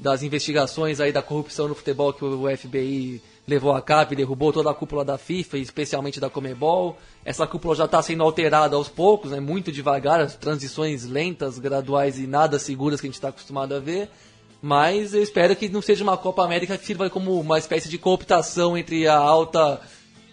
das 0.00 0.22
investigações 0.22 0.98
aí 0.98 1.12
da 1.12 1.22
corrupção 1.22 1.68
no 1.68 1.74
futebol 1.74 2.12
que 2.12 2.24
o 2.24 2.56
FBI 2.56 3.22
levou 3.46 3.72
a 3.72 3.82
cabo 3.82 4.12
e 4.12 4.16
derrubou 4.16 4.52
toda 4.52 4.70
a 4.70 4.74
cúpula 4.74 5.04
da 5.04 5.18
FIFA, 5.18 5.58
especialmente 5.58 6.18
da 6.18 6.30
Comebol. 6.30 6.96
Essa 7.24 7.46
cúpula 7.46 7.74
já 7.74 7.84
está 7.84 8.00
sendo 8.00 8.22
alterada 8.22 8.76
aos 8.76 8.88
poucos, 8.88 9.30
né, 9.30 9.40
muito 9.40 9.70
devagar, 9.70 10.20
as 10.20 10.34
transições 10.36 11.04
lentas, 11.04 11.58
graduais 11.58 12.18
e 12.18 12.26
nada 12.26 12.58
seguras 12.58 13.00
que 13.00 13.06
a 13.06 13.08
gente 13.08 13.16
está 13.16 13.28
acostumado 13.28 13.74
a 13.74 13.78
ver. 13.78 14.08
Mas 14.62 15.14
eu 15.14 15.22
espero 15.22 15.54
que 15.54 15.68
não 15.68 15.82
seja 15.82 16.02
uma 16.02 16.16
Copa 16.16 16.44
América 16.44 16.78
que 16.78 16.86
sirva 16.86 17.10
como 17.10 17.38
uma 17.38 17.58
espécie 17.58 17.88
de 17.88 17.98
cooptação 17.98 18.78
entre 18.78 19.06
a 19.06 19.16
alta 19.16 19.80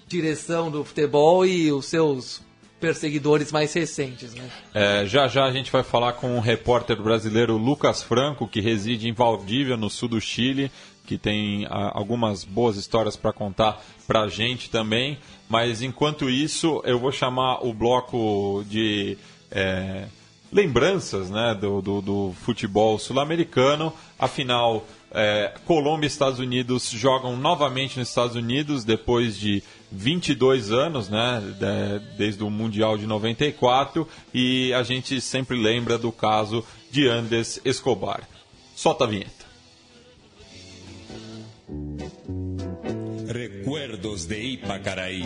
direção 0.08 0.72
do 0.72 0.84
futebol 0.86 1.46
e 1.46 1.72
os 1.72 1.86
seus 1.86 2.42
perseguidores 2.80 3.52
mais 3.52 3.74
recentes, 3.74 4.34
né? 4.34 4.50
É, 4.74 5.06
já 5.06 5.28
já 5.28 5.46
a 5.46 5.52
gente 5.52 5.72
vai 5.72 5.84
falar 5.84 6.14
com 6.14 6.38
o 6.38 6.40
repórter 6.40 7.02
brasileiro 7.02 7.58
Lucas 7.58 8.04
Franco, 8.04 8.48
que 8.48 8.62
reside 8.62 9.08
em 9.08 9.14
Valdívia, 9.14 9.76
no 9.76 9.90
sul 9.90 10.10
do 10.10 10.22
Chile, 10.22 10.72
que 11.06 11.18
tem 11.18 11.66
ah, 11.66 11.92
algumas 11.94 12.44
boas 12.44 12.76
histórias 12.78 13.16
para 13.16 13.34
contar 13.34 13.84
para 14.06 14.22
a 14.22 14.28
gente 14.28 14.70
também. 14.70 15.18
Mas 15.50 15.82
enquanto 15.82 16.30
isso, 16.30 16.82
eu 16.86 17.00
vou 17.00 17.12
chamar 17.12 17.66
o 17.66 17.74
bloco 17.74 18.64
de 18.68 19.18
é, 19.50 20.06
lembranças 20.52 21.30
né, 21.30 21.58
do, 21.60 21.82
do, 21.82 22.02
do 22.02 22.36
futebol 22.44 23.00
sul-americano. 23.00 23.94
Afinal, 24.20 24.86
é, 25.12 25.54
Colômbia 25.66 26.06
e 26.06 26.10
Estados 26.10 26.40
Unidos 26.40 26.90
jogam 26.90 27.38
novamente 27.38 27.98
nos 27.98 28.10
Estados 28.10 28.36
Unidos 28.36 28.84
depois 28.84 29.38
de 29.38 29.64
22 29.92 30.72
anos, 30.72 31.10
né, 31.10 31.42
de- 31.60 32.18
desde 32.18 32.44
o 32.44 32.50
Mundial 32.50 32.98
de 32.98 33.06
94, 33.06 34.08
e 34.34 34.74
a 34.74 34.84
gente 34.84 35.20
sempre 35.22 35.58
lembra 35.58 35.98
do 35.98 36.12
caso 36.12 36.64
de 36.92 37.08
Andes 37.08 37.60
Escobar. 37.64 38.28
Solta 38.76 39.06
a 39.06 39.08
vinheta. 39.08 39.46
Recuerdos 43.28 44.26
de 44.26 44.40
Ipacaraí. 44.54 45.26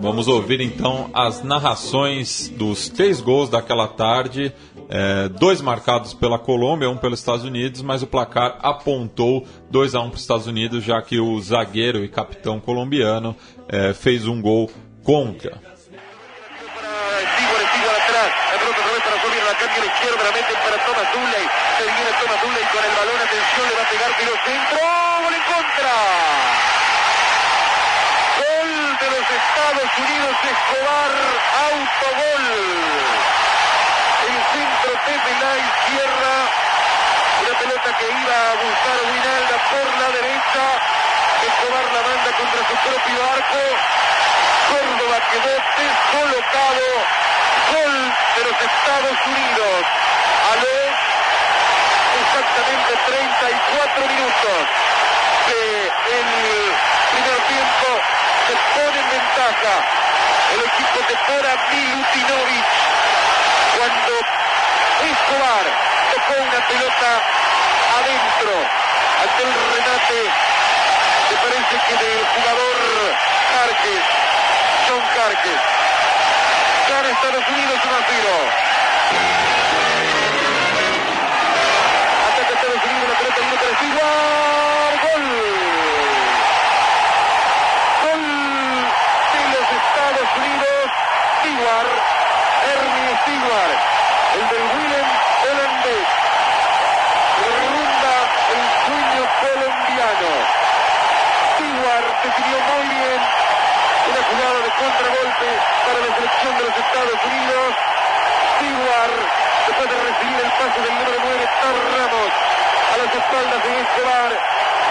Vamos 0.00 0.28
ouvir 0.28 0.60
então 0.60 1.10
as 1.12 1.42
narrações 1.42 2.48
dos 2.48 2.88
três 2.88 3.20
gols 3.20 3.48
daquela 3.48 3.86
tarde. 3.88 4.52
É, 4.88 5.28
dois 5.28 5.60
marcados 5.60 6.12
pela 6.12 6.38
Colômbia, 6.38 6.90
um 6.90 6.96
pelos 6.96 7.18
Estados 7.18 7.44
Unidos, 7.44 7.80
mas 7.82 8.02
o 8.02 8.06
placar 8.06 8.58
apontou 8.60 9.46
2 9.70 9.94
a 9.94 10.00
1 10.00 10.08
para 10.10 10.16
os 10.16 10.20
Estados 10.20 10.46
Unidos, 10.46 10.84
já 10.84 11.00
que 11.00 11.18
o 11.18 11.40
zagueiro 11.40 12.04
e 12.04 12.08
capitão 12.08 12.60
colombiano 12.60 13.34
é, 13.68 13.94
fez 13.94 14.26
um 14.26 14.40
gol 14.42 14.70
contra. 15.02 15.58
Estados 29.54 29.90
Unidos, 29.98 30.34
Escobar, 30.50 31.14
autogol. 31.70 32.44
El 34.26 34.34
centro 34.50 34.92
Pepe 35.06 35.30
la 35.38 35.52
izquierda, 35.62 36.32
una 37.38 37.54
pelota 37.62 37.88
que 37.94 38.06
iba 38.18 38.34
a 38.34 38.54
buscar 38.58 38.98
Winalda 39.14 39.56
por 39.70 39.86
la 39.94 40.08
derecha, 40.10 40.64
Escobar 41.46 41.86
la 41.86 42.02
manda 42.02 42.30
contra 42.34 42.60
su 42.66 42.74
propio 42.82 43.18
arco, 43.30 43.62
Córdoba 44.74 45.18
quedó 45.30 45.54
descolocado. 45.78 46.86
Gol 47.70 47.94
de 48.34 48.42
los 48.50 48.58
Estados 48.58 49.18
Unidos. 49.22 49.82
A 50.50 50.54
los 50.66 50.94
exactamente 52.26 52.90
34 53.06 54.06
minutos 54.08 54.84
del 56.04 56.28
primer 57.12 57.38
tiempo 57.48 57.88
se 58.46 58.54
pone 58.74 58.98
en 59.00 59.08
ventaja 59.10 59.74
el 60.54 60.60
equipo 60.60 60.98
de 61.08 61.14
Bora 61.26 61.54
Milutinovic 61.70 62.66
cuando 63.76 64.12
Escobar 65.04 65.66
tocó 66.12 66.34
una 66.42 66.60
pelota 66.68 67.10
adentro 67.98 68.54
ante 69.22 69.42
el 69.42 69.52
remate 69.74 70.54
me 71.30 71.36
parece 71.36 71.76
que 71.88 72.04
del 72.04 72.20
jugador 72.36 72.76
Carques, 73.54 74.04
John 74.86 75.02
Carques. 75.16 75.60
Gana 76.88 77.08
Estados 77.08 77.48
Unidos 77.48 77.80
1 77.82 77.94
a 77.94 78.04
0. 78.06 78.28
Ataca 82.28 82.54
Estados 82.54 82.84
Unidos, 82.84 83.08
la 83.08 83.18
pelota 83.18 83.40
viene 83.40 83.56
para 83.56 83.76
Stewart. 83.76 84.73
Gol. 85.04 85.24
Gol 88.04 88.24
de 89.34 89.42
los 89.52 89.66
Estados 89.68 90.28
Unidos. 90.40 90.84
Stewart. 91.40 91.92
Ernie 92.72 93.12
Stewart. 93.20 93.76
El 94.34 94.44
del 94.48 94.64
Willem 94.72 95.08
holandés. 95.44 96.08
Runda 97.44 98.16
el 98.54 98.62
sueño 98.84 99.22
colombiano. 99.44 100.32
Stewart 101.52 102.08
definió 102.24 102.56
muy 102.64 102.86
bien 102.96 103.20
una 104.08 104.22
jugada 104.24 104.58
de 104.64 104.70
contragolpe 104.72 105.48
para 105.84 105.98
la 106.00 106.10
selección 106.16 106.52
de 106.56 106.64
los 106.64 106.76
Estados 106.80 107.20
Unidos. 107.28 107.70
Stewart, 108.56 109.20
después 109.68 109.88
de 109.90 109.96
recibir 110.00 110.38
el 110.40 110.50
pase 110.56 110.80
del 110.80 110.94
número 110.96 111.18
9, 111.28 111.44
Tar 111.60 111.76
Ramos, 111.92 112.32
a 112.32 112.96
las 113.04 113.10
espaldas 113.12 113.60
de 113.64 113.70
Escobar, 113.84 114.32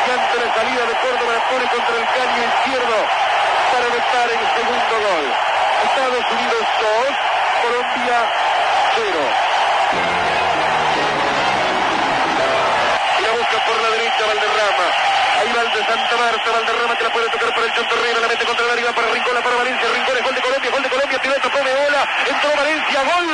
y 0.06 0.12
ante 0.12 0.36
la 0.40 0.54
salida 0.54 0.84
de 0.86 0.96
Córdoba 1.00 1.36
pone 1.50 1.66
contra 1.68 1.96
el 1.96 2.06
caño 2.14 2.42
izquierdo 2.44 2.98
para 3.72 3.86
anotar 3.86 4.28
el 4.30 4.44
segundo 4.56 4.96
gol. 5.04 5.26
Estados 5.84 6.26
Unidos 6.32 6.64
2, 6.80 7.16
Colombia 7.64 8.18
0. 8.96 9.54
Y 13.18 13.22
la 13.22 13.32
busca 13.32 13.58
por 13.66 13.82
la 13.82 13.90
derecha 13.90 14.22
Valderrama. 14.28 14.88
Ahí 15.34 15.52
va 15.52 15.64
lateral 15.64 15.74
de 15.74 15.86
Santa 15.86 16.16
Marta, 16.18 16.52
Valderrama 16.52 16.96
que 16.96 17.04
la 17.04 17.10
puede 17.10 17.30
tocar 17.30 17.54
para 17.54 17.66
el 17.66 17.74
Chonto 17.74 17.96
Herrera, 17.96 18.20
la 18.20 18.28
mete 18.28 18.46
contra 18.46 18.66
el 18.66 18.72
área 18.72 18.92
para 18.94 19.08
Rincón, 19.08 19.42
para 19.44 19.56
Valencia, 19.56 19.88
Rincón 19.94 20.18
es 20.18 20.24
gol 20.24 20.36
de 20.36 20.42
Colombia, 20.42 20.72
gol 20.72 20.84
de 20.84 20.90
Colombia, 20.90 21.20
tiró, 21.20 21.34
tapó 21.36 21.58
de 21.58 21.74
bola, 21.74 22.08
entró 22.30 22.50
Valencia. 22.56 23.00
Gol 23.04 23.28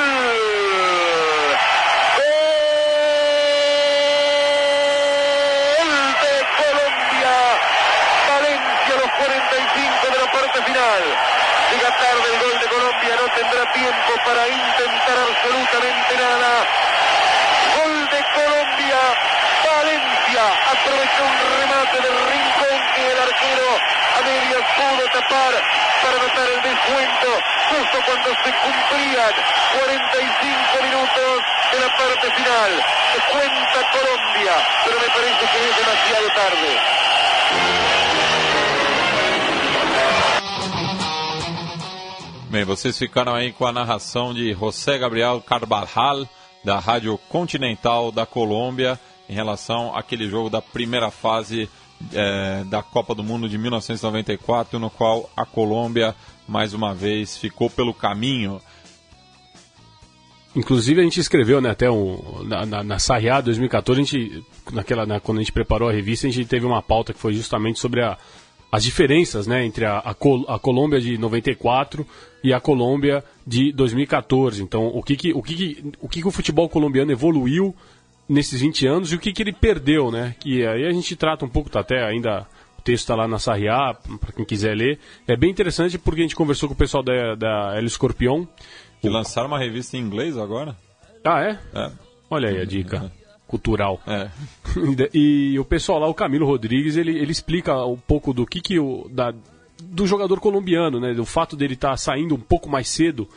de 6.24 6.34
Colombia. 6.60 7.34
Valencia 8.30 8.94
a 8.94 9.00
los 9.00 9.12
45 9.12 10.08
de 10.10 10.18
la 10.20 10.32
parte 10.50 10.72
final. 10.72 11.04
Llega 11.72 11.90
tarde 11.98 12.26
el 12.34 12.40
gol 12.40 12.60
de 12.60 12.68
Colombia, 12.68 13.16
no 13.22 13.28
tendrá 13.34 13.74
tiempo 13.74 14.12
para 14.26 14.48
intentar 14.48 15.18
absolutamente 15.30 16.14
nada. 16.18 16.66
Gol 17.78 18.10
de 18.10 18.22
Colombia. 18.34 19.00
Valencia 19.60 20.44
aprovechó 20.72 21.24
un 21.30 21.38
remate 21.60 21.98
de 22.02 22.10
Rincón 22.10 22.80
que 22.96 23.12
el 23.12 23.20
arquero 23.20 23.70
a 24.18 24.22
medias 24.26 24.66
pudo 24.76 25.04
tapar 25.14 25.54
para 26.02 26.16
anotar 26.16 26.48
el 26.50 26.62
descuento 26.64 27.28
justo 27.70 27.98
cuando 28.06 28.30
se 28.30 28.50
cumplían 28.50 29.34
45 29.86 30.84
minutos 30.84 31.30
de 31.72 31.80
la 31.80 31.90
parte 31.98 32.32
final. 32.32 32.72
Se 33.14 33.20
cuenta 33.32 33.78
Colombia, 33.92 34.54
pero 34.86 35.00
me 35.00 35.10
parece 35.10 35.44
que 35.52 35.70
es 35.70 35.76
demasiado 35.78 36.28
tarde. 36.34 37.00
Bem, 42.50 42.64
vocês 42.64 42.98
ficaram 42.98 43.36
aí 43.36 43.52
com 43.52 43.64
a 43.64 43.72
narração 43.72 44.34
de 44.34 44.54
José 44.54 44.98
Gabriel 44.98 45.40
Carvajal, 45.40 46.28
da 46.66 46.80
Rádio 46.80 47.16
Continental 47.30 48.12
da 48.12 48.26
Colômbia, 48.26 49.00
em 49.30 49.34
relação 49.34 49.96
àquele 49.96 50.28
jogo 50.28 50.50
da 50.50 50.60
primeira 50.60 51.12
fase 51.12 51.70
eh, 52.12 52.64
da 52.66 52.82
Copa 52.82 53.14
do 53.14 53.24
Mundo 53.24 53.48
de 53.48 53.56
1994, 53.56 54.80
no 54.80 54.90
qual 54.90 55.30
a 55.38 55.46
Colômbia, 55.46 56.16
mais 56.48 56.74
uma 56.74 56.92
vez, 56.92 57.38
ficou 57.38 57.70
pelo 57.70 57.94
caminho. 57.94 58.60
Inclusive 60.56 61.02
a 61.02 61.04
gente 61.04 61.20
escreveu, 61.20 61.62
né, 61.62 61.70
até 61.70 61.92
um, 61.92 62.42
na, 62.46 62.66
na, 62.66 62.84
na 62.84 62.98
Sarriá 62.98 63.42
2014, 63.42 64.02
a 64.02 64.04
gente, 64.04 64.44
naquela, 64.74 65.06
na, 65.06 65.20
quando 65.20 65.38
a 65.38 65.42
gente 65.42 65.52
preparou 65.52 65.88
a 65.88 65.94
revista, 65.94 66.26
a 66.26 66.32
gente 66.32 66.48
teve 66.48 66.66
uma 66.66 66.82
pauta 66.82 67.14
que 67.14 67.20
foi 67.20 67.36
justamente 67.36 67.78
sobre 67.78 68.02
a, 68.02 68.18
as 68.72 68.84
diferenças 68.84 69.48
né, 69.48 69.66
entre 69.66 69.86
a, 69.86 70.00
a, 70.00 70.14
Col 70.14 70.46
a 70.48 70.60
Colômbia 70.60 71.00
de 71.00 71.18
94 71.18 72.06
e 72.44 72.54
a 72.54 72.60
Colômbia 72.60 73.24
de 73.46 73.72
2014. 73.72 74.62
Então, 74.62 74.88
o 74.88 75.02
que, 75.02 75.16
que, 75.16 75.34
o, 75.34 75.42
que, 75.42 75.56
que, 75.56 75.92
o, 76.00 76.08
que, 76.08 76.22
que 76.22 76.28
o 76.28 76.32
futebol 76.32 76.70
colombiano 76.70 77.12
evoluiu 77.12 77.76
nesses 78.28 78.62
20 78.62 78.88
anos 78.88 79.12
e 79.12 79.16
o 79.16 79.20
que, 79.20 79.34
que 79.34 79.42
ele 79.42 79.54
perdeu, 79.54 80.12
né? 80.12 80.36
Que 80.40 80.66
aí 80.66 80.86
a 80.86 80.92
gente 80.92 81.16
trata 81.16 81.46
um 81.46 81.50
pouco, 81.50 81.70
tá 81.70 81.80
até 81.80 82.04
ainda 82.06 82.48
o 82.78 82.82
texto 82.82 83.04
está 83.04 83.16
lá 83.16 83.28
na 83.28 83.40
Sarriá, 83.40 83.96
para 84.20 84.32
quem 84.32 84.46
quiser 84.46 84.76
ler. 84.76 85.00
É 85.28 85.36
bem 85.36 85.50
interessante 85.50 85.98
porque 85.98 86.22
a 86.22 86.24
gente 86.24 86.36
conversou 86.36 86.70
com 86.70 86.76
o 86.76 86.78
pessoal 86.78 87.04
da, 87.04 87.36
da 87.36 87.74
El 87.76 87.86
Escorpião. 87.86 88.48
Que 89.02 89.10
lançaram 89.10 89.48
uma 89.48 89.60
revista 89.60 89.98
em 89.98 90.02
inglês 90.02 90.38
agora? 90.38 90.76
Ah, 91.26 91.42
é? 91.42 91.60
É. 91.74 91.92
Olha 92.30 92.50
aí 92.50 92.62
a 92.62 92.66
dica 92.66 93.12
cultural. 93.50 94.00
É. 94.08 94.30
e 95.14 95.58
o 95.60 95.66
pessoal 95.66 96.00
lá, 96.00 96.08
o 96.08 96.14
Camilo 96.14 96.46
Rodrigues, 96.46 96.96
ele, 96.96 97.18
ele 97.18 97.32
explica 97.32 97.84
um 97.84 97.98
pouco 97.98 98.34
do 98.34 98.46
que, 98.46 98.62
que 98.62 98.80
o. 98.80 99.10
Da, 99.12 99.34
do 99.82 100.06
jogador 100.06 100.40
colombiano, 100.40 101.00
né? 101.00 101.14
Do 101.14 101.26
fato 101.26 101.56
dele 101.56 101.74
estar 101.74 101.92
tá 101.92 101.98
saindo 101.98 102.36
um 102.36 102.40
pouco 102.40 102.70
mais 102.70 102.88
cedo 102.88 103.28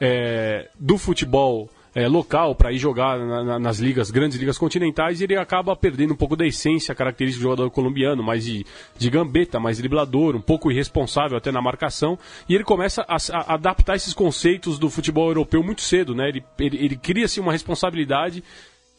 é, 0.00 0.68
do 0.78 0.98
futebol 0.98 1.70
é, 1.94 2.08
local 2.08 2.54
para 2.54 2.72
ir 2.72 2.78
jogar 2.78 3.18
na, 3.18 3.44
na, 3.44 3.58
nas 3.58 3.78
ligas, 3.78 4.10
grandes 4.10 4.38
ligas 4.38 4.58
continentais, 4.58 5.20
e 5.20 5.24
ele 5.24 5.36
acaba 5.36 5.76
perdendo 5.76 6.12
um 6.12 6.16
pouco 6.16 6.36
da 6.36 6.46
essência 6.46 6.94
característica 6.94 7.40
do 7.40 7.50
jogador 7.50 7.70
colombiano, 7.70 8.22
mais 8.22 8.44
de, 8.44 8.66
de 8.98 9.10
gambeta, 9.10 9.60
mais 9.60 9.78
driblador, 9.78 10.34
um 10.34 10.40
pouco 10.40 10.70
irresponsável 10.70 11.36
até 11.36 11.52
na 11.52 11.62
marcação, 11.62 12.18
e 12.48 12.54
ele 12.54 12.64
começa 12.64 13.04
a, 13.06 13.16
a 13.16 13.54
adaptar 13.54 13.94
esses 13.94 14.14
conceitos 14.14 14.78
do 14.78 14.90
futebol 14.90 15.28
europeu 15.28 15.62
muito 15.62 15.82
cedo, 15.82 16.14
né? 16.14 16.28
Ele, 16.28 16.44
ele, 16.58 16.84
ele 16.84 16.96
cria-se 16.96 17.40
uma 17.40 17.52
responsabilidade 17.52 18.42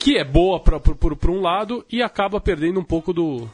que 0.04 0.18
é 0.18 0.24
boa 0.26 0.60
para 0.60 1.32
um 1.32 1.40
lado 1.40 1.86
e 1.90 2.04
acaba 2.04 2.42
perdendo 2.42 2.78
um 2.78 2.84
pouco 2.84 3.14
do, 3.14 3.50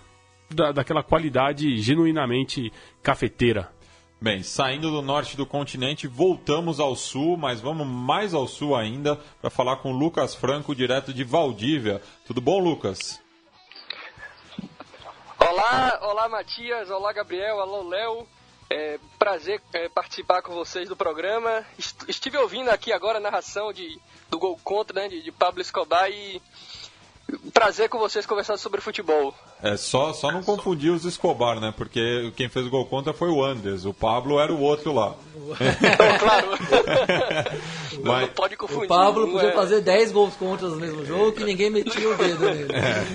da, 0.50 0.72
daquela 0.72 1.04
qualidade 1.04 1.78
genuinamente 1.78 2.74
cafeteira. 3.04 3.72
Bem, 4.20 4.42
saindo 4.42 4.90
do 4.90 5.04
norte 5.04 5.38
do 5.38 5.46
continente, 5.46 6.08
voltamos 6.08 6.80
ao 6.80 6.96
sul, 6.96 7.38
mas 7.38 7.62
vamos 7.62 7.86
mais 7.86 8.34
ao 8.34 8.48
sul 8.48 8.76
ainda 8.76 9.16
para 9.40 9.52
falar 9.52 9.76
com 9.78 9.92
Lucas 9.92 10.34
Franco, 10.34 10.74
direto 10.74 11.14
de 11.14 11.24
Valdívia. 11.24 12.02
Tudo 12.26 12.42
bom, 12.42 12.58
Lucas? 12.58 13.22
Olá, 15.40 16.00
olá 16.02 16.28
Matias, 16.28 16.90
olá 16.90 17.14
Gabriel, 17.14 17.60
alô 17.60 17.88
Léo. 17.88 18.28
É, 18.70 19.00
prazer 19.18 19.62
é, 19.74 19.90
participar 19.90 20.42
com 20.44 20.54
vocês 20.54 20.88
do 20.88 20.96
programa. 20.96 21.66
Est 21.78 22.08
estive 22.08 22.38
ouvindo 22.38 22.70
aqui 22.70 22.94
agora 22.94 23.18
a 23.18 23.22
narração 23.22 23.74
de, 23.74 24.00
do 24.30 24.38
gol 24.38 24.60
contra 24.64 25.02
né, 25.02 25.08
de, 25.08 25.24
de 25.24 25.32
Pablo 25.32 25.62
Escobar 25.62 26.10
e 26.10 26.40
prazer 27.54 27.90
com 27.90 27.98
vocês 28.00 28.26
conversar 28.26 28.58
sobre 28.58 28.82
futebol. 28.82 29.34
É 29.62 29.76
só, 29.78 30.14
só 30.14 30.32
não 30.32 30.42
confundir 30.44 30.92
os 30.92 31.06
Escobar, 31.06 31.60
né? 31.60 31.74
Porque 31.76 32.32
quem 32.36 32.48
fez 32.50 32.66
o 32.66 32.70
gol 32.70 32.86
contra 32.86 33.14
foi 33.14 33.30
o 33.30 33.44
Andes, 33.44 33.86
o 33.86 33.94
Pablo 33.94 34.40
era 34.40 34.54
o 34.54 34.62
outro 34.62 34.94
lá. 34.94 35.16
Não, 35.36 35.56
claro. 36.20 36.48
Mas- 38.04 38.22
não 38.28 38.34
pode 38.34 38.56
confundir. 38.56 38.86
O 38.86 38.88
Pablo 38.88 39.32
podia 39.32 39.50
é- 39.50 39.54
fazer 39.54 39.82
10 39.82 40.12
gols 40.12 40.36
contra 40.36 40.68
no 40.68 40.76
mesmo 40.78 41.06
jogo 41.06 41.32
que 41.34 41.44
ninguém 41.44 41.70
metia 41.70 42.10
o 42.10 42.16
dedo 42.18 42.46
nele. 42.46 42.68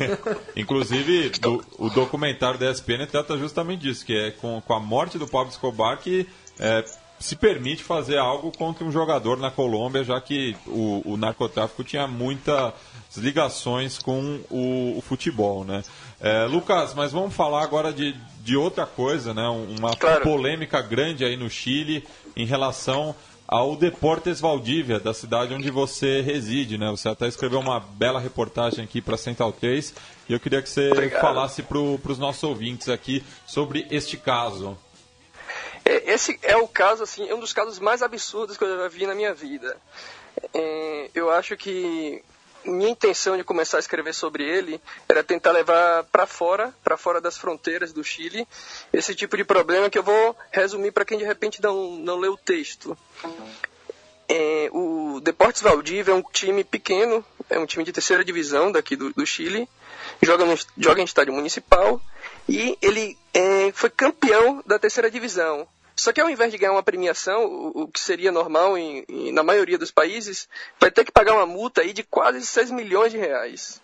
Inclusive, 0.57 1.31
do- 1.41 1.65
o 1.79 1.89
documentário 1.91 2.59
da 2.59 2.71
ESPN 2.71 3.07
trata 3.07 3.37
justamente 3.39 3.81
disso, 3.83 4.05
que 4.05 4.17
é 4.17 4.31
com, 4.31 4.61
com 4.61 4.75
a 4.75 4.81
morte 4.81 5.19
do 5.19 5.27
Pablo 5.27 5.49
Escobar 5.51 5.99
que 5.99 6.27
é, 6.59 6.85
se 7.19 7.37
permite 7.37 7.83
fazer 7.83 8.19
algo 8.19 8.51
contra 8.53 8.85
um 8.85 8.93
jogador 8.93 9.39
na 9.39 9.51
Colômbia, 9.51 10.05
já 10.05 10.21
que 10.21 10.57
o, 10.67 11.03
o 11.13 11.17
narcotráfico 11.17 11.83
tinha 11.85 12.07
muitas 12.07 12.73
ligações 13.17 13.99
com 13.99 14.41
o, 14.51 14.99
o 14.99 15.01
futebol, 15.01 15.65
né? 15.65 15.83
É, 16.21 16.45
Lucas, 16.47 16.95
mas 16.95 17.13
vamos 17.13 17.35
falar 17.35 17.63
agora 17.63 17.93
de, 17.93 18.15
de 18.43 18.57
outra 18.57 18.87
coisa, 18.87 19.33
né? 19.33 19.47
Uma 19.49 19.95
Claro. 19.97 20.23
polêmica 20.23 20.81
grande 20.83 21.25
aí 21.25 21.37
no 21.37 21.49
Chile 21.49 22.07
em 22.37 22.45
relação 22.45 23.15
ao 23.47 23.77
Deportes 23.77 24.41
Valdívia, 24.41 24.99
da 24.99 25.13
cidade 25.15 25.55
onde 25.55 25.71
você 25.71 26.21
reside, 26.23 26.77
né? 26.79 26.91
Você 26.91 27.09
até 27.09 27.29
escreveu 27.29 27.61
uma 27.61 27.79
bela 27.79 28.19
reportagem 28.19 28.85
aqui 28.85 29.01
para 29.01 29.17
Central 29.17 29.53
3 29.53 29.95
e 30.29 30.33
eu 30.33 30.41
queria 30.41 30.61
que 30.63 30.69
você 30.69 30.91
Obrigado. 30.91 31.21
falasse 31.21 31.63
para 31.63 31.79
os 31.79 32.19
nossos 32.19 32.43
ouvintes 32.43 32.89
aqui 32.89 33.23
sobre 33.47 33.87
este 33.91 34.17
caso. 34.17 34.77
É, 35.85 36.13
Esse 36.13 36.39
é 36.43 36.57
o 36.57 36.67
caso, 36.67 37.03
assim, 37.03 37.29
é 37.29 37.35
um 37.35 37.41
dos 37.41 37.53
casos 37.53 37.79
mais 37.79 38.03
absurdos 38.03 38.57
que 38.57 38.65
eu 38.65 38.79
já 38.79 38.89
vi 38.89 39.07
na 39.07 39.15
minha 39.15 39.35
vida. 39.35 39.77
É, 40.53 41.11
eu 41.15 41.31
acho 41.31 41.57
que 41.57 42.23
minha 42.65 42.91
intenção 42.91 43.37
de 43.37 43.45
começar 43.45 43.77
a 43.77 43.81
escrever 43.81 44.15
sobre 44.15 44.45
ele 44.45 44.81
era 45.09 45.23
tentar 45.23 45.53
levar 45.53 46.05
para 46.05 46.27
fora, 46.27 46.75
para 46.83 46.97
fora 46.97 47.21
das 47.21 47.37
fronteiras 47.37 47.93
do 47.93 48.03
Chile, 48.03 48.47
esse 48.93 49.15
tipo 49.15 49.37
de 49.37 49.45
problema 49.45 49.91
que 49.91 49.99
eu 49.99 50.03
vou 50.03 50.37
resumir 50.51 50.93
para 50.93 51.05
quem 51.05 51.19
de 51.19 51.25
repente 51.25 51.63
não, 51.63 51.93
não 51.97 52.17
leu 52.17 52.33
o 52.33 52.39
texto. 52.39 52.97
É, 54.27 54.71
o 54.73 55.21
Deportes 55.21 55.61
Valdívia 55.61 56.13
é 56.13 56.15
um 56.15 56.23
time 56.23 56.65
pequeno, 56.65 57.25
é 57.51 57.59
um 57.59 57.67
time 57.67 57.85
de 57.85 57.93
terceira 57.93 58.25
divisão 58.25 58.73
daqui 58.73 58.97
do, 58.97 59.13
do 59.13 59.27
Chile, 59.27 59.69
joga, 60.23 60.47
no, 60.47 60.59
joga 60.79 61.03
em 61.03 61.05
estádio 61.05 61.35
municipal 61.35 62.01
e 62.49 62.79
ele 62.81 63.19
é, 63.35 63.71
foi 63.73 63.91
campeão 63.91 64.63
da 64.67 64.79
terceira 64.79 65.11
divisão. 65.11 65.69
Só 65.97 66.13
que 66.13 66.21
ao 66.21 66.29
invés 66.29 66.51
de 66.51 66.59
ganhar 66.59 66.73
uma 66.73 66.83
premiação, 66.83 67.45
o, 67.47 67.83
o 67.83 67.89
que 67.89 68.01
seria 68.01 68.33
normal 68.33 68.77
em, 68.77 69.05
em- 69.09 69.33
na 69.33 69.43
maioria 69.43 69.79
dos 69.79 69.91
países, 69.93 70.49
vai 70.81 70.91
ter 70.91 71.05
que 71.05 71.13
pagar 71.13 71.35
uma 71.35 71.47
multa 71.47 71.83
aí 71.83 71.93
de 71.93 72.03
quase 72.03 72.45
6 72.45 72.71
milhões 72.73 73.13
de 73.13 73.19
reais. 73.19 73.81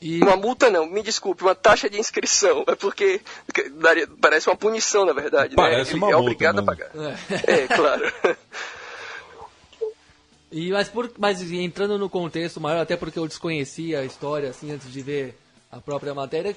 E 0.00 0.20
Uma 0.20 0.34
multa 0.36 0.68
não, 0.68 0.84
me 0.84 1.00
desculpe, 1.00 1.44
uma 1.44 1.54
taxa 1.54 1.88
de 1.88 1.98
inscrição. 1.98 2.64
É 2.66 2.74
porque 2.74 3.20
que 3.54 3.68
daria- 3.70 4.08
parece 4.20 4.48
uma 4.48 4.56
punição, 4.56 5.06
na 5.06 5.12
verdade. 5.12 5.54
Parece 5.54 5.92
né? 5.92 5.96
uma 5.98 6.06
Ele 6.08 6.12
é 6.14 6.16
multa 6.16 6.30
obrigado 6.32 6.58
a 6.58 6.62
mesmo. 6.62 6.66
pagar. 6.66 6.90
É. 7.46 7.62
É, 7.62 7.66
claro. 7.68 8.12
E, 10.54 10.70
mas, 10.70 10.86
por, 10.86 11.10
mas 11.16 11.40
entrando 11.50 11.96
no 11.96 12.10
contexto 12.10 12.60
maior, 12.60 12.82
até 12.82 12.94
porque 12.94 13.18
eu 13.18 13.26
desconhecia 13.26 14.00
a 14.00 14.04
história 14.04 14.50
assim 14.50 14.70
antes 14.70 14.92
de 14.92 15.00
ver 15.00 15.34
a 15.70 15.80
própria 15.80 16.12
matéria, 16.14 16.54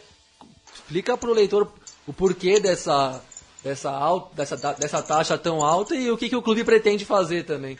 explica 0.74 1.16
para 1.18 1.30
o 1.30 1.34
leitor 1.34 1.72
o 2.06 2.12
porquê 2.12 2.60
dessa, 2.60 3.24
dessa, 3.66 3.90
al- 3.90 4.32
dessa, 4.36 4.56
dessa 4.76 5.02
taxa 5.02 5.40
tão 5.40 5.66
alta 5.66 5.96
e 5.96 6.12
o 6.12 6.18
que, 6.18 6.30
que 6.30 6.36
o 6.36 6.42
clube 6.42 6.64
pretende 6.64 7.04
fazer 7.04 7.46
também. 7.46 7.80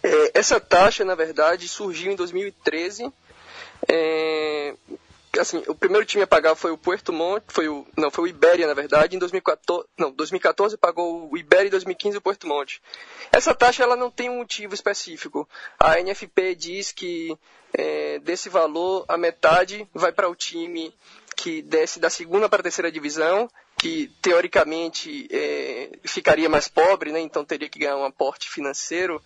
É, 0.00 0.38
essa 0.38 0.60
taxa, 0.60 1.04
na 1.04 1.16
verdade, 1.16 1.68
surgiu 1.68 2.12
em 2.12 2.16
2013. 2.16 3.12
É, 3.88 4.72
assim, 5.40 5.64
o 5.66 5.74
primeiro 5.74 6.06
time 6.06 6.22
a 6.22 6.28
pagar 6.28 6.54
foi 6.54 6.70
o 6.70 6.78
Puerto 6.78 7.12
Montt, 7.12 7.44
foi 7.48 7.68
o, 7.68 7.84
não, 7.96 8.08
foi 8.08 8.24
o 8.24 8.28
Ibéria, 8.28 8.68
na 8.68 8.74
verdade. 8.74 9.16
Em 9.16 9.18
2014, 9.18 9.84
não, 9.98 10.12
2014 10.12 10.76
pagou 10.76 11.28
o 11.28 11.36
Ibéria 11.36 11.66
e 11.66 11.70
2015 11.70 12.18
o 12.18 12.20
Puerto 12.20 12.46
Montt. 12.46 12.80
Essa 13.32 13.52
taxa 13.56 13.82
ela 13.82 13.96
não 13.96 14.12
tem 14.12 14.30
um 14.30 14.38
motivo 14.38 14.74
específico. 14.74 15.48
A 15.76 16.00
NFP 16.00 16.54
diz 16.54 16.92
que 16.92 17.36
é, 17.74 18.20
desse 18.20 18.48
valor, 18.48 19.04
a 19.08 19.18
metade 19.18 19.88
vai 19.92 20.12
para 20.12 20.28
o 20.28 20.36
time 20.36 20.94
que 21.42 21.60
desce 21.60 21.98
da 21.98 22.08
segunda 22.08 22.48
para 22.48 22.60
a 22.60 22.62
terceira 22.62 22.92
divisão, 22.92 23.50
que 23.76 24.08
teoricamente 24.22 25.26
é, 25.28 25.90
ficaria 26.04 26.48
mais 26.48 26.68
pobre, 26.68 27.10
né? 27.10 27.18
então 27.18 27.44
teria 27.44 27.68
que 27.68 27.80
ganhar 27.80 27.96
um 27.96 28.04
aporte 28.04 28.48
financeiro. 28.48 29.20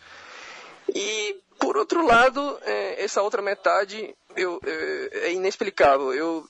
E, 0.95 1.37
por 1.59 1.77
outro 1.77 2.07
lado, 2.07 2.59
é, 2.63 3.05
essa 3.05 3.21
outra 3.21 3.43
metade 3.43 4.15
eu, 4.35 4.59
é, 4.65 5.27
é 5.27 5.33
inexplicável. 5.35 6.15
Eu 6.15 6.49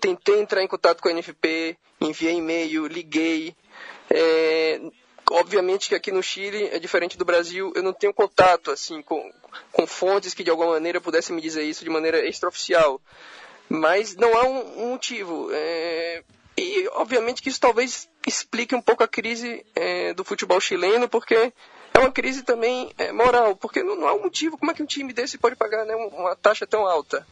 tentei 0.00 0.40
entrar 0.40 0.62
em 0.62 0.66
contato 0.66 1.02
com 1.02 1.08
a 1.10 1.12
NFP, 1.12 1.76
enviei 2.00 2.36
e-mail, 2.36 2.86
liguei. 2.86 3.54
É, 4.08 4.80
obviamente 5.30 5.90
que 5.90 5.94
aqui 5.94 6.10
no 6.10 6.22
Chile 6.22 6.70
é 6.72 6.78
diferente 6.78 7.18
do 7.18 7.26
Brasil, 7.26 7.74
eu 7.76 7.82
não 7.82 7.92
tenho 7.92 8.14
contato 8.14 8.70
assim 8.70 9.02
com, 9.02 9.30
com 9.70 9.86
fontes 9.86 10.32
que 10.32 10.42
de 10.42 10.48
alguma 10.48 10.70
maneira 10.70 10.98
pudessem 10.98 11.36
me 11.36 11.42
dizer 11.42 11.64
isso 11.64 11.84
de 11.84 11.90
maneira 11.90 12.26
extraoficial. 12.26 12.98
Mas 13.68 14.16
não 14.16 14.36
há 14.36 14.44
um, 14.44 14.84
um 14.84 14.90
motivo. 14.90 15.48
É, 15.52 16.22
e 16.56 16.88
obviamente 16.92 17.42
que 17.42 17.48
isso 17.48 17.60
talvez 17.60 18.08
explique 18.26 18.74
um 18.74 18.82
pouco 18.82 19.02
a 19.02 19.08
crise 19.08 19.64
é, 19.74 20.12
do 20.14 20.24
futebol 20.24 20.60
chileno, 20.60 21.08
porque 21.08 21.34
é 21.34 21.98
uma 21.98 22.10
crise 22.10 22.42
também 22.42 22.90
é, 22.98 23.12
moral, 23.12 23.56
porque 23.56 23.82
não, 23.82 23.96
não, 23.96 24.08
há 24.08 24.14
um 24.14 24.22
motivo 24.22 24.58
como 24.58 24.70
é 24.70 24.74
que 24.74 24.82
um 24.82 24.86
time 24.86 25.12
desse 25.12 25.38
pode 25.38 25.56
pagar 25.56 25.84
né, 25.84 25.94
uma 25.94 26.34
taxa 26.34 26.66
tão 26.66 26.86
alta. 26.86 27.26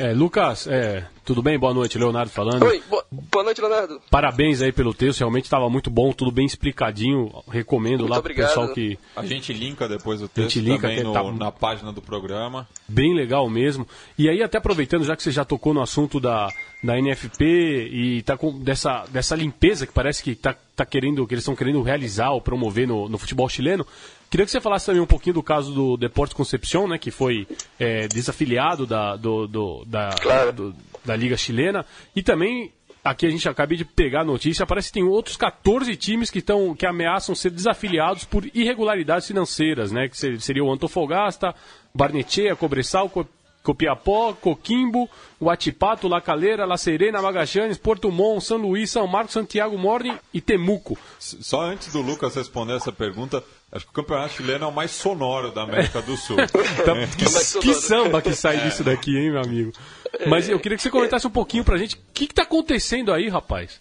É, 0.00 0.14
Lucas, 0.14 0.66
é, 0.66 1.04
tudo 1.26 1.42
bem? 1.42 1.58
Boa 1.58 1.74
noite, 1.74 1.98
Leonardo 1.98 2.30
falando. 2.30 2.62
Oi, 2.62 2.82
boa, 2.88 3.04
boa 3.10 3.44
noite, 3.44 3.60
Leonardo. 3.60 4.00
Parabéns 4.10 4.62
aí 4.62 4.72
pelo 4.72 4.94
texto, 4.94 5.18
realmente 5.18 5.44
estava 5.44 5.68
muito 5.68 5.90
bom, 5.90 6.10
tudo 6.10 6.32
bem 6.32 6.46
explicadinho. 6.46 7.30
Recomendo 7.46 7.98
muito 7.98 8.10
lá 8.10 8.18
obrigado. 8.18 8.46
pro 8.46 8.60
pessoal 8.60 8.74
que. 8.74 8.98
A 9.14 9.26
gente 9.26 9.52
linka 9.52 9.86
depois 9.86 10.22
o 10.22 10.28
texto 10.28 10.58
linka, 10.58 10.88
também 10.88 11.04
no, 11.04 11.12
tá... 11.12 11.22
na 11.32 11.52
página 11.52 11.92
do 11.92 12.00
programa. 12.00 12.66
Bem 12.88 13.14
legal 13.14 13.46
mesmo. 13.50 13.86
E 14.16 14.26
aí, 14.26 14.42
até 14.42 14.56
aproveitando, 14.56 15.04
já 15.04 15.14
que 15.14 15.22
você 15.22 15.30
já 15.30 15.44
tocou 15.44 15.74
no 15.74 15.82
assunto 15.82 16.18
da, 16.18 16.48
da 16.82 16.98
NFP 16.98 17.44
e 17.92 18.22
tá 18.22 18.38
com 18.38 18.58
dessa, 18.58 19.04
dessa 19.10 19.36
limpeza 19.36 19.86
que 19.86 19.92
parece 19.92 20.22
que 20.22 20.34
tá, 20.34 20.56
tá 20.74 20.86
querendo, 20.86 21.26
que 21.26 21.34
eles 21.34 21.42
estão 21.42 21.54
querendo 21.54 21.82
realizar 21.82 22.30
ou 22.30 22.40
promover 22.40 22.88
no, 22.88 23.06
no 23.06 23.18
futebol 23.18 23.50
chileno. 23.50 23.86
Queria 24.30 24.46
que 24.46 24.52
você 24.52 24.60
falasse 24.60 24.86
também 24.86 25.02
um 25.02 25.06
pouquinho 25.06 25.34
do 25.34 25.42
caso 25.42 25.72
do 25.72 25.96
Deportes 25.96 26.34
Concepción, 26.34 26.86
né, 26.86 26.98
que 26.98 27.10
foi 27.10 27.48
é, 27.80 28.06
desafiliado 28.06 28.86
da, 28.86 29.16
do, 29.16 29.48
do, 29.48 29.84
da, 29.84 30.10
claro. 30.22 30.52
do, 30.52 30.74
da 31.04 31.16
Liga 31.16 31.36
Chilena. 31.36 31.84
E 32.14 32.22
também, 32.22 32.72
aqui 33.02 33.26
a 33.26 33.30
gente 33.30 33.48
acabei 33.48 33.76
de 33.76 33.84
pegar 33.84 34.20
a 34.20 34.24
notícia, 34.24 34.64
parece 34.64 34.86
que 34.86 34.94
tem 34.94 35.02
outros 35.02 35.36
14 35.36 35.96
times 35.96 36.30
que, 36.30 36.38
estão 36.38 36.76
que 36.76 36.86
ameaçam 36.86 37.34
ser 37.34 37.50
desafiliados 37.50 38.22
por 38.22 38.46
irregularidades 38.54 39.26
financeiras, 39.26 39.90
né, 39.90 40.08
que 40.08 40.16
seria 40.38 40.62
o 40.62 40.72
Antofagasta, 40.72 41.52
Barnechea, 41.92 42.54
Cobressal, 42.54 43.10
Copiapó, 43.62 44.32
Coquimbo, 44.34 45.08
Huachipato, 45.38 46.08
La 46.08 46.20
Calera, 46.20 46.66
La 46.66 46.78
Serena, 46.78 47.20
Magallanes, 47.20 47.76
Porto 47.76 48.10
Montt, 48.10 48.44
São 48.44 48.56
Luís, 48.56 48.90
São 48.90 49.06
Marcos, 49.06 49.32
Santiago 49.32 49.76
Morning 49.76 50.16
e 50.32 50.40
Temuco. 50.40 50.98
Só 51.18 51.62
antes 51.62 51.92
do 51.92 52.00
Lucas 52.00 52.34
responder 52.34 52.76
essa 52.76 52.90
pergunta, 52.90 53.44
acho 53.70 53.84
que 53.84 53.90
o 53.90 53.94
campeonato 53.94 54.34
chileno 54.34 54.64
é 54.64 54.68
o 54.68 54.72
mais 54.72 54.90
sonoro 54.90 55.52
da 55.52 55.62
América 55.62 56.00
do 56.00 56.16
Sul. 56.16 56.36
então, 56.40 56.96
que, 57.16 57.60
que, 57.60 57.74
samba 57.74 58.22
que 58.22 58.34
sai 58.34 58.60
disso 58.62 58.82
daqui, 58.82 59.16
hein, 59.16 59.30
meu 59.30 59.42
amigo? 59.42 59.72
Mas 60.26 60.48
eu 60.48 60.58
queria 60.58 60.76
que 60.76 60.82
você 60.82 60.90
comentasse 60.90 61.26
um 61.26 61.30
pouquinho 61.30 61.64
pra 61.64 61.76
gente 61.76 61.96
o 61.96 62.00
que, 62.14 62.24
está 62.24 62.42
acontecendo 62.42 63.12
aí, 63.12 63.28
rapaz. 63.28 63.80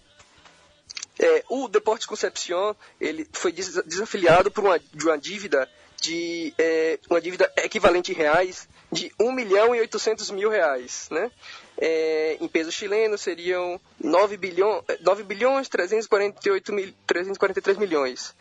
É, 1.18 1.44
o 1.50 1.68
Deportes 1.68 2.06
Concepción 2.06 2.74
ele 3.00 3.28
foi 3.32 3.52
desafiliado 3.52 4.52
por 4.52 4.64
uma, 4.64 4.80
de 4.80 5.06
uma 5.06 5.18
dívida 5.18 5.68
de 6.02 6.54
é, 6.58 6.98
uma 7.10 7.20
dívida 7.20 7.52
equivalente 7.58 8.14
em 8.14 8.16
reais 8.16 8.70
de 8.92 9.12
1 9.20 9.32
milhão 9.32 9.76
e 9.76 9.80
800 9.82 10.32
mil 10.32 10.50
reais, 10.50 11.08
né? 11.12 11.32
É, 11.78 12.38
em 12.42 12.48
peso 12.48 12.72
chileno 12.72 13.18
seriam 13.18 13.80
9, 14.00 14.36
bilhão, 14.36 14.84
9 15.02 15.24
bilhões 15.24 15.70
348 15.70 16.74
mil, 16.74 16.94
343 17.08 17.78
milhões. 17.78 18.36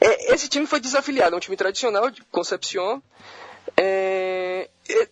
É, 0.00 0.32
esse 0.34 0.48
time 0.48 0.66
foi 0.66 0.80
desafiliado, 0.80 1.34
é 1.34 1.36
um 1.36 1.40
time 1.40 1.56
tradicional 1.56 2.10
de 2.10 2.22
Concepción. 2.30 3.02
É, 3.76 4.70
é, 4.88 5.08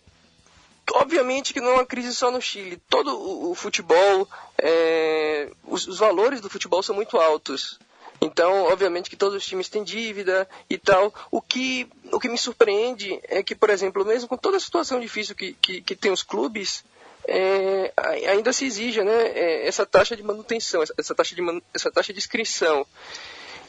obviamente 0.93 1.53
que 1.53 1.61
não 1.61 1.71
é 1.71 1.73
uma 1.73 1.85
crise 1.85 2.15
só 2.15 2.31
no 2.31 2.41
Chile. 2.41 2.81
Todo 2.89 3.15
o, 3.15 3.51
o 3.51 3.55
futebol, 3.55 4.27
é, 4.57 5.51
os, 5.63 5.87
os 5.87 5.99
valores 5.99 6.41
do 6.41 6.49
futebol 6.49 6.81
são 6.81 6.95
muito 6.95 7.17
altos. 7.17 7.77
Então, 8.21 8.63
obviamente 8.63 9.09
que 9.09 9.15
todos 9.15 9.35
os 9.35 9.45
times 9.45 9.69
têm 9.69 9.83
dívida 9.83 10.47
e 10.69 10.77
tal. 10.77 11.13
O 11.31 11.41
que, 11.41 11.87
o 12.11 12.19
que 12.19 12.27
me 12.27 12.37
surpreende 12.37 13.19
é 13.23 13.41
que, 13.41 13.55
por 13.55 13.69
exemplo, 13.69 14.05
mesmo 14.05 14.27
com 14.27 14.37
toda 14.37 14.57
a 14.57 14.59
situação 14.59 14.99
difícil 14.99 15.35
que, 15.35 15.53
que, 15.53 15.81
que 15.81 15.95
tem 15.95 16.11
os 16.11 16.23
clubes, 16.23 16.83
é, 17.27 17.93
ainda 18.27 18.51
se 18.51 18.65
exige 18.65 19.03
né, 19.03 19.27
é, 19.27 19.67
essa 19.67 19.85
taxa 19.85 20.15
de 20.15 20.23
manutenção, 20.23 20.83
essa 20.97 21.15
taxa 21.15 21.35
de, 21.35 21.41
essa 21.73 21.91
taxa 21.91 22.11
de 22.11 22.19
inscrição. 22.19 22.85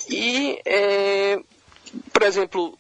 E, 0.09 0.61
é, 0.65 1.39
por 2.13 2.23
exemplo, 2.23 2.77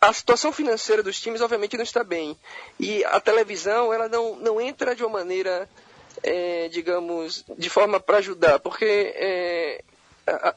a 0.00 0.12
situação 0.12 0.52
financeira 0.52 1.02
dos 1.02 1.20
times 1.20 1.40
obviamente 1.40 1.76
não 1.76 1.84
está 1.84 2.02
bem. 2.02 2.36
E 2.80 3.04
a 3.04 3.20
televisão 3.20 3.92
ela 3.92 4.08
não, 4.08 4.36
não 4.36 4.60
entra 4.60 4.94
de 4.94 5.04
uma 5.04 5.18
maneira, 5.18 5.68
é, 6.22 6.68
digamos, 6.68 7.44
de 7.56 7.68
forma 7.68 8.00
para 8.00 8.18
ajudar, 8.18 8.58
porque 8.58 9.12
é, 9.14 9.84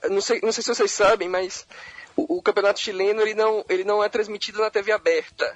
não 0.10 0.22
sei, 0.22 0.40
não 0.42 0.52
sei 0.52 0.64
se 0.64 0.74
vocês 0.74 0.92
sabem, 0.92 1.28
mas 1.28 1.66
o, 2.16 2.38
o, 2.38 2.42
campeonato 2.42 2.80
chileno 2.80 3.22
ele 3.22 3.34
não, 3.34 3.66
ele 3.68 3.84
não 3.84 4.04
é 4.04 4.10
transmitido 4.10 4.60
na 4.60 4.70
TV 4.70 4.92
aberta. 4.92 5.56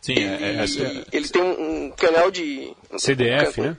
Sim, 0.00 0.14
é, 0.18 0.22
é, 0.22 0.64
é, 0.64 1.04
ele 1.12 1.28
tem 1.28 1.42
um, 1.42 1.86
um, 1.86 1.90
canal 1.90 2.30
de 2.30 2.74
CDF, 2.96 3.60
um, 3.60 3.64
né? 3.64 3.76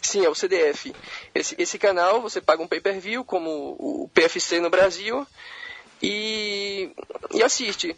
Sim, 0.00 0.24
é 0.24 0.28
o 0.28 0.34
CDF. 0.34 0.92
Esse, 1.34 1.54
esse 1.58 1.78
canal 1.78 2.20
você 2.20 2.40
paga 2.40 2.62
um 2.62 2.66
pay-per-view 2.66 3.24
como 3.24 3.76
o 3.78 4.10
PFC 4.12 4.58
no 4.58 4.70
Brasil 4.70 5.26
e, 6.02 6.90
e 7.32 7.42
assiste. 7.42 7.96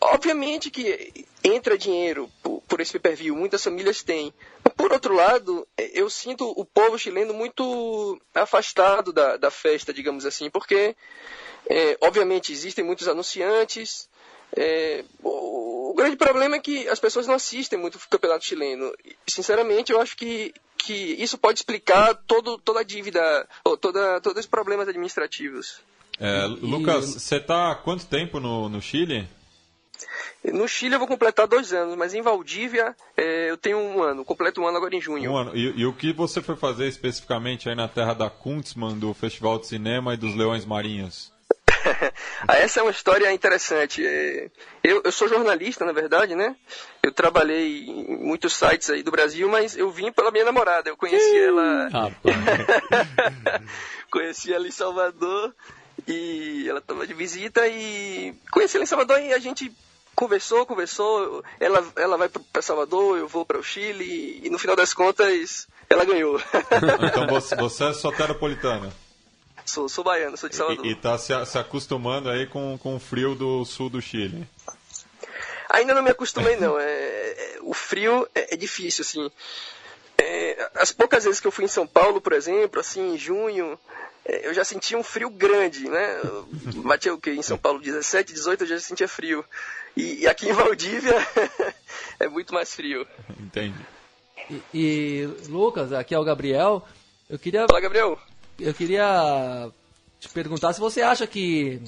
Obviamente 0.00 0.70
que 0.70 1.26
entra 1.44 1.78
dinheiro 1.78 2.30
por, 2.42 2.62
por 2.62 2.80
esse 2.80 2.92
pay-per-view, 2.92 3.36
muitas 3.36 3.62
famílias 3.62 4.02
têm. 4.02 4.32
Por 4.76 4.92
outro 4.92 5.14
lado, 5.14 5.66
eu 5.76 6.08
sinto 6.08 6.48
o 6.48 6.64
povo 6.64 6.98
chileno 6.98 7.34
muito 7.34 8.20
afastado 8.34 9.12
da, 9.12 9.36
da 9.36 9.50
festa, 9.50 9.92
digamos 9.92 10.24
assim, 10.24 10.50
porque, 10.50 10.96
é, 11.68 11.96
obviamente, 12.00 12.52
existem 12.52 12.84
muitos 12.84 13.08
anunciantes. 13.08 14.08
É, 14.56 15.04
o, 15.22 15.90
o, 15.90 15.94
grande 15.94 16.16
problema 16.16 16.56
é 16.56 16.60
que 16.60 16.88
as 16.88 17.00
pessoas 17.00 17.26
não 17.26 17.34
assistem 17.34 17.78
muito 17.78 17.96
o 17.96 18.08
campeonato 18.08 18.44
chileno. 18.44 18.92
Sinceramente, 19.26 19.92
eu 19.92 20.00
acho 20.00 20.16
que, 20.16 20.54
que 20.78 20.92
isso 20.94 21.38
pode 21.38 21.58
explicar 21.58 22.14
todo, 22.26 22.58
toda 22.58 22.80
a 22.80 22.84
dívida, 22.84 23.48
ou 23.64 23.76
toda, 23.76 24.20
todos 24.20 24.40
os 24.40 24.46
problemas 24.46 24.88
administrativos. 24.88 25.80
É, 26.24 26.46
Lucas, 26.46 27.14
você 27.14 27.38
está 27.38 27.72
há 27.72 27.74
quanto 27.74 28.06
tempo 28.06 28.38
no, 28.38 28.68
no 28.68 28.80
Chile? 28.80 29.28
No 30.44 30.68
Chile 30.68 30.94
eu 30.94 31.00
vou 31.00 31.08
completar 31.08 31.48
dois 31.48 31.72
anos, 31.72 31.96
mas 31.96 32.14
em 32.14 32.22
Valdívia 32.22 32.94
é, 33.16 33.50
eu 33.50 33.56
tenho 33.56 33.76
um 33.76 34.00
ano, 34.00 34.24
completo 34.24 34.60
um 34.60 34.66
ano 34.68 34.76
agora 34.76 34.94
em 34.94 35.00
junho. 35.00 35.32
Um 35.32 35.36
ano. 35.36 35.56
E, 35.56 35.80
e, 35.80 35.84
o 35.84 35.92
que 35.92 36.12
você 36.12 36.40
foi 36.40 36.54
fazer 36.54 36.86
especificamente 36.86 37.68
aí 37.68 37.74
na 37.74 37.88
terra 37.88 38.14
da 38.14 38.30
Kuntzmann, 38.30 39.00
do 39.00 39.12
Festival 39.12 39.58
de 39.58 39.66
Cinema 39.66 40.14
e 40.14 40.16
dos 40.16 40.36
Leões 40.36 40.64
Marinhos? 40.64 41.32
ah, 42.46 42.56
essa 42.56 42.78
é 42.78 42.82
uma 42.84 42.92
história 42.92 43.32
interessante. 43.32 44.06
É, 44.06 44.48
eu, 44.84 45.02
eu, 45.04 45.10
sou 45.10 45.26
jornalista, 45.28 45.84
na 45.84 45.92
verdade, 45.92 46.36
né? 46.36 46.54
Eu 47.02 47.10
trabalhei 47.10 47.84
em 47.84 48.16
muitos 48.16 48.52
sites 48.52 48.90
aí 48.90 49.02
do 49.02 49.10
Brasil, 49.10 49.48
mas 49.48 49.76
eu 49.76 49.90
vim 49.90 50.12
pela 50.12 50.30
minha 50.30 50.44
namorada. 50.44 50.88
Eu 50.88 50.96
conheci 50.96 51.36
ela. 51.36 51.88
conheci 54.08 54.52
ela 54.52 54.68
em 54.68 54.72
Salvador 54.72 55.52
e 56.06 56.66
ela 56.68 56.78
estava 56.78 57.06
de 57.06 57.14
visita 57.14 57.66
e 57.66 58.34
conheci 58.50 58.76
ela 58.76 58.84
em 58.84 58.86
Salvador 58.86 59.20
e 59.20 59.32
a 59.32 59.38
gente 59.38 59.72
conversou, 60.14 60.66
conversou. 60.66 61.44
Ela, 61.58 61.84
ela 61.96 62.16
vai 62.16 62.28
para 62.28 62.62
Salvador, 62.62 63.18
eu 63.18 63.28
vou 63.28 63.44
para 63.44 63.58
o 63.58 63.62
Chile 63.62 64.40
e 64.42 64.50
no 64.50 64.58
final 64.58 64.76
das 64.76 64.92
contas 64.94 65.68
ela 65.88 66.04
ganhou. 66.04 66.40
então 67.02 67.26
você, 67.28 67.56
você 67.56 67.84
é 67.84 67.92
soteropolitana? 67.92 68.92
Sou, 69.64 69.88
sou 69.88 70.02
baiano, 70.02 70.36
sou 70.36 70.48
de 70.48 70.56
Salvador. 70.56 70.84
E, 70.84 70.92
está 70.92 71.16
se, 71.18 71.32
se, 71.46 71.58
acostumando 71.58 72.28
aí 72.28 72.46
com, 72.46 72.76
com 72.78 72.96
o 72.96 73.00
frio 73.00 73.34
do 73.34 73.64
sul 73.64 73.88
do 73.88 74.02
Chile? 74.02 74.46
Ainda 75.70 75.94
não 75.94 76.02
me 76.02 76.10
acostumei 76.10 76.56
não. 76.56 76.78
É, 76.78 76.84
é 76.84 77.58
o 77.62 77.72
frio 77.72 78.28
é, 78.34 78.54
é 78.54 78.56
difícil 78.56 79.02
assim. 79.02 79.30
É, 80.18 80.70
as 80.74 80.92
poucas 80.92 81.24
vezes 81.24 81.40
que 81.40 81.46
eu 81.46 81.52
fui 81.52 81.64
em 81.64 81.68
São 81.68 81.86
Paulo, 81.86 82.20
por 82.20 82.32
exemplo, 82.32 82.80
assim, 82.80 83.14
em 83.14 83.18
junho, 83.18 83.78
eu 84.24 84.54
já 84.54 84.64
sentia 84.64 84.96
um 84.96 85.02
frio 85.02 85.28
grande, 85.30 85.88
né? 85.88 86.20
Batia 86.84 87.14
o 87.14 87.18
quê? 87.18 87.32
Em 87.32 87.42
São 87.42 87.58
Paulo, 87.58 87.80
17, 87.80 88.32
18, 88.32 88.64
eu 88.64 88.68
já 88.68 88.80
sentia 88.80 89.08
frio. 89.08 89.44
E, 89.96 90.20
e 90.20 90.28
aqui 90.28 90.48
em 90.48 90.52
Valdívia 90.52 91.14
é 92.18 92.28
muito 92.28 92.54
mais 92.54 92.74
frio. 92.74 93.06
Entendi. 93.38 93.80
E, 94.50 94.62
e, 94.72 95.26
Lucas, 95.48 95.92
aqui 95.92 96.14
é 96.14 96.18
o 96.18 96.24
Gabriel. 96.24 96.86
Eu 97.28 97.38
queria. 97.38 97.66
Fala, 97.66 97.80
Gabriel. 97.80 98.18
Eu 98.58 98.74
queria 98.74 99.70
te 100.20 100.28
perguntar 100.28 100.72
se 100.72 100.80
você 100.80 101.02
acha 101.02 101.26
que 101.26 101.82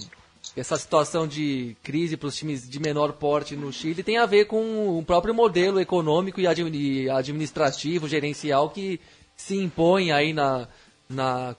essa 0.57 0.77
situação 0.77 1.27
de 1.27 1.77
crise 1.83 2.17
para 2.17 2.29
os 2.29 2.37
times 2.37 2.69
de 2.69 2.81
menor 2.81 3.13
porte 3.13 3.57
no 3.57 3.73
Chile 3.73 4.03
tem 4.03 4.19
a 4.19 4.27
ver 4.27 4.47
com 4.47 4.99
o 4.99 5.05
próprio 5.05 5.35
modelo 5.35 5.81
econômico 5.81 6.41
e 6.41 6.47
administrativo, 6.47 8.09
gerencial 8.09 8.71
que 8.71 9.01
se 9.37 9.57
impõe 9.57 10.13
aí 10.13 10.33
na, 10.33 10.69
na, 11.09 11.55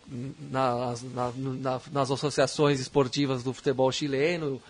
na, 0.52 0.94
na, 1.14 1.82
nas 1.92 2.12
associações 2.12 2.80
esportivas 2.80 3.44
do 3.44 3.54
futebol 3.54 3.92
chileno, 3.92 4.62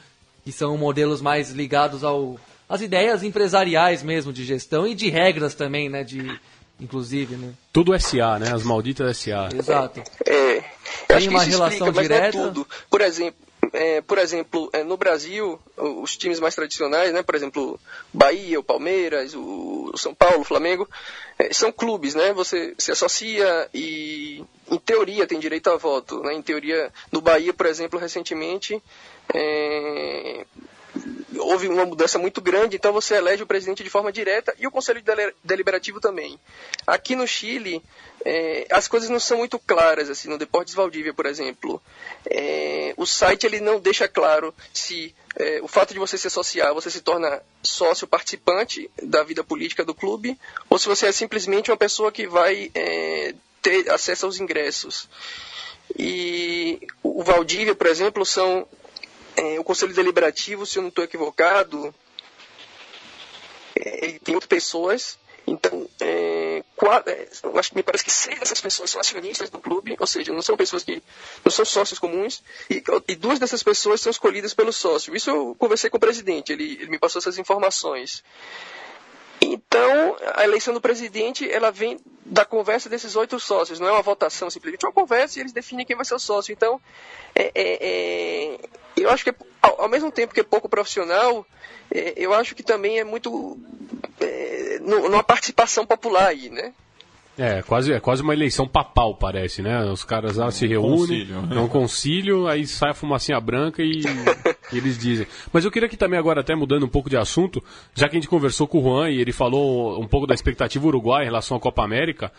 que 0.43 0.51
são 0.51 0.77
modelos 0.77 1.21
mais 1.21 1.51
ligados 1.51 2.03
ao, 2.03 2.39
às 2.67 2.81
ideias 2.81 3.23
empresariais 3.23 4.03
mesmo 4.03 4.31
de 4.33 4.43
gestão 4.43 4.85
e 4.85 4.93
de 4.93 5.09
regras 5.09 5.55
também, 5.55 5.89
né? 5.89 6.03
De, 6.03 6.39
inclusive, 6.79 7.35
né? 7.35 7.53
Tudo 7.71 7.97
SA, 7.99 8.39
né? 8.39 8.53
As 8.53 8.63
malditas 8.63 9.17
SA. 9.17 9.49
Exato. 9.57 10.01
É, 10.27 10.63
Tem 11.07 11.29
uma 11.29 11.43
relação 11.43 11.87
explica, 11.87 12.01
direta. 12.01 12.25
Mas 12.25 12.35
não 12.35 12.43
é 12.43 12.47
tudo. 12.47 12.67
Por 12.89 13.01
exemplo, 13.01 13.39
é, 13.73 14.01
por 14.01 14.17
exemplo, 14.17 14.69
é, 14.73 14.83
no 14.83 14.97
Brasil, 14.97 15.59
os 15.77 16.15
times 16.17 16.39
mais 16.39 16.55
tradicionais, 16.55 17.13
né, 17.13 17.23
por 17.23 17.35
exemplo, 17.35 17.79
Bahia, 18.13 18.59
o 18.59 18.63
Palmeiras, 18.63 19.33
o, 19.35 19.91
São 19.97 20.13
Paulo, 20.13 20.41
o 20.41 20.45
Flamengo, 20.45 20.87
é, 21.37 21.53
são 21.53 21.71
clubes, 21.71 22.15
né? 22.15 22.33
Você 22.33 22.73
se 22.77 22.91
associa 22.91 23.69
e, 23.73 24.43
em 24.69 24.77
teoria, 24.77 25.27
tem 25.27 25.39
direito 25.39 25.69
a 25.69 25.77
voto. 25.77 26.21
Né? 26.21 26.33
Em 26.33 26.41
teoria, 26.41 26.91
no 27.11 27.21
Bahia, 27.21 27.53
por 27.53 27.65
exemplo, 27.65 27.99
recentemente, 27.99 28.81
é, 29.33 30.45
houve 31.37 31.67
uma 31.67 31.85
mudança 31.85 32.17
muito 32.17 32.41
grande, 32.41 32.75
então 32.75 32.93
você 32.93 33.15
elege 33.15 33.43
o 33.43 33.47
presidente 33.47 33.83
de 33.83 33.89
forma 33.89 34.11
direta 34.11 34.53
e 34.57 34.65
o 34.65 34.71
conselho 34.71 35.01
deliberativo 35.43 35.99
também. 35.99 36.39
Aqui 36.85 37.15
no 37.15 37.27
Chile, 37.27 37.81
é, 38.23 38.65
as 38.71 38.87
coisas 38.87 39.09
não 39.09 39.19
são 39.19 39.37
muito 39.37 39.59
claras, 39.59 40.09
assim, 40.09 40.29
no 40.29 40.37
Deportes 40.37 40.73
Valdívia, 40.73 41.13
por 41.13 41.25
exemplo. 41.25 41.81
É, 42.29 42.93
o 42.97 43.05
site 43.05 43.45
ele 43.45 43.59
não 43.59 43.79
deixa 43.79 44.07
claro 44.07 44.53
se 44.73 45.13
é, 45.35 45.59
o 45.61 45.67
fato 45.67 45.93
de 45.93 45.99
você 45.99 46.17
se 46.17 46.27
associar, 46.27 46.73
você 46.73 46.89
se 46.89 47.01
torna 47.01 47.41
sócio 47.61 48.07
participante 48.07 48.89
da 49.01 49.23
vida 49.23 49.43
política 49.43 49.83
do 49.83 49.93
clube, 49.93 50.37
ou 50.69 50.79
se 50.79 50.87
você 50.87 51.07
é 51.07 51.11
simplesmente 51.11 51.71
uma 51.71 51.77
pessoa 51.77 52.11
que 52.11 52.27
vai 52.27 52.71
ter 53.61 53.89
acesso 53.89 54.25
aos 54.25 54.39
ingressos. 54.39 55.09
E 55.97 56.79
o 57.03 57.23
Valdívia, 57.23 57.75
por 57.75 57.87
exemplo, 57.87 58.25
são 58.25 58.67
é, 59.35 59.59
o 59.59 59.63
Conselho 59.63 59.93
Deliberativo, 59.93 60.65
se 60.65 60.77
eu 60.77 60.81
não 60.81 60.89
estou 60.89 61.03
equivocado, 61.03 61.93
é, 63.75 64.05
ele 64.05 64.19
tem 64.19 64.35
outras 64.35 64.47
pessoas. 64.47 65.17
Então, 65.47 65.87
é, 65.99 66.63
é, 67.05 67.27
acho 67.59 67.69
que 67.69 67.75
me 67.75 67.83
parece 67.83 68.03
que 68.03 68.11
seis 68.11 68.39
dessas 68.39 68.59
pessoas 68.59 68.89
são 68.89 68.99
acionistas 68.99 69.49
do 69.49 69.59
clube, 69.59 69.95
ou 69.99 70.07
seja, 70.07 70.33
não 70.33 70.41
são 70.41 70.57
pessoas 70.57 70.83
que 70.83 71.03
não 71.43 71.51
são 71.51 71.63
sócios 71.63 71.99
comuns, 71.99 72.41
e, 72.69 72.83
e 73.07 73.15
duas 73.15 73.37
dessas 73.37 73.61
pessoas 73.61 74.01
são 74.01 74.09
escolhidas 74.09 74.53
pelo 74.55 74.73
sócio. 74.73 75.15
Isso 75.15 75.29
eu 75.29 75.55
conversei 75.59 75.89
com 75.89 75.97
o 75.97 75.99
presidente, 75.99 76.51
ele, 76.51 76.73
ele 76.81 76.89
me 76.89 76.97
passou 76.97 77.19
essas 77.19 77.37
informações. 77.37 78.23
Então, 79.41 80.15
a 80.35 80.43
eleição 80.43 80.73
do 80.73 80.81
presidente, 80.81 81.49
ela 81.49 81.71
vem 81.71 81.99
da 82.25 82.43
conversa 82.43 82.89
desses 82.89 83.15
oito 83.15 83.39
sócios, 83.39 83.79
não 83.79 83.87
é 83.87 83.91
uma 83.91 84.01
votação, 84.01 84.49
simplesmente 84.49 84.83
é 84.83 84.87
uma 84.87 84.93
conversa 84.93 85.37
e 85.37 85.41
eles 85.41 85.53
definem 85.53 85.85
quem 85.85 85.95
vai 85.95 86.05
ser 86.05 86.15
o 86.15 86.19
sócio. 86.19 86.51
Então, 86.51 86.81
é, 87.35 87.51
é, 87.53 87.77
é, 87.81 88.59
eu 88.97 89.09
acho 89.09 89.23
que, 89.23 89.35
ao, 89.61 89.81
ao, 89.81 89.89
mesmo 89.89 90.11
tempo 90.11 90.33
que 90.33 90.39
é 90.39 90.43
pouco 90.43 90.69
profissional, 90.69 91.45
é, 91.91 92.13
eu 92.15 92.33
acho 92.33 92.55
que 92.55 92.63
também 92.63 92.99
é 92.99 93.03
muito. 93.03 93.57
É, 94.19 94.79
numa 94.81 95.23
participação 95.23 95.85
popular 95.85 96.27
aí, 96.27 96.49
né? 96.49 96.73
É, 97.37 97.61
quase, 97.61 97.91
é 97.91 97.99
quase 97.99 98.21
uma 98.21 98.33
eleição 98.33 98.65
papal, 98.65 99.15
parece, 99.15 99.61
né? 99.61 99.83
Os 99.91 100.03
caras 100.05 100.37
lá 100.37 100.49
se 100.51 100.65
reúnem, 100.65 101.25
né? 101.25 101.57
é 101.57 101.59
um 101.59 101.67
concílio, 101.67 102.47
aí 102.47 102.65
sai 102.65 102.91
a 102.91 102.93
fumacinha 102.93 103.39
branca 103.41 103.83
e, 103.83 104.01
e, 104.71 104.77
eles 104.77 104.97
dizem. 104.97 105.27
Mas 105.51 105.65
eu 105.65 105.71
queria 105.71 105.89
que 105.89 105.97
também 105.97 106.17
agora, 106.17 106.39
até 106.39 106.55
mudando 106.55 106.85
um 106.85 106.89
pouco 106.89 107.09
de 107.09 107.17
assunto, 107.17 107.61
já 107.93 108.07
que 108.07 108.15
a 108.15 108.19
gente 108.19 108.29
conversou 108.29 108.67
com 108.67 108.79
o 108.79 108.83
Juan 108.83 109.09
e 109.09 109.19
ele 109.19 109.33
falou 109.33 110.01
um 110.01 110.07
pouco 110.07 110.25
da 110.25 110.33
expectativa 110.33 110.87
uruguai 110.87 111.23
em 111.23 111.25
relação 111.25 111.57
à 111.57 111.59
Copa 111.59 111.83
América, 111.83 112.31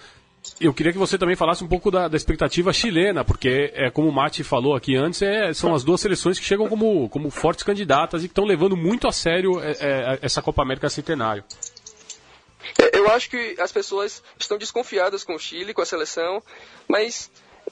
eu 0.61 0.73
queria 0.73 0.93
que 0.93 0.99
você 0.99 1.19
também 1.19 1.37
falasse 1.37 1.63
um 1.63 1.69
pouco 1.69 1.91
da, 1.91 2.09
da 2.09 2.17
expectativa 2.17 2.73
chilena, 2.73 3.25
porque, 3.25 3.73
é, 3.75 3.91
como 3.91 4.09
o 4.09 4.13
Mati 4.13 4.43
falou 4.43 4.75
aqui 4.75 4.97
antes, 4.97 5.21
é, 5.23 5.53
são 5.53 5.75
as 5.75 5.85
duas 5.85 6.01
seleções 6.01 6.39
que 6.39 6.45
chegam 6.45 6.69
como, 6.69 7.09
como 7.09 7.31
fortes 7.31 7.65
candidatas 7.65 8.23
e 8.23 8.29
que 8.29 8.33
estão 8.33 8.45
levando 8.45 8.77
muito 8.77 9.07
a 9.07 9.13
sério 9.13 9.61
é, 9.61 9.73
é, 9.73 10.19
essa 10.23 10.41
Copa 10.41 10.63
América 10.63 10.89
Centenário. 10.89 11.45
É, 12.79 12.99
eu 12.99 13.09
acho 13.09 13.31
que 13.31 13.57
as 13.59 13.73
pessoas 13.73 14.23
estão 14.39 14.59
desconfiadas 14.59 15.25
com 15.25 15.35
o 15.35 15.39
Chile, 15.39 15.75
com 15.75 15.83
a 15.83 15.87
seleção, 15.87 16.43
mas 16.89 17.31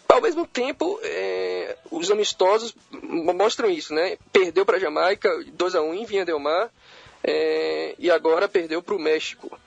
ao 0.09 0.21
mesmo 0.21 0.47
tempo 0.47 0.99
é, 1.03 1.77
os 1.91 2.11
amistosos 2.11 2.75
mostram 2.91 3.71
isso, 3.71 3.95
né? 3.95 4.17
Perdeu 4.33 4.65
para 4.65 4.77
a 4.77 4.81
Jamaica 4.81 5.31
2 5.53 5.75
a 5.75 5.83
1 5.83 5.95
em 5.95 6.05
Vinha 6.05 6.25
Del 6.25 6.39
Mar 6.39 6.71
é, 7.23 7.95
e 7.99 8.11
agora 8.11 8.49
perdeu 8.49 8.83
para 8.83 8.95
o 8.95 8.99
México. 8.99 9.59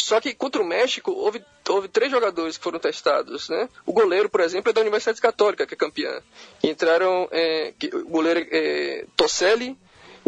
Só 0.00 0.20
que 0.20 0.32
contra 0.32 0.62
o 0.62 0.64
México 0.64 1.12
houve, 1.12 1.44
houve 1.68 1.88
três 1.88 2.10
jogadores 2.10 2.56
que 2.56 2.64
foram 2.64 2.78
testados, 2.78 3.48
né? 3.48 3.68
O 3.84 3.92
goleiro, 3.92 4.30
por 4.30 4.40
exemplo, 4.40 4.70
é 4.70 4.72
da 4.72 4.80
Universidade 4.80 5.20
Católica, 5.20 5.66
que 5.66 5.74
é 5.74 5.76
campeã. 5.76 6.22
entraram 6.62 7.28
é, 7.30 7.74
o 7.92 8.08
goleiro 8.08 8.46
é, 8.50 9.04
Tosselli, 9.16 9.76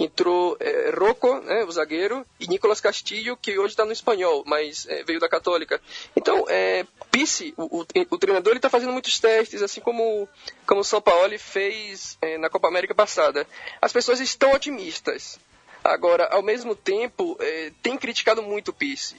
entrou 0.01 0.57
é, 0.59 0.91
Rocco, 0.91 1.41
né, 1.41 1.63
o 1.65 1.71
zagueiro, 1.71 2.27
e 2.41 2.47
Nicolas 2.49 2.81
Castillo, 2.81 3.37
que 3.37 3.59
hoje 3.59 3.75
está 3.75 3.85
no 3.85 3.93
espanhol, 3.93 4.43
mas 4.47 4.87
é, 4.89 5.05
veio 5.05 5.21
da 5.21 5.29
Católica. 5.29 5.81
Então, 6.17 6.47
é, 6.49 6.87
Pisse, 7.11 7.53
o, 7.57 7.81
o, 7.81 7.87
o 8.11 8.19
treinador, 8.19 8.57
está 8.57 8.71
fazendo 8.71 8.93
muitos 8.93 9.19
testes, 9.19 9.63
assim 9.63 9.81
como, 9.81 10.27
como 10.67 10.81
o 10.81 10.85
São 10.85 11.03
Paulo 11.03 11.39
fez 11.39 12.17
é, 12.23 12.39
na 12.39 12.49
Copa 12.49 12.69
América 12.69 12.95
passada. 12.95 13.47
As 13.81 13.93
pessoas 13.93 14.21
estão 14.21 14.53
otimistas. 14.53 15.39
Agora, 15.85 16.27
ao 16.27 16.43
mesmo 16.43 16.75
tempo, 16.75 17.37
é, 17.39 17.71
tem 17.83 17.99
criticado 17.99 18.43
muito 18.43 18.69
o 18.69 18.75
Pisse. 18.75 19.17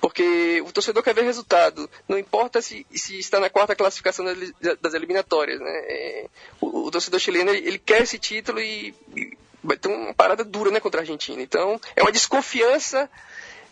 Porque 0.00 0.62
o 0.64 0.72
torcedor 0.72 1.02
quer 1.02 1.14
ver 1.14 1.24
resultado. 1.24 1.90
Não 2.08 2.18
importa 2.18 2.62
se, 2.62 2.86
se 2.90 3.18
está 3.18 3.38
na 3.38 3.50
quarta 3.50 3.76
classificação 3.76 4.24
das, 4.80 4.94
eliminatórias. 4.94 5.60
Né? 5.60 5.70
É, 5.70 6.26
o, 6.60 6.86
o, 6.86 6.90
torcedor 6.90 7.20
chileno 7.20 7.50
ele, 7.50 7.68
ele, 7.68 7.78
quer 7.78 8.02
esse 8.02 8.18
título 8.18 8.60
e, 8.60 8.94
e 9.14 9.36
vai 9.62 9.76
ter 9.76 9.88
uma 9.88 10.14
parada 10.14 10.44
dura 10.44 10.70
né, 10.70 10.80
contra 10.80 11.00
a 11.00 11.02
Argentina. 11.02 11.40
Então, 11.42 11.80
é 11.94 12.02
uma 12.02 12.12
desconfiança 12.12 13.08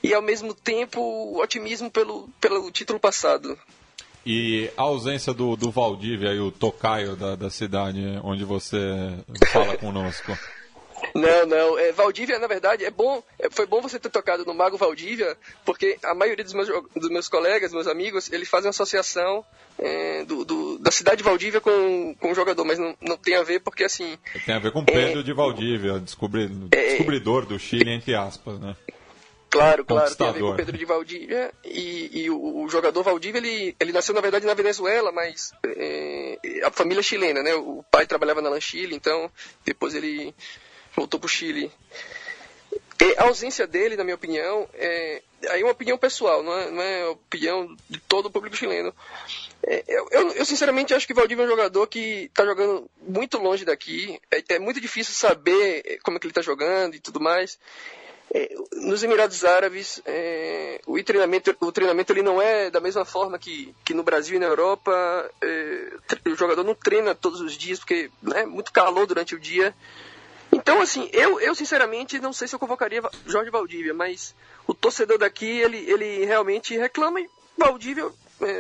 e, 0.03 0.15
ao 0.15 0.23
mesmo 0.23 0.55
tempo, 0.55 1.41
otimismo 1.41 1.91
pelo, 1.91 2.29
pelo 2.41 2.71
título 2.71 3.01
passado. 3.01 3.59
E 4.25 4.71
a 4.77 4.83
ausência 4.83 5.33
do, 5.33 5.57
do 5.57 5.71
Valdívia 5.71 6.33
e 6.35 6.41
o 6.41 6.51
tocaio 6.51 7.17
da, 7.17 7.35
da 7.35 7.51
cidade 7.51 8.01
onde 8.23 8.45
você 8.45 8.79
fala 9.53 9.77
conosco? 9.79 10.37
Não, 11.15 11.47
não. 11.47 11.79
É, 11.79 11.93
Valdívia, 11.93 12.39
na 12.39 12.47
verdade, 12.47 12.85
é 12.85 12.91
bom. 12.91 13.23
É, 13.39 13.49
foi 13.51 13.67
bom 13.67 13.81
você 13.81 13.99
ter 13.99 14.09
tocado 14.09 14.45
no 14.45 14.55
Mago 14.55 14.77
Valdívia, 14.77 15.37
porque 15.65 15.99
a 16.03 16.15
maioria 16.15 16.45
dos 16.45 16.55
meus, 16.55 16.69
dos 16.95 17.11
meus 17.11 17.29
colegas, 17.29 17.73
meus 17.73 17.87
amigos, 17.87 18.31
eles 18.33 18.49
fazem 18.49 18.69
associação 18.71 19.45
é, 19.79 20.25
do, 20.25 20.45
do, 20.45 20.79
da 20.79 20.91
cidade 20.91 21.19
de 21.19 21.25
Valdívia 21.25 21.61
com, 21.61 22.15
com 22.19 22.33
o 22.33 22.35
jogador, 22.35 22.65
mas 22.65 22.79
não, 22.79 22.97
não 23.01 23.17
tem 23.17 23.37
a 23.37 23.43
ver 23.43 23.61
porque 23.61 23.85
assim. 23.85 24.19
Tem 24.45 24.55
a 24.55 24.59
ver 24.59 24.73
com 24.73 24.85
Pedro 24.85 25.21
é, 25.21 25.23
de 25.23 25.33
Valdívia, 25.33 25.99
descobri, 25.99 26.51
é, 26.73 26.89
descobridor 26.89 27.47
do 27.47 27.59
Chile, 27.59 27.91
entre 27.91 28.15
aspas, 28.15 28.59
né? 28.59 28.77
Claro, 29.51 29.83
claro, 29.83 30.15
tem 30.15 30.27
a 30.27 30.33
ver 30.33 30.41
com 30.41 30.57
Pedro 30.57 30.77
de 30.77 30.85
Valdívia 30.85 31.51
e, 31.65 32.23
e 32.25 32.31
o, 32.31 32.65
o, 32.65 32.69
jogador 32.69 33.03
Valdívia 33.03 33.39
ele, 33.39 33.75
ele 33.81 33.93
nasceu 33.93 34.15
na 34.15 34.21
verdade 34.21 34.45
na 34.45 34.53
Venezuela, 34.53 35.11
mas 35.11 35.53
é, 35.65 36.39
a 36.65 36.71
família 36.71 37.01
é 37.01 37.03
chilena, 37.03 37.43
né? 37.43 37.55
O 37.55 37.83
pai 37.91 38.07
trabalhava 38.07 38.43
na 38.43 38.51
Lanchile, 38.51 38.95
então 38.95 39.31
depois 39.65 39.95
ele 39.95 40.35
voltou 40.95 41.19
para 41.19 41.27
o 41.27 41.31
Chile. 41.31 41.71
E 43.01 43.15
a 43.17 43.25
ausência 43.25 43.67
dele, 43.67 43.97
na 43.97 44.05
minha 44.05 44.17
opinião, 44.17 44.69
é 44.75 45.23
aí 45.51 45.63
uma 45.63 45.73
opinião 45.73 45.97
pessoal, 45.97 46.43
não 46.43 46.53
é, 46.53 46.71
não 46.71 46.83
é 46.83 47.07
opinião 47.07 47.77
de 47.89 48.01
todo 48.01 48.27
o 48.27 48.31
público 48.31 48.57
chileno. 48.57 48.93
É, 49.63 49.85
eu, 49.87 50.09
eu, 50.11 50.33
eu, 50.33 50.45
sinceramente 50.45 50.95
acho 50.95 51.07
que 51.07 51.15
Valdívia 51.15 51.43
é 51.43 51.47
um 51.47 51.51
jogador 51.51 51.87
que 51.87 52.25
está 52.25 52.45
jogando 52.45 52.91
muito 53.01 53.39
longe 53.39 53.65
daqui. 53.65 54.21
É, 54.31 54.43
é, 54.55 54.59
muito 54.59 54.81
difícil 54.81 55.15
saber 55.15 56.01
como 56.03 56.17
é 56.17 56.21
que 56.21 56.27
ele 56.27 56.33
está 56.33 56.43
jogando 56.43 56.95
e 56.95 57.01
tudo 57.01 57.21
mais. 57.21 57.59
É, 58.35 58.55
nos 58.73 59.03
Emirados 59.03 59.45
Árabes, 59.45 60.03
é, 60.05 60.81
o 60.87 61.03
treinamento, 61.03 61.57
o 61.61 61.73
treinamento 61.73 62.13
ele 62.13 62.23
não 62.23 62.43
é 62.43 62.71
da 62.71 62.81
mesma 62.81 63.05
forma 63.05 63.39
que, 63.39 63.75
que 63.85 63.95
no 63.95 64.03
Brasil 64.03 64.37
e 64.37 64.41
na 64.41 64.47
Europa. 64.47 65.31
É, 65.41 66.29
o 66.29 66.37
jogador 66.37 66.65
não 66.65 66.75
treina 66.75 67.15
todos 67.15 67.41
os 67.41 67.57
dias 67.57 67.79
porque 67.79 68.11
é 68.35 68.45
muito 68.45 68.73
calor 68.73 69.07
durante 69.07 69.35
o 69.35 69.41
dia. 69.41 69.75
Então, 70.69 70.83
assim, 70.83 71.09
eu, 71.15 71.41
eu 71.41 71.55
sinceramente 71.55 72.19
não 72.19 72.31
sei 72.31 72.47
se 72.47 72.55
eu 72.55 72.59
convocaria 72.59 73.01
Jorge 73.25 73.51
Valdívia, 73.51 73.95
mas 73.95 74.35
o 74.67 74.75
torcedor 74.75 75.17
daqui, 75.17 75.47
ele, 75.47 75.79
ele 75.79 76.27
realmente 76.27 76.77
reclama 76.77 77.19
e 77.23 77.31
Valdívia 77.57 78.11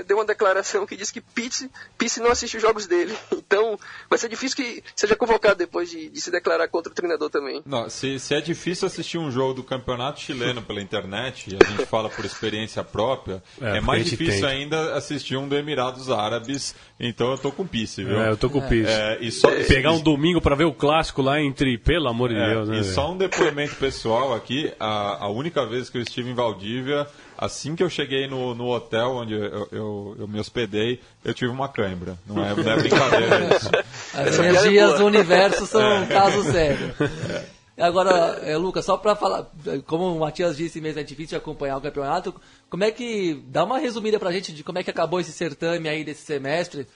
deu 0.06 0.16
uma 0.16 0.24
declaração 0.24 0.86
que 0.86 0.96
diz 0.96 1.10
que 1.10 1.20
Pitts, 1.20 1.68
Pitts 1.96 2.18
não 2.18 2.30
assiste 2.30 2.56
os 2.56 2.62
jogos 2.62 2.86
dele. 2.86 3.16
Então, 3.48 3.78
vai 4.10 4.18
ser 4.18 4.28
difícil 4.28 4.56
que 4.58 4.84
seja 4.94 5.16
convocado 5.16 5.56
depois 5.56 5.88
de, 5.88 6.10
de 6.10 6.20
se 6.20 6.30
declarar 6.30 6.68
contra 6.68 6.92
o 6.92 6.94
treinador 6.94 7.30
também. 7.30 7.62
Não, 7.64 7.88
se, 7.88 8.18
se, 8.18 8.34
é 8.34 8.42
difícil 8.42 8.86
assistir 8.86 9.16
um 9.16 9.30
jogo 9.30 9.54
do 9.54 9.64
campeonato 9.64 10.20
chileno 10.20 10.60
pela 10.60 10.82
internet, 10.82 11.50
e 11.50 11.56
a 11.58 11.66
gente 11.66 11.86
fala 11.88 12.10
por 12.10 12.26
experiência 12.26 12.84
própria, 12.84 13.42
é, 13.58 13.78
é 13.78 13.80
mais 13.80 14.04
difícil 14.04 14.42
tenta. 14.42 14.48
ainda 14.48 14.94
assistir 14.94 15.38
um 15.38 15.48
do 15.48 15.56
Emirados 15.56 16.10
Árabes. 16.10 16.74
Então 17.00 17.30
eu 17.30 17.38
tô 17.38 17.50
com 17.50 17.66
Pisse, 17.66 18.04
viu? 18.04 18.20
É, 18.20 18.28
eu 18.28 18.36
tô 18.36 18.50
com 18.50 18.58
é. 18.58 18.68
Pisse. 18.68 18.90
É, 18.90 19.18
e 19.22 19.32
só, 19.32 19.48
Pegar 19.66 19.92
um 19.92 20.00
domingo 20.00 20.42
para 20.42 20.54
ver 20.54 20.64
o 20.64 20.74
clássico 20.74 21.22
lá 21.22 21.40
entre, 21.40 21.78
pelo 21.78 22.08
amor 22.08 22.28
de 22.28 22.36
é, 22.36 22.48
Deus, 22.50 22.68
né? 22.68 22.80
E 22.80 22.84
só 22.84 23.10
um 23.12 23.16
depoimento 23.16 23.76
pessoal 23.76 24.34
aqui, 24.34 24.70
a, 24.78 25.24
a 25.24 25.28
única 25.30 25.64
vez 25.64 25.88
que 25.88 25.96
eu 25.96 26.02
estive 26.02 26.28
em 26.28 26.34
Valdívia 26.34 27.06
assim 27.38 27.76
que 27.76 27.82
eu 27.82 27.88
cheguei 27.88 28.26
no, 28.26 28.52
no 28.54 28.66
hotel 28.66 29.10
onde 29.12 29.32
eu, 29.32 29.68
eu, 29.70 30.16
eu, 30.18 30.28
me 30.28 30.40
hospedei, 30.40 31.00
eu 31.24 31.32
tive 31.32 31.52
uma 31.52 31.68
cãibra. 31.68 32.18
Não 32.26 32.44
é, 32.44 32.54
não 32.54 32.72
é 32.72 32.76
brincadeira 32.76 33.54
isso. 33.56 33.70
As 34.12 34.38
energias 34.38 34.98
do 34.98 35.06
universo 35.06 35.64
são 35.64 35.80
é. 35.80 36.00
um 36.00 36.06
caso 36.06 36.42
sério. 36.50 36.94
Agora, 37.78 38.40
é, 38.42 38.56
Lucas, 38.56 38.84
só 38.84 38.96
para 38.96 39.14
falar, 39.14 39.48
como 39.86 40.12
o 40.12 40.18
Matias 40.18 40.56
disse 40.56 40.80
mesmo, 40.80 40.98
é 40.98 41.04
difícil 41.04 41.38
acompanhar 41.38 41.76
o 41.76 41.80
campeonato. 41.80 42.34
Como 42.68 42.82
é 42.82 42.90
que. 42.90 43.40
Dá 43.46 43.62
uma 43.62 43.78
resumida 43.78 44.18
pra 44.18 44.32
gente 44.32 44.52
de 44.52 44.64
como 44.64 44.80
é 44.80 44.82
que 44.82 44.90
acabou 44.90 45.20
esse 45.20 45.30
certame 45.30 45.88
aí 45.88 46.02
desse 46.02 46.22
semestre. 46.22 46.88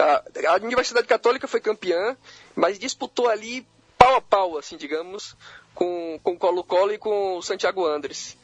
A, 0.00 0.54
a 0.54 0.56
Universidade 0.62 1.06
Católica 1.06 1.46
foi 1.46 1.60
campeã, 1.60 2.16
mas 2.56 2.78
disputou 2.78 3.28
ali 3.28 3.66
pau 3.98 4.16
a 4.16 4.20
pau, 4.22 4.56
assim, 4.56 4.78
digamos, 4.78 5.36
com 5.74 6.18
o 6.24 6.38
Colo-Colo 6.38 6.92
e 6.92 6.98
com 6.98 7.36
o 7.36 7.42
Santiago 7.42 7.86
Andres. 7.86 8.38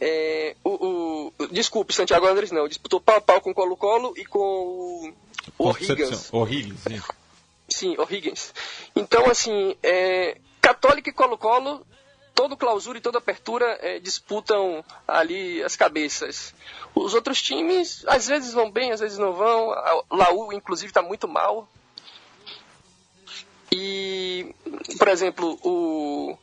É, 0.00 0.54
o, 0.62 1.32
o, 1.38 1.46
desculpe, 1.48 1.94
Santiago 1.94 2.26
Andres 2.26 2.50
não, 2.50 2.68
disputou 2.68 3.00
pau 3.00 3.16
a 3.16 3.20
pau 3.20 3.40
com 3.40 3.50
o 3.50 3.54
Colo-Colo 3.54 4.14
e 4.16 4.24
com 4.26 4.38
o, 4.38 5.12
o 5.58 5.68
O'Higgins. 5.68 6.32
O'Higgins, 6.32 6.80
sim. 6.80 7.00
Sim, 7.68 7.96
O'Higgins. 7.98 8.52
Então, 8.94 9.28
assim, 9.30 9.74
é, 9.82 10.38
Católica 10.60 11.10
e 11.10 11.12
Colo-Colo, 11.12 11.84
todo 12.34 12.56
clausura 12.56 12.98
e 12.98 13.00
toda 13.00 13.18
apertura 13.18 13.78
é, 13.80 13.98
disputam 13.98 14.84
ali 15.08 15.62
as 15.62 15.74
cabeças. 15.74 16.54
Os 16.94 17.14
outros 17.14 17.40
times, 17.40 18.04
às 18.06 18.26
vezes 18.26 18.52
vão 18.52 18.70
bem, 18.70 18.92
às 18.92 19.00
vezes 19.00 19.18
não 19.18 19.32
vão. 19.32 19.72
A 19.72 20.02
Laú, 20.10 20.52
inclusive, 20.52 20.90
está 20.90 21.02
muito 21.02 21.26
mal. 21.26 21.66
E, 23.72 24.54
por 24.98 25.08
exemplo, 25.08 25.58
o, 25.62 26.36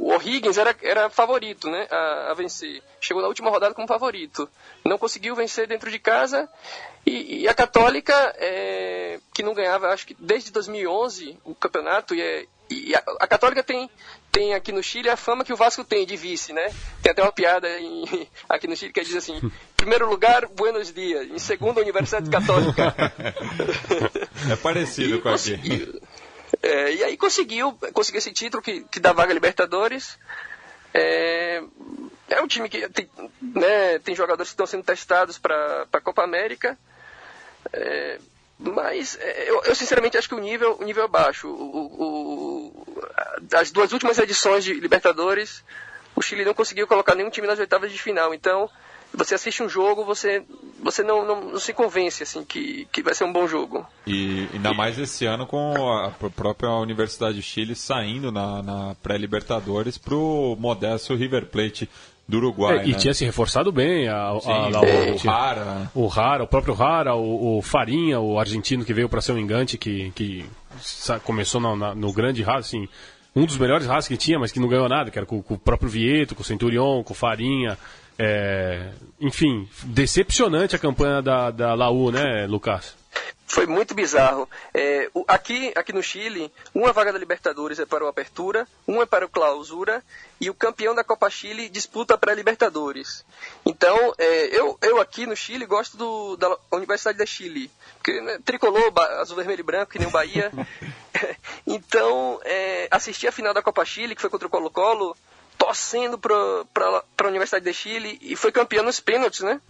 o 0.00 0.14
O'Higgins 0.14 0.56
era, 0.56 0.74
era 0.82 1.10
favorito 1.10 1.68
né, 1.68 1.86
a, 1.90 2.30
a, 2.30 2.34
vencer. 2.34 2.82
Chegou 3.00 3.22
na 3.22 3.28
última 3.28 3.50
rodada 3.50 3.74
como 3.74 3.86
favorito. 3.86 4.48
Não 4.82 4.96
conseguiu 4.96 5.36
vencer 5.36 5.66
dentro 5.68 5.90
de 5.90 5.98
casa. 5.98 6.48
E, 7.04 7.42
e 7.42 7.48
a 7.48 7.52
Católica, 7.52 8.14
é, 8.38 9.20
que 9.34 9.42
não 9.42 9.52
ganhava, 9.52 9.88
acho 9.88 10.06
que 10.06 10.16
desde 10.18 10.50
2011, 10.52 11.38
o 11.44 11.54
campeonato, 11.54 12.14
e, 12.14 12.22
é, 12.22 12.46
e 12.70 12.94
a, 12.94 13.02
a, 13.20 13.26
Católica 13.26 13.62
tem, 13.62 13.90
tem 14.32 14.54
aqui 14.54 14.72
no 14.72 14.82
Chile 14.82 15.10
a 15.10 15.18
fama 15.18 15.44
que 15.44 15.52
o 15.52 15.56
Vasco 15.56 15.84
tem 15.84 16.06
de 16.06 16.16
vice, 16.16 16.54
né? 16.54 16.72
Tem 17.02 17.12
até 17.12 17.22
uma 17.22 17.32
piada 17.32 17.68
em, 17.78 18.26
aqui 18.48 18.66
no 18.66 18.76
Chile 18.76 18.94
que 18.94 19.02
diz 19.02 19.16
assim: 19.16 19.38
primeiro 19.76 20.08
lugar, 20.08 20.46
Buenos 20.46 20.92
Dias. 20.94 21.28
Em 21.28 21.38
segundo, 21.38 21.78
Universidade 21.78 22.30
Católica. 22.30 22.94
É 24.50 24.56
parecido 24.56 25.20
com 25.20 25.28
aqui. 25.28 26.00
É, 26.62 26.92
e 26.92 27.04
aí 27.04 27.16
conseguiu, 27.16 27.72
conseguiu 27.92 28.18
esse 28.18 28.32
título 28.32 28.62
que, 28.62 28.82
que 28.84 29.00
dá 29.00 29.12
vaga 29.12 29.32
a 29.32 29.34
Libertadores. 29.34 30.18
É, 30.92 31.62
é 32.28 32.40
um 32.40 32.46
time 32.46 32.68
que 32.68 32.88
tem, 32.88 33.08
né, 33.40 33.98
tem 34.00 34.14
jogadores 34.14 34.50
que 34.50 34.54
estão 34.54 34.66
sendo 34.66 34.84
testados 34.84 35.38
para 35.38 35.86
a 35.92 36.00
Copa 36.00 36.22
América. 36.22 36.78
É, 37.72 38.18
mas 38.58 39.16
é, 39.20 39.50
eu, 39.50 39.62
eu, 39.64 39.74
sinceramente 39.74 40.18
acho 40.18 40.28
que 40.28 40.34
o 40.34 40.40
nível, 40.40 40.76
o 40.78 40.84
nível 40.84 41.04
é 41.04 41.08
baixo. 41.08 41.48
O, 41.48 41.86
o, 42.04 43.02
as 43.54 43.70
duas 43.70 43.92
últimas 43.92 44.18
edições 44.18 44.64
de 44.64 44.74
Libertadores, 44.74 45.64
o 46.14 46.20
Chile 46.20 46.44
não 46.44 46.52
conseguiu 46.54 46.86
colocar 46.86 47.14
nenhum 47.14 47.30
time 47.30 47.46
nas 47.46 47.58
oitavas 47.58 47.90
de 47.90 48.00
final. 48.00 48.34
Então, 48.34 48.70
você 49.12 49.34
assiste 49.34 49.62
um 49.62 49.68
jogo, 49.68 50.04
você, 50.04 50.42
você 50.82 51.02
não, 51.02 51.26
não, 51.26 51.40
não, 51.52 51.58
se 51.58 51.72
convence 51.72 52.22
assim 52.22 52.44
que, 52.44 52.86
que 52.92 53.02
vai 53.02 53.14
ser 53.14 53.24
um 53.24 53.32
bom 53.32 53.46
jogo. 53.46 53.86
E 54.06 54.48
ainda 54.52 54.72
mais 54.72 54.98
esse 54.98 55.26
ano 55.26 55.46
com 55.46 55.74
a 55.92 56.10
própria 56.30 56.70
Universidade 56.70 57.36
de 57.36 57.42
Chile 57.42 57.74
saindo 57.74 58.30
na, 58.30 58.62
na 58.62 58.96
pré-Libertadores 59.02 59.98
para 59.98 60.14
o 60.14 60.56
modesto 60.58 61.14
River 61.14 61.46
Plate 61.46 61.88
do 62.30 62.36
Uruguai. 62.36 62.78
É, 62.78 62.86
e 62.86 62.92
né? 62.92 62.98
tinha 62.98 63.12
se 63.12 63.24
reforçado 63.24 63.72
bem 63.72 64.08
a, 64.08 64.38
Sim, 64.40 64.50
a, 64.50 64.54
a, 64.54 64.80
o, 64.80 65.14
o 65.14 65.16
Rara. 65.16 65.90
O 65.94 66.06
Rara, 66.06 66.44
o 66.44 66.46
próprio 66.46 66.74
Rara, 66.74 67.14
o, 67.16 67.58
o 67.58 67.62
Farinha, 67.62 68.20
o 68.20 68.38
argentino 68.38 68.84
que 68.84 68.94
veio 68.94 69.08
para 69.08 69.20
ser 69.20 69.32
um 69.32 69.38
engante, 69.38 69.76
que, 69.76 70.12
que 70.12 70.46
começou 71.24 71.60
no, 71.60 71.74
na, 71.74 71.94
no 71.94 72.12
grande 72.12 72.42
Rara, 72.42 72.60
assim, 72.60 72.88
um 73.34 73.44
dos 73.44 73.58
melhores 73.58 73.86
raças 73.86 74.08
que 74.08 74.16
tinha, 74.16 74.38
mas 74.38 74.52
que 74.52 74.60
não 74.60 74.68
ganhou 74.68 74.88
nada, 74.88 75.10
que 75.10 75.18
era 75.18 75.26
com, 75.26 75.42
com 75.42 75.54
o 75.54 75.58
próprio 75.58 75.88
Vieto, 75.88 76.34
com 76.34 76.42
o 76.42 76.44
Centurion, 76.44 77.02
com 77.02 77.12
o 77.12 77.16
Farinha. 77.16 77.76
É, 78.22 78.92
enfim, 79.18 79.66
decepcionante 79.82 80.76
a 80.76 80.78
campanha 80.78 81.22
da, 81.22 81.50
da 81.50 81.74
Laú, 81.74 82.10
né, 82.10 82.46
Lucas? 82.46 82.94
Foi 83.46 83.66
muito 83.66 83.94
bizarro. 83.94 84.46
É, 84.74 85.08
aqui, 85.26 85.72
aqui 85.74 85.90
no 85.90 86.02
Chile, 86.02 86.52
uma 86.74 86.92
vaga 86.92 87.14
da 87.14 87.18
Libertadores 87.18 87.78
é 87.78 87.86
para 87.86 88.04
o 88.04 88.08
Apertura, 88.08 88.68
uma 88.86 89.04
é 89.04 89.06
para 89.06 89.24
o 89.24 89.28
Clausura, 89.28 90.04
e 90.38 90.50
o 90.50 90.54
campeão 90.54 90.94
da 90.94 91.02
Copa 91.02 91.30
Chile 91.30 91.70
disputa 91.70 92.18
para 92.18 92.32
a 92.32 92.34
Libertadores. 92.34 93.24
Então, 93.64 94.12
é, 94.18 94.54
eu, 94.54 94.78
eu 94.82 95.00
aqui 95.00 95.24
no 95.24 95.34
Chile 95.34 95.64
gosto 95.64 95.96
do, 95.96 96.36
da 96.36 96.58
Universidade 96.72 97.16
da 97.16 97.24
Chile, 97.24 97.70
porque 97.94 98.20
né, 98.20 98.38
tricolor, 98.44 98.92
azul, 99.18 99.36
vermelho 99.36 99.60
e 99.60 99.64
branco, 99.64 99.92
que 99.92 99.98
nem 99.98 100.08
o 100.08 100.12
Bahia. 100.12 100.52
então, 101.66 102.38
é, 102.44 102.86
assisti 102.90 103.26
a 103.26 103.32
final 103.32 103.54
da 103.54 103.62
Copa 103.62 103.82
Chile, 103.82 104.14
que 104.14 104.20
foi 104.20 104.30
contra 104.30 104.46
o 104.46 104.50
Colo-Colo, 104.50 105.16
torcendo 105.60 106.18
para 106.18 107.04
a 107.18 107.26
Universidade 107.26 107.66
de 107.66 107.74
Chile 107.74 108.18
e 108.22 108.34
foi 108.34 108.50
campeão 108.50 108.82
nos 108.82 108.98
pênaltis, 108.98 109.40
né? 109.40 109.60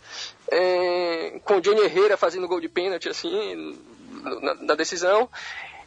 É, 0.49 1.41
com 1.45 1.57
o 1.57 1.61
Johnny 1.61 1.81
Herrera 1.81 2.17
fazendo 2.17 2.47
gol 2.47 2.61
de 2.61 2.69
pênalti, 2.69 3.09
assim, 3.09 3.77
na, 4.41 4.55
na 4.55 4.75
decisão. 4.77 5.29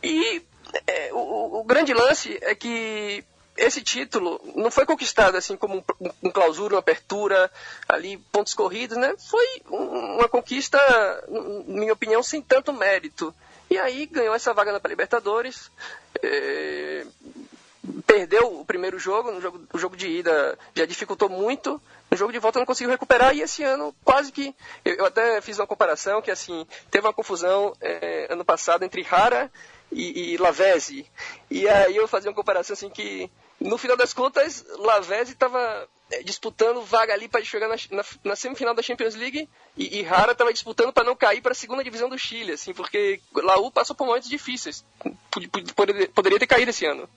E 0.03 0.43
é, 0.85 1.09
o, 1.13 1.61
o, 1.61 1.63
grande 1.63 1.93
lance 1.93 2.37
é 2.41 2.53
que 2.53 3.23
esse 3.55 3.81
título 3.81 4.41
não 4.55 4.69
foi 4.69 4.85
conquistado 4.85 5.37
assim 5.37 5.55
como 5.55 5.77
um, 5.77 6.09
um 6.23 6.29
clausura, 6.29 6.75
uma 6.75 6.81
apertura, 6.81 7.49
ali, 7.87 8.17
pontos 8.29 8.53
corridos, 8.53 8.97
né? 8.97 9.15
Foi 9.29 9.47
um, 9.71 10.17
uma 10.17 10.27
conquista, 10.27 10.77
na 11.29 11.79
minha 11.79 11.93
opinião, 11.93 12.21
sem 12.21 12.41
tanto 12.41 12.73
mérito. 12.73 13.33
E 13.69 13.77
aí 13.77 14.05
ganhou 14.05 14.35
essa 14.35 14.53
vaga 14.53 14.73
na 14.73 14.81
Libertadores. 14.85 15.71
É, 16.21 17.05
perdeu 18.05 18.59
o 18.59 18.65
primeiro 18.65 18.97
jogo, 18.97 19.31
no 19.31 19.41
jogo, 19.41 19.61
o 19.73 19.77
jogo 19.77 19.97
de 19.97 20.07
ida 20.07 20.57
já 20.73 20.85
dificultou 20.85 21.27
muito, 21.27 21.81
no 22.09 22.17
jogo 22.17 22.31
de 22.31 22.39
volta 22.39 22.59
não 22.59 22.65
conseguiu 22.65 22.91
recuperar 22.91 23.35
e 23.35 23.41
esse 23.41 23.63
ano 23.63 23.93
quase 24.03 24.31
que 24.31 24.55
eu, 24.85 24.95
eu 24.95 25.05
até 25.05 25.41
fiz 25.41 25.59
uma 25.59 25.67
comparação 25.67 26.21
que 26.21 26.31
assim 26.31 26.65
teve 26.89 27.05
uma 27.05 27.13
confusão 27.13 27.75
é, 27.81 28.27
ano 28.29 28.45
passado 28.45 28.83
entre 28.83 29.01
Rara 29.01 29.51
e, 29.91 30.33
e 30.33 30.37
Lavezzi. 30.37 31.05
E 31.49 31.67
aí 31.67 31.95
eu 31.95 32.07
fazia 32.07 32.29
uma 32.29 32.35
comparação 32.35 32.73
assim 32.73 32.89
que 32.89 33.29
no 33.59 33.77
final 33.77 33.97
das 33.97 34.13
contas 34.13 34.65
Lavezzi 34.77 35.33
estava 35.33 35.87
é, 36.11 36.23
disputando 36.23 36.81
vaga 36.81 37.13
ali 37.13 37.27
para 37.27 37.43
chegar 37.43 37.67
na, 37.67 37.75
na, 37.91 38.03
na, 38.23 38.35
semifinal 38.35 38.73
da 38.73 38.81
Champions 38.81 39.15
League 39.15 39.49
e, 39.75 39.99
e 39.99 40.01
Rara 40.03 40.31
estava 40.31 40.53
disputando 40.53 40.93
para 40.93 41.03
não 41.03 41.15
cair 41.15 41.41
para 41.41 41.51
a 41.51 41.55
segunda 41.55 41.83
divisão 41.83 42.09
do 42.09 42.17
Chile 42.17 42.53
assim 42.53 42.73
porque 42.73 43.19
Laú 43.35 43.71
passou 43.71 43.95
por 43.95 44.05
momentos 44.05 44.29
difíceis 44.29 44.83
poderia 46.13 46.39
ter 46.39 46.47
caído 46.47 46.71
esse 46.71 46.85
ano 46.85 47.07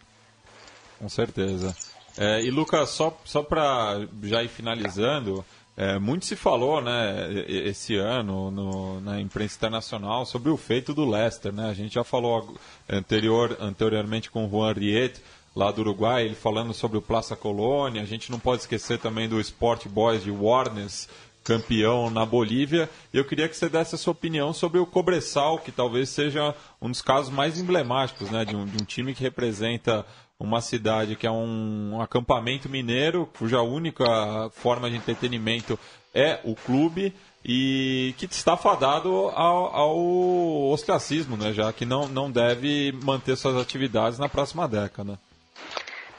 com 0.98 1.08
certeza. 1.08 1.74
É, 2.16 2.42
e 2.42 2.50
Lucas, 2.50 2.90
só, 2.90 3.16
só 3.24 3.42
para 3.42 4.06
já 4.22 4.42
ir 4.42 4.48
finalizando, 4.48 5.44
é, 5.76 5.98
muito 5.98 6.24
se 6.24 6.34
falou 6.34 6.80
né, 6.80 7.44
esse 7.46 7.96
ano 7.96 8.50
no, 8.50 9.00
na 9.02 9.20
imprensa 9.20 9.56
internacional 9.56 10.24
sobre 10.24 10.50
o 10.50 10.56
feito 10.56 10.94
do 10.94 11.08
Leicester. 11.08 11.52
Né? 11.52 11.68
A 11.68 11.74
gente 11.74 11.94
já 11.94 12.04
falou 12.04 12.56
anterior, 12.88 13.56
anteriormente 13.60 14.30
com 14.30 14.46
o 14.46 14.50
Juan 14.50 14.72
Riet, 14.72 15.20
lá 15.54 15.70
do 15.70 15.82
Uruguai, 15.82 16.24
ele 16.24 16.34
falando 16.34 16.72
sobre 16.72 16.96
o 16.96 17.02
Plaza 17.02 17.36
Colônia. 17.36 18.02
A 18.02 18.06
gente 18.06 18.30
não 18.30 18.38
pode 18.38 18.62
esquecer 18.62 18.98
também 18.98 19.28
do 19.28 19.38
Sport 19.38 19.86
Boys 19.88 20.24
de 20.24 20.30
Warnes, 20.30 21.08
campeão 21.44 22.08
na 22.08 22.24
Bolívia. 22.24 22.88
E 23.12 23.18
eu 23.18 23.24
queria 23.24 23.48
que 23.48 23.56
você 23.56 23.68
desse 23.68 23.94
a 23.94 23.98
sua 23.98 24.12
opinião 24.12 24.54
sobre 24.54 24.80
o 24.80 24.86
Cobressal, 24.86 25.58
que 25.58 25.70
talvez 25.70 26.08
seja 26.08 26.54
um 26.80 26.90
dos 26.90 27.02
casos 27.02 27.30
mais 27.30 27.60
emblemáticos 27.60 28.30
né, 28.30 28.44
de, 28.46 28.56
um, 28.56 28.64
de 28.64 28.82
um 28.82 28.84
time 28.84 29.14
que 29.14 29.22
representa 29.22 30.04
uma 30.38 30.60
cidade 30.60 31.16
que 31.16 31.26
é 31.26 31.30
um, 31.30 32.00
acampamento 32.00 32.68
mineiro, 32.68 33.28
cuja 33.38 33.62
única 33.62 34.04
forma 34.52 34.90
de 34.90 34.96
entretenimento 34.96 35.78
é 36.14 36.40
o 36.44 36.54
clube 36.54 37.14
e 37.44 38.14
que 38.18 38.26
está 38.26 38.56
fadado 38.56 39.10
ao, 39.34 39.74
ao 39.74 40.68
ostracismo, 40.70 41.36
né, 41.36 41.52
já 41.52 41.72
que 41.72 41.84
não, 41.84 42.08
não 42.08 42.30
deve 42.30 42.92
manter 43.02 43.36
suas 43.36 43.56
atividades 43.56 44.18
na 44.18 44.28
próxima 44.28 44.66
década. 44.66 45.18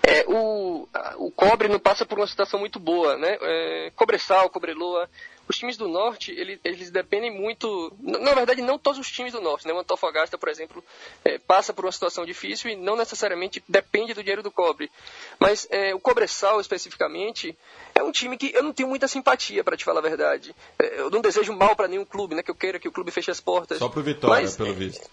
É, 0.08 0.24
o, 0.26 0.88
o 1.18 1.32
Cobre 1.32 1.68
não 1.68 1.80
passa 1.80 2.05
por 2.05 2.18
uma 2.18 2.28
situação 2.28 2.58
muito 2.58 2.80
boa, 2.80 3.18
né? 3.18 3.38
É, 3.41 3.91
Cobressal, 3.93 4.49
Cobreloa, 4.49 5.10
os 5.49 5.58
times 5.58 5.76
do 5.76 5.89
Norte, 5.89 6.32
eles, 6.32 6.60
eles 6.64 6.89
dependem 6.89 7.30
muito... 7.30 7.93
Na 7.99 8.34
verdade, 8.34 8.62
não 8.62 8.80
todos 8.80 8.97
os 8.97 9.12
times 9.12 9.34
do 9.34 9.41
Norte, 9.41 9.68
né? 9.68 9.74
O 9.74 9.80
Antofagasta, 9.80 10.38
por 10.38 10.47
exemplo, 10.47 10.82
é, 11.26 11.38
passa 11.38 11.74
por 11.74 11.84
uma 11.84 11.91
situação 11.91 12.26
difícil 12.26 12.72
e 12.72 12.76
não 12.78 12.95
necessariamente 12.95 13.62
depende 13.68 14.14
do 14.14 14.24
dinheiro 14.24 14.41
do 14.41 14.49
Cobre. 14.49 14.89
Mas 15.38 15.68
é, 15.70 15.93
o 15.93 15.99
Cobressal, 15.99 16.62
especificamente, 16.62 17.58
é 17.93 18.01
um 18.01 18.12
time 18.12 18.38
que 18.38 18.53
eu 18.55 18.64
não 18.64 18.72
tenho 18.72 18.88
muita 18.88 19.10
simpatia, 19.10 19.62
para 19.62 19.76
te 19.76 19.84
falar 19.84 19.99
a 19.99 20.03
verdade. 20.03 20.55
É, 20.80 21.01
eu 21.01 21.10
não 21.10 21.20
desejo 21.20 21.51
mal 21.51 21.76
para 21.76 21.89
nenhum 21.89 22.05
clube, 22.05 22.34
né? 22.34 22.41
Que 22.41 22.51
eu 22.51 22.55
queira 22.55 22.80
que 22.80 22.88
o 22.88 22.93
clube 22.93 23.12
feche 23.12 23.30
as 23.30 23.41
portas. 23.41 23.80
Só 23.80 23.89
pro 23.89 24.01
Vitória, 24.01 24.41
Mas, 24.41 24.55
pelo 24.55 24.70
é, 24.70 24.74
visto. 24.74 25.10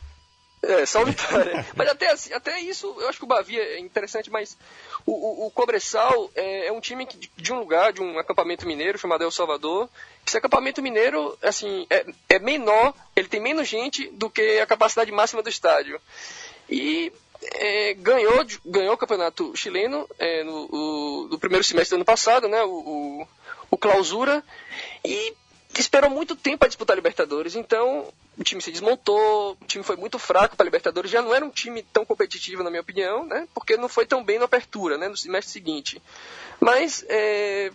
É, 0.66 0.86
só 0.86 1.04
Vitória. 1.04 1.66
mas 1.76 1.88
até, 1.88 2.10
assim, 2.10 2.32
até 2.32 2.58
isso, 2.60 2.94
eu 2.98 3.08
acho 3.08 3.18
que 3.18 3.24
o 3.24 3.28
Bavi 3.28 3.58
é 3.58 3.78
interessante, 3.78 4.30
mas 4.30 4.56
o, 5.04 5.12
o, 5.12 5.46
o 5.46 5.50
Cobressal 5.50 6.30
é, 6.34 6.68
é, 6.68 6.72
um 6.72 6.80
time 6.80 7.06
que, 7.06 7.30
de 7.36 7.52
um 7.52 7.58
lugar, 7.58 7.92
de 7.92 8.00
um 8.00 8.18
acampamento 8.18 8.66
mineiro 8.66 8.98
chamado 8.98 9.24
El 9.24 9.30
Salvador. 9.30 9.88
Esse 10.26 10.38
acampamento 10.38 10.82
mineiro, 10.82 11.36
assim, 11.42 11.86
é, 11.90 12.06
é 12.28 12.38
menor, 12.38 12.94
ele 13.14 13.28
tem 13.28 13.40
menos 13.40 13.68
gente 13.68 14.08
do 14.08 14.30
que 14.30 14.58
a 14.58 14.66
capacidade 14.66 15.12
máxima 15.12 15.42
do 15.42 15.48
estádio. 15.48 16.00
E 16.68 17.12
é, 17.42 17.94
ganhou, 17.94 18.44
ganhou 18.64 18.94
o 18.94 18.98
campeonato 18.98 19.54
chileno 19.54 20.08
é, 20.18 20.42
no, 20.44 20.68
o, 20.70 21.28
no, 21.30 21.38
primeiro 21.38 21.64
semestre 21.64 21.90
do 21.90 21.98
ano 21.98 22.04
passado, 22.04 22.48
né, 22.48 22.62
o, 22.62 22.70
o, 22.70 23.28
o 23.70 23.76
clausura, 23.76 24.42
e 25.04 25.34
esperou 25.80 26.10
muito 26.10 26.36
tempo 26.36 26.58
para 26.58 26.68
disputar 26.68 26.94
a 26.94 26.96
Libertadores, 26.96 27.54
então 27.54 28.12
o 28.36 28.44
time 28.44 28.60
se 28.60 28.70
desmontou, 28.70 29.52
o 29.60 29.66
time 29.66 29.84
foi 29.84 29.96
muito 29.96 30.18
fraco 30.18 30.56
para 30.56 30.64
a 30.64 30.66
Libertadores, 30.66 31.10
já 31.10 31.22
não 31.22 31.34
era 31.34 31.44
um 31.44 31.50
time 31.50 31.82
tão 31.82 32.04
competitivo, 32.04 32.62
na 32.62 32.70
minha 32.70 32.82
opinião, 32.82 33.24
né? 33.26 33.48
Porque 33.54 33.76
não 33.76 33.88
foi 33.88 34.06
tão 34.06 34.22
bem 34.22 34.38
na 34.38 34.44
apertura, 34.44 34.98
né? 34.98 35.08
No 35.08 35.16
semestre 35.16 35.52
seguinte. 35.52 36.02
Mas 36.60 37.04
é, 37.08 37.70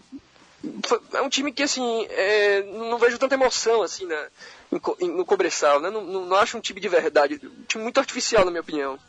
foi, 0.86 1.00
é 1.14 1.22
um 1.22 1.30
time 1.30 1.52
que, 1.52 1.64
assim, 1.64 2.06
é, 2.10 2.64
não 2.64 2.98
vejo 2.98 3.18
tanta 3.18 3.36
emoção, 3.36 3.82
assim, 3.82 4.06
na, 4.06 4.28
no 4.72 5.26
Cobressal, 5.26 5.80
né? 5.80 5.90
Não, 5.90 6.04
não, 6.04 6.26
não 6.26 6.38
acho 6.38 6.58
um 6.58 6.62
time 6.62 6.80
de 6.80 6.90
verdade, 6.90 7.40
um 7.44 7.64
time 7.64 7.84
muito 7.84 8.00
artificial, 8.00 8.46
na 8.46 8.52
minha 8.52 8.62
opinião. 8.62 9.00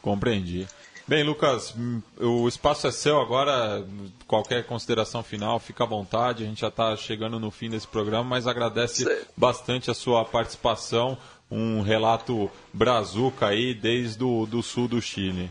Compreendi. 0.00 0.68
Bem, 1.08 1.24
Lucas, 1.24 1.74
o 2.20 2.46
espaço 2.46 2.86
é 2.86 2.92
seu 2.92 3.18
agora. 3.18 3.82
Qualquer 4.26 4.66
consideração 4.66 5.22
final, 5.22 5.58
fica 5.58 5.82
à 5.82 5.86
vontade. 5.86 6.44
A 6.44 6.46
gente 6.46 6.60
já 6.60 6.68
está 6.68 6.94
chegando 6.96 7.40
no 7.40 7.50
fim 7.50 7.70
desse 7.70 7.88
programa, 7.88 8.24
mas 8.24 8.46
agradece 8.46 9.26
bastante 9.34 9.90
a 9.90 9.94
sua 9.94 10.22
participação. 10.26 11.16
Um 11.50 11.80
relato 11.80 12.50
brazuca 12.74 13.46
aí 13.46 13.72
desde 13.72 14.22
o 14.22 14.44
do 14.44 14.62
sul 14.62 14.86
do 14.86 15.00
Chile. 15.00 15.50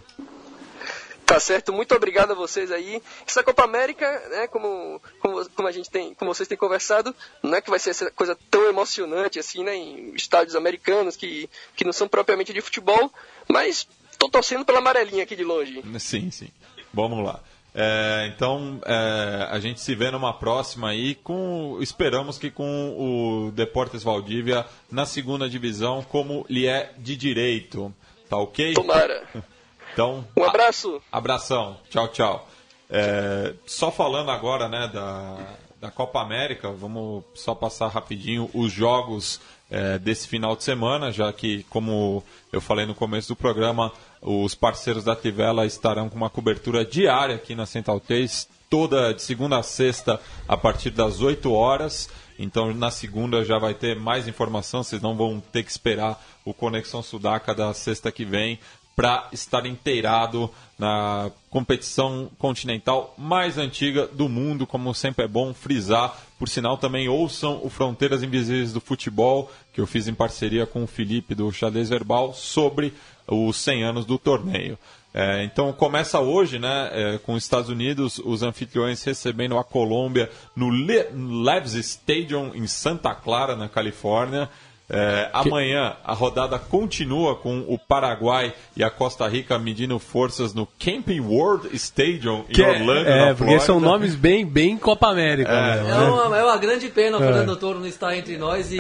Tá 1.28 1.42
certo, 1.42 1.74
muito 1.74 1.94
obrigado 1.94 2.32
a 2.32 2.36
vocês 2.36 2.72
aí. 2.72 3.04
Essa 3.28 3.44
Copa 3.44 3.64
América, 3.64 4.10
né, 4.30 4.48
como, 4.48 5.02
como, 5.20 5.50
como, 5.50 5.68
a 5.68 5.74
gente 5.74 5.90
tem, 5.90 6.14
como 6.14 6.34
vocês 6.34 6.48
têm 6.48 6.58
conversado, 6.58 7.14
não 7.44 7.56
é 7.56 7.62
que 7.62 7.70
vai 7.70 7.80
ser 7.80 7.90
essa 7.90 8.10
coisa 8.12 8.38
tão 8.50 8.64
emocionante 8.70 9.38
assim, 9.38 9.62
né, 9.62 9.76
em 9.76 10.14
estádios 10.16 10.56
americanos 10.56 11.18
que, 11.18 11.50
que 11.76 11.84
não 11.84 11.92
são 11.92 12.08
propriamente 12.08 12.54
de 12.54 12.62
futebol, 12.62 13.12
mas 13.50 13.86
Tô 14.18 14.30
torcendo 14.30 14.66
pela 14.66 14.80
amarelinha 14.80 15.24
aqui 15.24 15.36
de 15.36 15.44
longe. 15.44 15.82
Sim, 16.00 16.32
sim. 16.32 16.50
Vamos 16.94 17.24
lá. 17.24 17.40
É, 17.80 18.32
então 18.34 18.82
é, 18.84 19.50
a 19.52 19.60
gente 19.60 19.80
se 19.80 19.94
vê 19.94 20.10
numa 20.10 20.34
próxima 20.34 20.90
aí 20.90 21.14
com 21.14 21.78
esperamos 21.80 22.40
que 22.40 22.50
com 22.50 22.96
o 22.98 23.52
Deportes 23.52 24.02
Valdívia 24.02 24.66
na 24.92 25.06
segunda 25.06 25.48
divisão 25.48 26.02
como 26.02 26.44
lhe 26.50 26.66
é 26.66 26.92
de 26.98 27.16
direito 27.16 27.94
tá 28.28 28.36
ok 28.36 28.74
tomara 28.74 29.28
então 29.94 30.26
um 30.36 30.44
abraço 30.44 31.00
a, 31.12 31.20
abração 31.20 31.78
tchau 31.88 32.08
tchau 32.08 32.50
é, 32.90 33.54
só 33.68 33.92
falando 33.92 34.32
agora 34.32 34.68
né 34.68 34.90
da, 34.92 35.38
da 35.80 35.92
Copa 35.92 36.20
América 36.20 36.72
vamos 36.72 37.26
só 37.36 37.54
passar 37.54 37.90
rapidinho 37.90 38.50
os 38.56 38.72
jogos 38.72 39.40
é, 39.70 40.00
desse 40.00 40.28
final 40.28 40.56
de 40.56 40.64
semana 40.64 41.12
já 41.12 41.32
que 41.34 41.64
como 41.70 42.24
eu 42.52 42.62
falei 42.62 42.86
no 42.86 42.96
começo 42.96 43.28
do 43.28 43.36
programa 43.36 43.92
os 44.22 44.56
parceiros 44.56 45.04
da 45.04 45.16
Tivela 45.16 45.66
estarão 45.66 46.10
com 46.10 46.16
uma 46.16 46.30
cobertura 46.30 46.84
diária 46.84 47.36
aqui 47.36 47.56
na 47.56 47.66
Central 47.66 48.00
3, 48.00 48.48
toda 48.70 49.14
de 49.14 49.22
segunda 49.22 49.58
a 49.58 49.64
sexta, 49.64 50.20
a 50.48 50.58
partir 50.58 50.90
das 50.90 51.22
8 51.22 51.52
horas. 51.52 52.10
Então, 52.40 52.74
na 52.74 52.92
segunda 52.92 53.44
já 53.44 53.58
vai 53.58 53.74
ter 53.74 53.96
mais 53.96 54.28
informação, 54.28 54.84
vocês 54.84 55.02
não 55.02 55.16
vão 55.16 55.42
ter 55.52 55.64
que 55.64 55.72
esperar 55.72 56.24
o 56.46 56.54
Conexão 56.54 57.02
Sudaca 57.02 57.54
da 57.54 57.74
sexta 57.74 58.12
que 58.12 58.26
vem 58.26 58.60
para 58.96 59.28
estar 59.32 59.66
inteirado 59.66 60.50
na 60.78 61.30
competição 61.52 62.32
continental 62.40 63.14
mais 63.18 63.58
antiga 63.58 64.08
do 64.08 64.28
mundo, 64.28 64.66
como 64.66 64.94
sempre 64.94 65.26
é 65.26 65.28
bom 65.28 65.54
frisar. 65.54 66.18
Por 66.38 66.48
sinal, 66.48 66.78
também 66.78 67.10
ouçam 67.10 67.60
o 67.64 67.70
Fronteiras 67.70 68.22
Invisíveis 68.22 68.72
do 68.72 68.80
Futebol, 68.80 69.52
que 69.74 69.82
eu 69.82 69.88
fiz 69.88 70.08
em 70.08 70.14
parceria 70.14 70.66
com 70.66 70.84
o 70.84 70.88
Felipe 70.88 71.34
do 71.34 71.52
Xadrez 71.52 71.90
Verbal, 71.90 72.34
sobre 72.34 72.94
os 73.28 73.58
100 73.58 73.84
anos 73.84 74.06
do 74.06 74.18
torneio. 74.18 74.78
É, 75.14 75.44
então 75.44 75.74
começa 75.74 76.20
hoje, 76.20 76.60
né, 76.60 76.90
é, 76.92 77.18
com 77.18 77.34
os 77.34 77.44
Estados 77.44 77.70
Unidos, 77.70 78.20
os 78.24 78.44
anfitriões 78.44 79.04
recebendo 79.04 79.58
a 79.58 79.64
Colômbia 79.64 80.30
no 80.56 80.70
Le 80.70 81.08
Leves 81.44 81.74
Stadium 81.74 82.52
em 82.54 82.68
Santa 82.68 83.16
Clara, 83.16 83.56
na 83.56 83.68
Califórnia. 83.68 84.48
É, 84.90 85.30
amanhã 85.34 85.98
a 86.04 86.14
rodada 86.14 86.58
continua 86.58 87.36
com 87.36 87.60
o 87.68 87.78
Paraguai 87.78 88.54
e 88.76 88.82
a 88.84 88.90
Costa 88.90 89.28
Rica 89.28 89.60
medindo 89.60 90.00
forças 90.00 90.54
no 90.54 90.66
Camping 90.80 91.20
World 91.20 91.68
Stadium 91.76 92.46
em 92.50 92.54
que 92.54 92.64
é- 92.64 92.70
Orlando. 92.70 93.10
É, 93.10 93.34
porque 93.34 93.60
são 93.60 93.80
nomes 93.82 94.16
bem, 94.16 94.46
bem 94.46 94.78
Copa 94.78 95.08
América. 95.10 95.52
É, 95.52 95.84
né? 95.84 95.90
é, 95.92 96.10
uma, 96.10 96.38
é 96.38 96.44
uma 96.44 96.58
grande 96.58 96.88
pena 96.88 97.18
o 97.18 97.20
Fernando 97.20 97.56
Toro 97.58 97.80
não 97.80 97.86
estar 97.88 98.16
entre 98.16 98.38
nós 98.38 98.72
e 98.72 98.80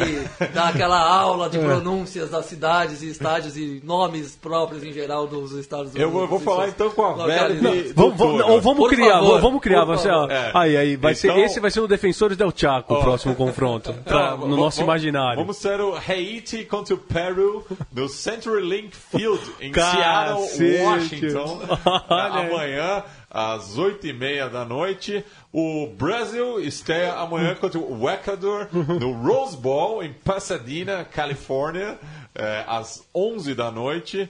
dar 0.53 0.69
aquela 0.69 0.97
aula 0.99 1.49
de 1.49 1.59
pronúncias 1.59 2.29
das 2.29 2.45
cidades 2.45 3.01
e 3.01 3.09
estádios 3.09 3.57
e 3.57 3.81
nomes 3.83 4.35
próprios 4.35 4.83
em 4.85 4.93
geral 4.93 5.27
dos 5.27 5.51
Estados 5.53 5.87
Unidos. 5.87 6.01
Eu 6.01 6.09
vou, 6.11 6.25
vou 6.25 6.39
falar 6.39 6.69
então 6.69 6.89
com 6.89 7.03
a 7.03 7.09
localidades. 7.09 7.61
Verve. 7.61 7.93
Vamos, 7.93 8.17
vamos, 8.17 8.41
ou 8.45 8.61
vamos 8.61 8.87
criar, 8.89 9.13
favor, 9.19 9.41
vamos 9.41 9.61
criar. 9.61 9.85
favor. 9.85 10.31
É. 10.31 10.51
Aí, 10.53 10.77
aí, 10.77 10.95
vai 10.95 11.13
ser, 11.15 11.27
Então- 11.31 11.43
esse 11.43 11.59
vai 11.59 11.69
ser 11.69 11.81
o 11.81 11.87
Defensores 11.87 12.37
del 12.37 12.53
Chaco, 12.55 12.93
o 12.93 13.01
próximo 13.01 13.35
confronto. 13.35 13.93
pra- 14.05 14.31
no 14.31 14.37
vamos- 14.37 14.57
nosso 14.57 14.81
imaginário. 14.81 15.39
Vamos 15.39 15.57
ser 15.57 15.81
o 15.81 15.96
Haiti 15.99 16.63
contra 16.65 16.95
o 16.95 16.97
Peru 16.97 17.65
no 17.93 18.07
CenturyLink 18.07 18.95
Field 18.95 19.41
em 19.59 19.71
Cacete. 19.71 19.97
Seattle, 19.97 20.83
Washington. 20.83 21.61
Amanhã, 22.09 23.03
às 23.29 23.77
8h30 23.77 24.49
da 24.49 24.65
noite. 24.65 25.23
O 25.51 25.87
Brasil 25.97 26.59
estreia 26.59 27.13
amanhã 27.13 27.55
contra 27.55 27.79
o 27.79 28.09
Ecuador 28.09 28.69
no 28.71 29.11
Rose 29.13 29.57
Bowl 29.57 30.03
em 30.03 30.13
Pasadena, 30.13 31.03
Califórnia, 31.05 31.97
eh, 32.35 32.63
às 32.67 33.03
11 33.13 33.53
da 33.55 33.71
noite. 33.71 34.29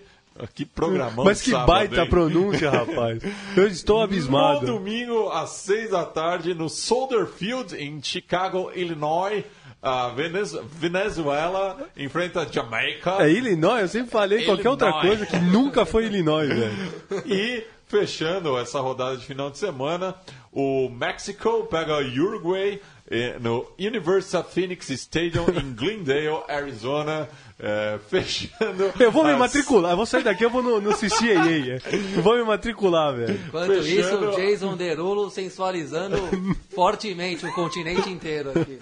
Que 0.53 0.65
programão 0.65 1.25
Mas 1.25 1.41
que 1.41 1.49
sábado, 1.49 1.65
baita 1.65 2.03
hein? 2.03 2.09
pronúncia, 2.09 2.69
rapaz. 2.69 3.19
Eu 3.55 3.65
estou 3.67 3.97
No 3.97 4.03
abismado. 4.03 4.65
domingo, 4.67 5.29
às 5.29 5.49
6 5.49 5.89
da 5.89 6.05
tarde, 6.05 6.53
no 6.53 6.69
Soldier 6.69 7.25
Field, 7.25 7.75
em 7.75 7.99
Chicago, 8.03 8.71
Illinois. 8.75 9.43
A 9.81 10.09
Venez- 10.09 10.57
Venezuela 10.71 11.77
enfrenta 11.95 12.41
a 12.41 12.45
Jamaica. 12.45 13.17
É 13.23 13.29
Illinois? 13.29 13.81
Eu 13.81 13.87
sempre 13.87 14.11
falei 14.11 14.43
qualquer 14.45 14.69
outra 14.69 14.91
coisa 14.93 15.25
que 15.25 15.37
nunca 15.37 15.85
foi 15.85 16.05
Illinois, 16.05 16.47
velho. 16.49 16.93
E 17.25 17.63
fechando 17.87 18.57
essa 18.57 18.79
rodada 18.81 19.15
de 19.17 19.25
final 19.25 19.49
de 19.49 19.57
semana, 19.57 20.13
o 20.51 20.89
México 20.89 21.65
pega 21.69 21.97
o 21.97 22.01
Uruguay 22.21 22.81
eh, 22.81 22.81
no 23.39 23.65
Universal 23.79 24.43
Phoenix 24.43 24.89
Stadium 24.89 25.45
em 25.49 25.73
Glendale, 25.73 26.43
Arizona. 26.47 27.27
eh, 27.59 27.97
fechando. 28.09 28.91
Eu 28.99 29.11
vou 29.11 29.23
me 29.23 29.31
as- 29.31 29.39
matricular, 29.39 29.91
eu 29.91 29.97
vou 29.97 30.05
sair 30.05 30.23
daqui, 30.23 30.43
eu 30.45 30.49
vou 30.49 30.61
no, 30.61 30.79
no 30.81 30.91
CCAA. 30.93 31.81
Eu 32.15 32.21
vou 32.21 32.35
me 32.37 32.43
matricular, 32.43 33.15
velho. 33.15 33.33
Enquanto 33.47 33.73
isso, 33.73 33.85
Fechando- 34.03 34.29
o 34.29 34.35
Jason 34.35 34.75
Derulo 34.77 35.29
sensualizando 35.29 36.17
fortemente 36.75 37.45
o 37.45 37.53
continente 37.53 38.09
inteiro 38.09 38.51
aqui. 38.51 38.77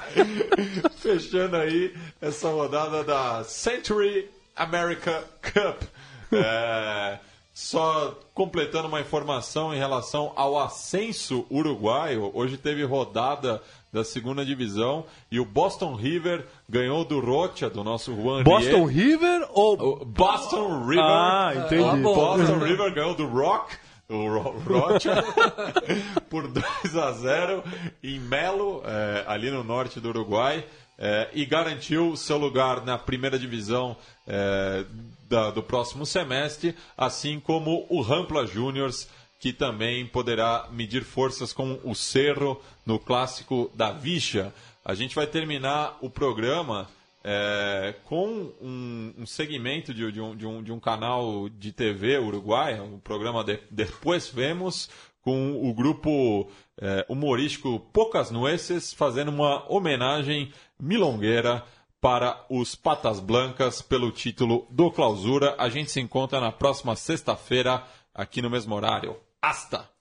fechando 0.98 1.56
aí 1.58 1.94
essa 2.22 2.50
rodada 2.50 3.04
da 3.04 3.44
Century 3.44 4.30
America 4.56 5.24
Cup. 5.42 5.84
É, 6.32 7.20
só 7.54 8.20
completando 8.34 8.88
uma 8.88 9.00
informação 9.00 9.74
em 9.74 9.78
relação 9.78 10.34
ao 10.36 10.60
ascenso 10.60 11.46
uruguaio, 11.50 12.30
hoje 12.34 12.58
teve 12.58 12.84
rodada 12.84 13.62
da 13.96 14.04
segunda 14.04 14.46
divisão 14.46 15.06
e 15.32 15.40
o 15.40 15.46
Boston 15.46 15.96
River 15.96 16.46
ganhou 16.70 17.06
do 17.06 17.20
Rocha, 17.22 17.70
do 17.70 17.82
nosso 17.82 18.14
Juan 18.14 18.44
Boston. 18.44 18.86
River 18.86 19.48
ou. 19.54 20.02
O 20.02 20.06
Boston 20.06 20.86
River. 20.86 21.00
Ah, 21.04 21.54
entendi. 21.56 22.02
Boston 22.02 22.60
River 22.60 22.94
ganhou 22.94 23.16
do 23.16 23.26
Rock, 23.26 23.74
o 24.10 24.28
Ro- 24.28 24.60
Rocha, 24.68 25.24
por 26.30 26.48
2 26.48 26.96
a 26.98 27.12
0 27.14 27.64
em 28.04 28.20
Melo, 28.20 28.84
é, 28.86 29.24
ali 29.28 29.50
no 29.50 29.64
norte 29.64 30.00
do 30.02 30.10
Uruguai, 30.10 30.66
é, 31.00 31.30
e 31.34 31.46
garantiu 31.46 32.16
seu 32.18 32.38
lugar 32.38 32.86
na 32.86 32.98
primeira 32.98 33.40
divisão 33.40 33.96
é, 34.28 34.84
da- 35.30 35.52
do 35.52 35.64
próximo 35.64 36.06
semestre, 36.06 36.76
assim 36.98 37.40
como 37.40 37.86
o 37.90 38.02
Rampla 38.02 38.46
Juniors, 38.46 39.08
que 39.46 39.54
também 39.54 40.08
poderá 40.08 40.68
medir 40.72 41.04
forças 41.04 41.54
com 41.54 41.80
o 41.84 41.94
Cerro 41.94 42.60
no 42.84 42.98
clássico 42.98 43.70
da 43.76 43.92
Vicha. 43.92 44.52
A 44.84 44.96
gente 44.96 45.14
vai 45.14 45.28
terminar 45.28 46.00
o 46.02 46.10
programa 46.10 46.90
é, 47.24 47.94
com 48.06 48.52
um, 48.60 49.14
um 49.20 49.26
segmento 49.28 49.94
de, 49.94 50.12
de, 50.12 50.20
um, 50.20 50.36
de, 50.36 50.48
um, 50.48 50.64
de, 50.64 50.72
um, 50.72 50.80
canal 50.80 51.48
de 51.48 51.72
TV 51.72 52.18
uruguai, 52.18 52.80
o 52.80 52.96
um 52.96 53.00
programa 53.00 53.44
de, 53.44 53.60
Depois 53.70 54.28
Vemos, 54.28 54.90
com 55.22 55.64
o 55.64 55.72
grupo 55.76 56.50
é, 56.82 57.06
humorístico 57.08 57.80
Poucas 57.94 58.32
Nueces, 58.32 58.94
fazendo 58.94 59.30
uma 59.30 59.72
homenagem 59.72 60.52
milongueira 60.80 61.64
para 62.02 62.44
os 62.50 62.74
Patas 62.74 63.20
Blancas 63.20 63.80
pelo 63.80 64.12
título 64.12 64.66
do 64.72 64.90
Clausura. 64.90 65.54
A 65.60 65.70
gente 65.70 65.92
se 65.92 66.02
encontra 66.02 66.42
na 66.42 66.52
próxima 66.52 66.96
sexta-feira, 66.96 67.84
aqui 68.12 68.42
no 68.42 68.50
mesmo 68.50 68.74
horário. 68.74 69.24
Hasta! 69.48 69.92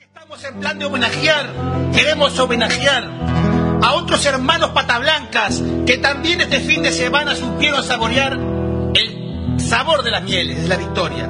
Estamos 0.00 0.42
en 0.44 0.60
plan 0.60 0.78
de 0.78 0.86
homenajear, 0.86 1.50
queremos 1.92 2.38
homenajear 2.38 3.04
a 3.82 3.92
otros 3.92 4.24
hermanos 4.24 4.70
patablancas 4.70 5.62
que 5.86 5.98
también 5.98 6.40
este 6.40 6.60
fin 6.60 6.82
de 6.82 6.90
semana 6.90 7.34
supieron 7.34 7.84
saborear 7.84 8.32
el 8.94 9.60
sabor 9.60 10.04
de 10.04 10.10
las 10.10 10.22
mieles, 10.22 10.62
de 10.62 10.68
la 10.68 10.78
victoria. 10.78 11.28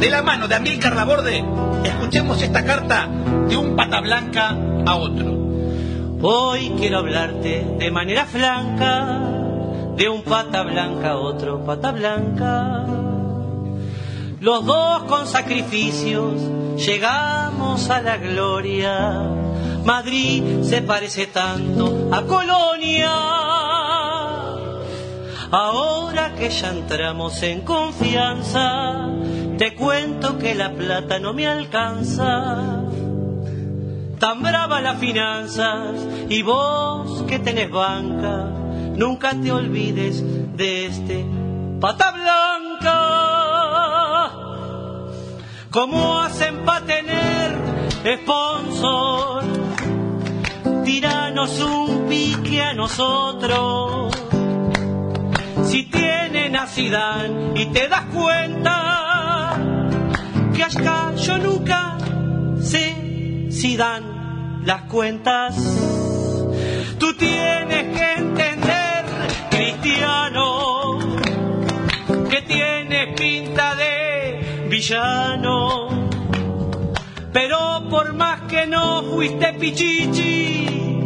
De 0.00 0.08
la 0.08 0.22
mano 0.22 0.48
de 0.48 0.54
Amílcar 0.54 0.96
Laborde, 0.96 1.44
escuchemos 1.84 2.40
esta 2.40 2.64
carta 2.64 3.06
de 3.48 3.56
un 3.58 3.76
patablanca 3.76 4.56
a 4.86 4.96
otro. 4.96 5.30
Hoy 6.22 6.72
quiero 6.78 7.00
hablarte 7.00 7.66
de 7.80 7.90
manera 7.90 8.24
flanca, 8.24 9.20
de 9.94 10.08
un 10.08 10.22
pata 10.22 10.62
blanca 10.62 11.10
a 11.10 11.16
otro 11.18 11.66
pata 11.66 11.92
blanca. 11.92 13.13
Los 14.44 14.66
dos 14.66 15.04
con 15.04 15.26
sacrificios 15.26 16.34
llegamos 16.76 17.88
a 17.88 18.02
la 18.02 18.18
gloria 18.18 19.22
Madrid 19.86 20.62
se 20.62 20.82
parece 20.82 21.28
tanto 21.28 22.10
a 22.12 22.20
Colonia. 22.26 23.10
Ahora 25.50 26.34
que 26.34 26.50
ya 26.50 26.72
entramos 26.72 27.42
en 27.42 27.62
confianza, 27.62 29.08
te 29.56 29.74
cuento 29.74 30.36
que 30.36 30.54
la 30.54 30.74
plata 30.74 31.18
no 31.18 31.32
me 31.32 31.46
alcanza. 31.46 32.82
Tan 34.18 34.42
brava 34.42 34.82
las 34.82 34.98
finanzas 34.98 36.06
y 36.28 36.42
vos 36.42 37.22
que 37.22 37.38
tenés 37.38 37.70
banca, 37.70 38.50
nunca 38.94 39.32
te 39.40 39.52
olvides 39.52 40.22
de 40.54 40.84
este 40.84 41.24
pata 41.80 42.10
blanca. 42.10 43.33
¿Cómo 45.74 46.20
hacen 46.20 46.64
para 46.64 46.86
tener 46.86 47.58
sponsor? 48.20 49.42
tiranos 50.84 51.58
un 51.58 52.06
pique 52.08 52.62
a 52.62 52.74
nosotros. 52.74 54.14
Si 55.64 55.82
tienen 55.82 56.54
a 56.54 56.68
Zidane 56.68 57.60
y 57.60 57.66
te 57.72 57.88
das 57.88 58.04
cuenta 58.14 59.56
que 60.54 60.62
acá 60.62 61.12
yo 61.16 61.38
nunca 61.38 61.98
sé 62.62 63.48
si 63.50 63.76
dan 63.76 64.64
las 64.64 64.82
cuentas. 64.82 65.56
Tú 67.00 67.14
tienes 67.14 67.98
que 67.98 68.12
entender, 68.12 69.04
cristiano, 69.50 71.00
que 72.30 72.42
tienes 72.42 73.18
pinta 73.18 73.74
de 73.74 74.03
villano. 74.74 76.08
Pero 77.32 77.88
por 77.88 78.12
más 78.14 78.40
que 78.42 78.66
no 78.66 79.04
fuiste 79.04 79.52
pichichi, 79.52 81.02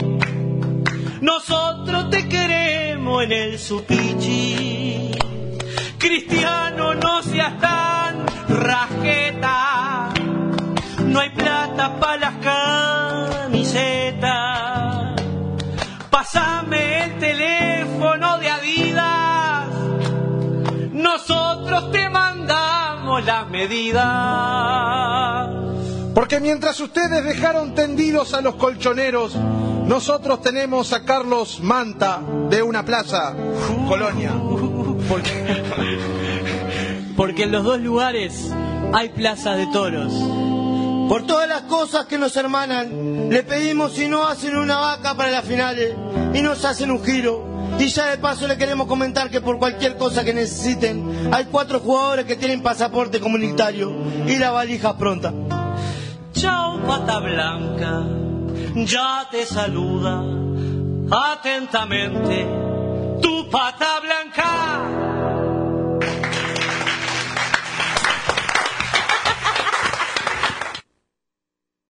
nosotros 1.20 2.08
te 2.08 2.26
queremos 2.28 3.24
en 3.24 3.32
el 3.32 3.58
supichi. 3.58 5.10
Cristiano, 5.98 6.94
no 6.94 7.22
seas 7.22 7.58
tan 7.58 8.24
rajeta. 8.48 10.14
No 11.04 11.20
hay 11.20 11.30
plata 11.30 12.00
para 12.00 12.16
las 12.16 12.34
camisetas. 13.50 14.30
Pásame 16.10 17.04
el 17.04 17.18
teléfono 17.18 18.38
de 18.38 18.48
Adidas. 18.48 19.66
Nosotros 20.92 21.57
las 23.28 23.48
medidas. 23.50 24.02
Porque 26.14 26.40
mientras 26.40 26.80
ustedes 26.80 27.22
dejaron 27.22 27.74
tendidos 27.74 28.32
a 28.32 28.40
los 28.40 28.54
colchoneros, 28.54 29.36
nosotros 29.36 30.40
tenemos 30.40 30.94
a 30.94 31.04
Carlos 31.04 31.60
Manta 31.60 32.22
de 32.48 32.62
una 32.62 32.86
plaza, 32.86 33.34
Colonia. 33.86 34.32
Porque, 35.10 35.62
porque 37.16 37.42
en 37.42 37.52
los 37.52 37.64
dos 37.64 37.78
lugares 37.80 38.50
hay 38.94 39.10
plazas 39.10 39.58
de 39.58 39.66
toros. 39.66 40.10
Por 41.10 41.26
todas 41.26 41.46
las 41.48 41.62
cosas 41.62 42.06
que 42.06 42.16
nos 42.16 42.34
hermanan, 42.34 43.28
le 43.28 43.42
pedimos 43.42 43.92
si 43.92 44.08
no 44.08 44.26
hacen 44.26 44.56
una 44.56 44.78
vaca 44.78 45.14
para 45.14 45.30
las 45.30 45.44
finales 45.44 45.94
y 46.32 46.40
nos 46.40 46.64
hacen 46.64 46.90
un 46.90 47.04
giro. 47.04 47.47
Y 47.78 47.88
ya 47.88 48.10
de 48.10 48.18
paso 48.18 48.46
le 48.46 48.56
queremos 48.56 48.86
comentar 48.86 49.30
que 49.30 49.40
por 49.40 49.58
cualquier 49.58 49.96
cosa 49.96 50.24
que 50.24 50.34
necesiten, 50.34 51.30
hay 51.32 51.46
cuatro 51.46 51.80
jugadores 51.80 52.24
que 52.24 52.36
tienen 52.36 52.62
pasaporte 52.62 53.20
comunitario 53.20 53.92
y 54.26 54.36
la 54.36 54.50
valija 54.50 54.96
pronta. 54.96 55.32
Chao, 56.32 56.80
pata 56.86 57.18
blanca 57.20 58.04
ya 58.74 59.28
te 59.30 59.44
saluda 59.46 60.22
atentamente 61.10 62.46
tu 63.20 63.48
pata 63.50 64.00
blanca. 64.00 65.07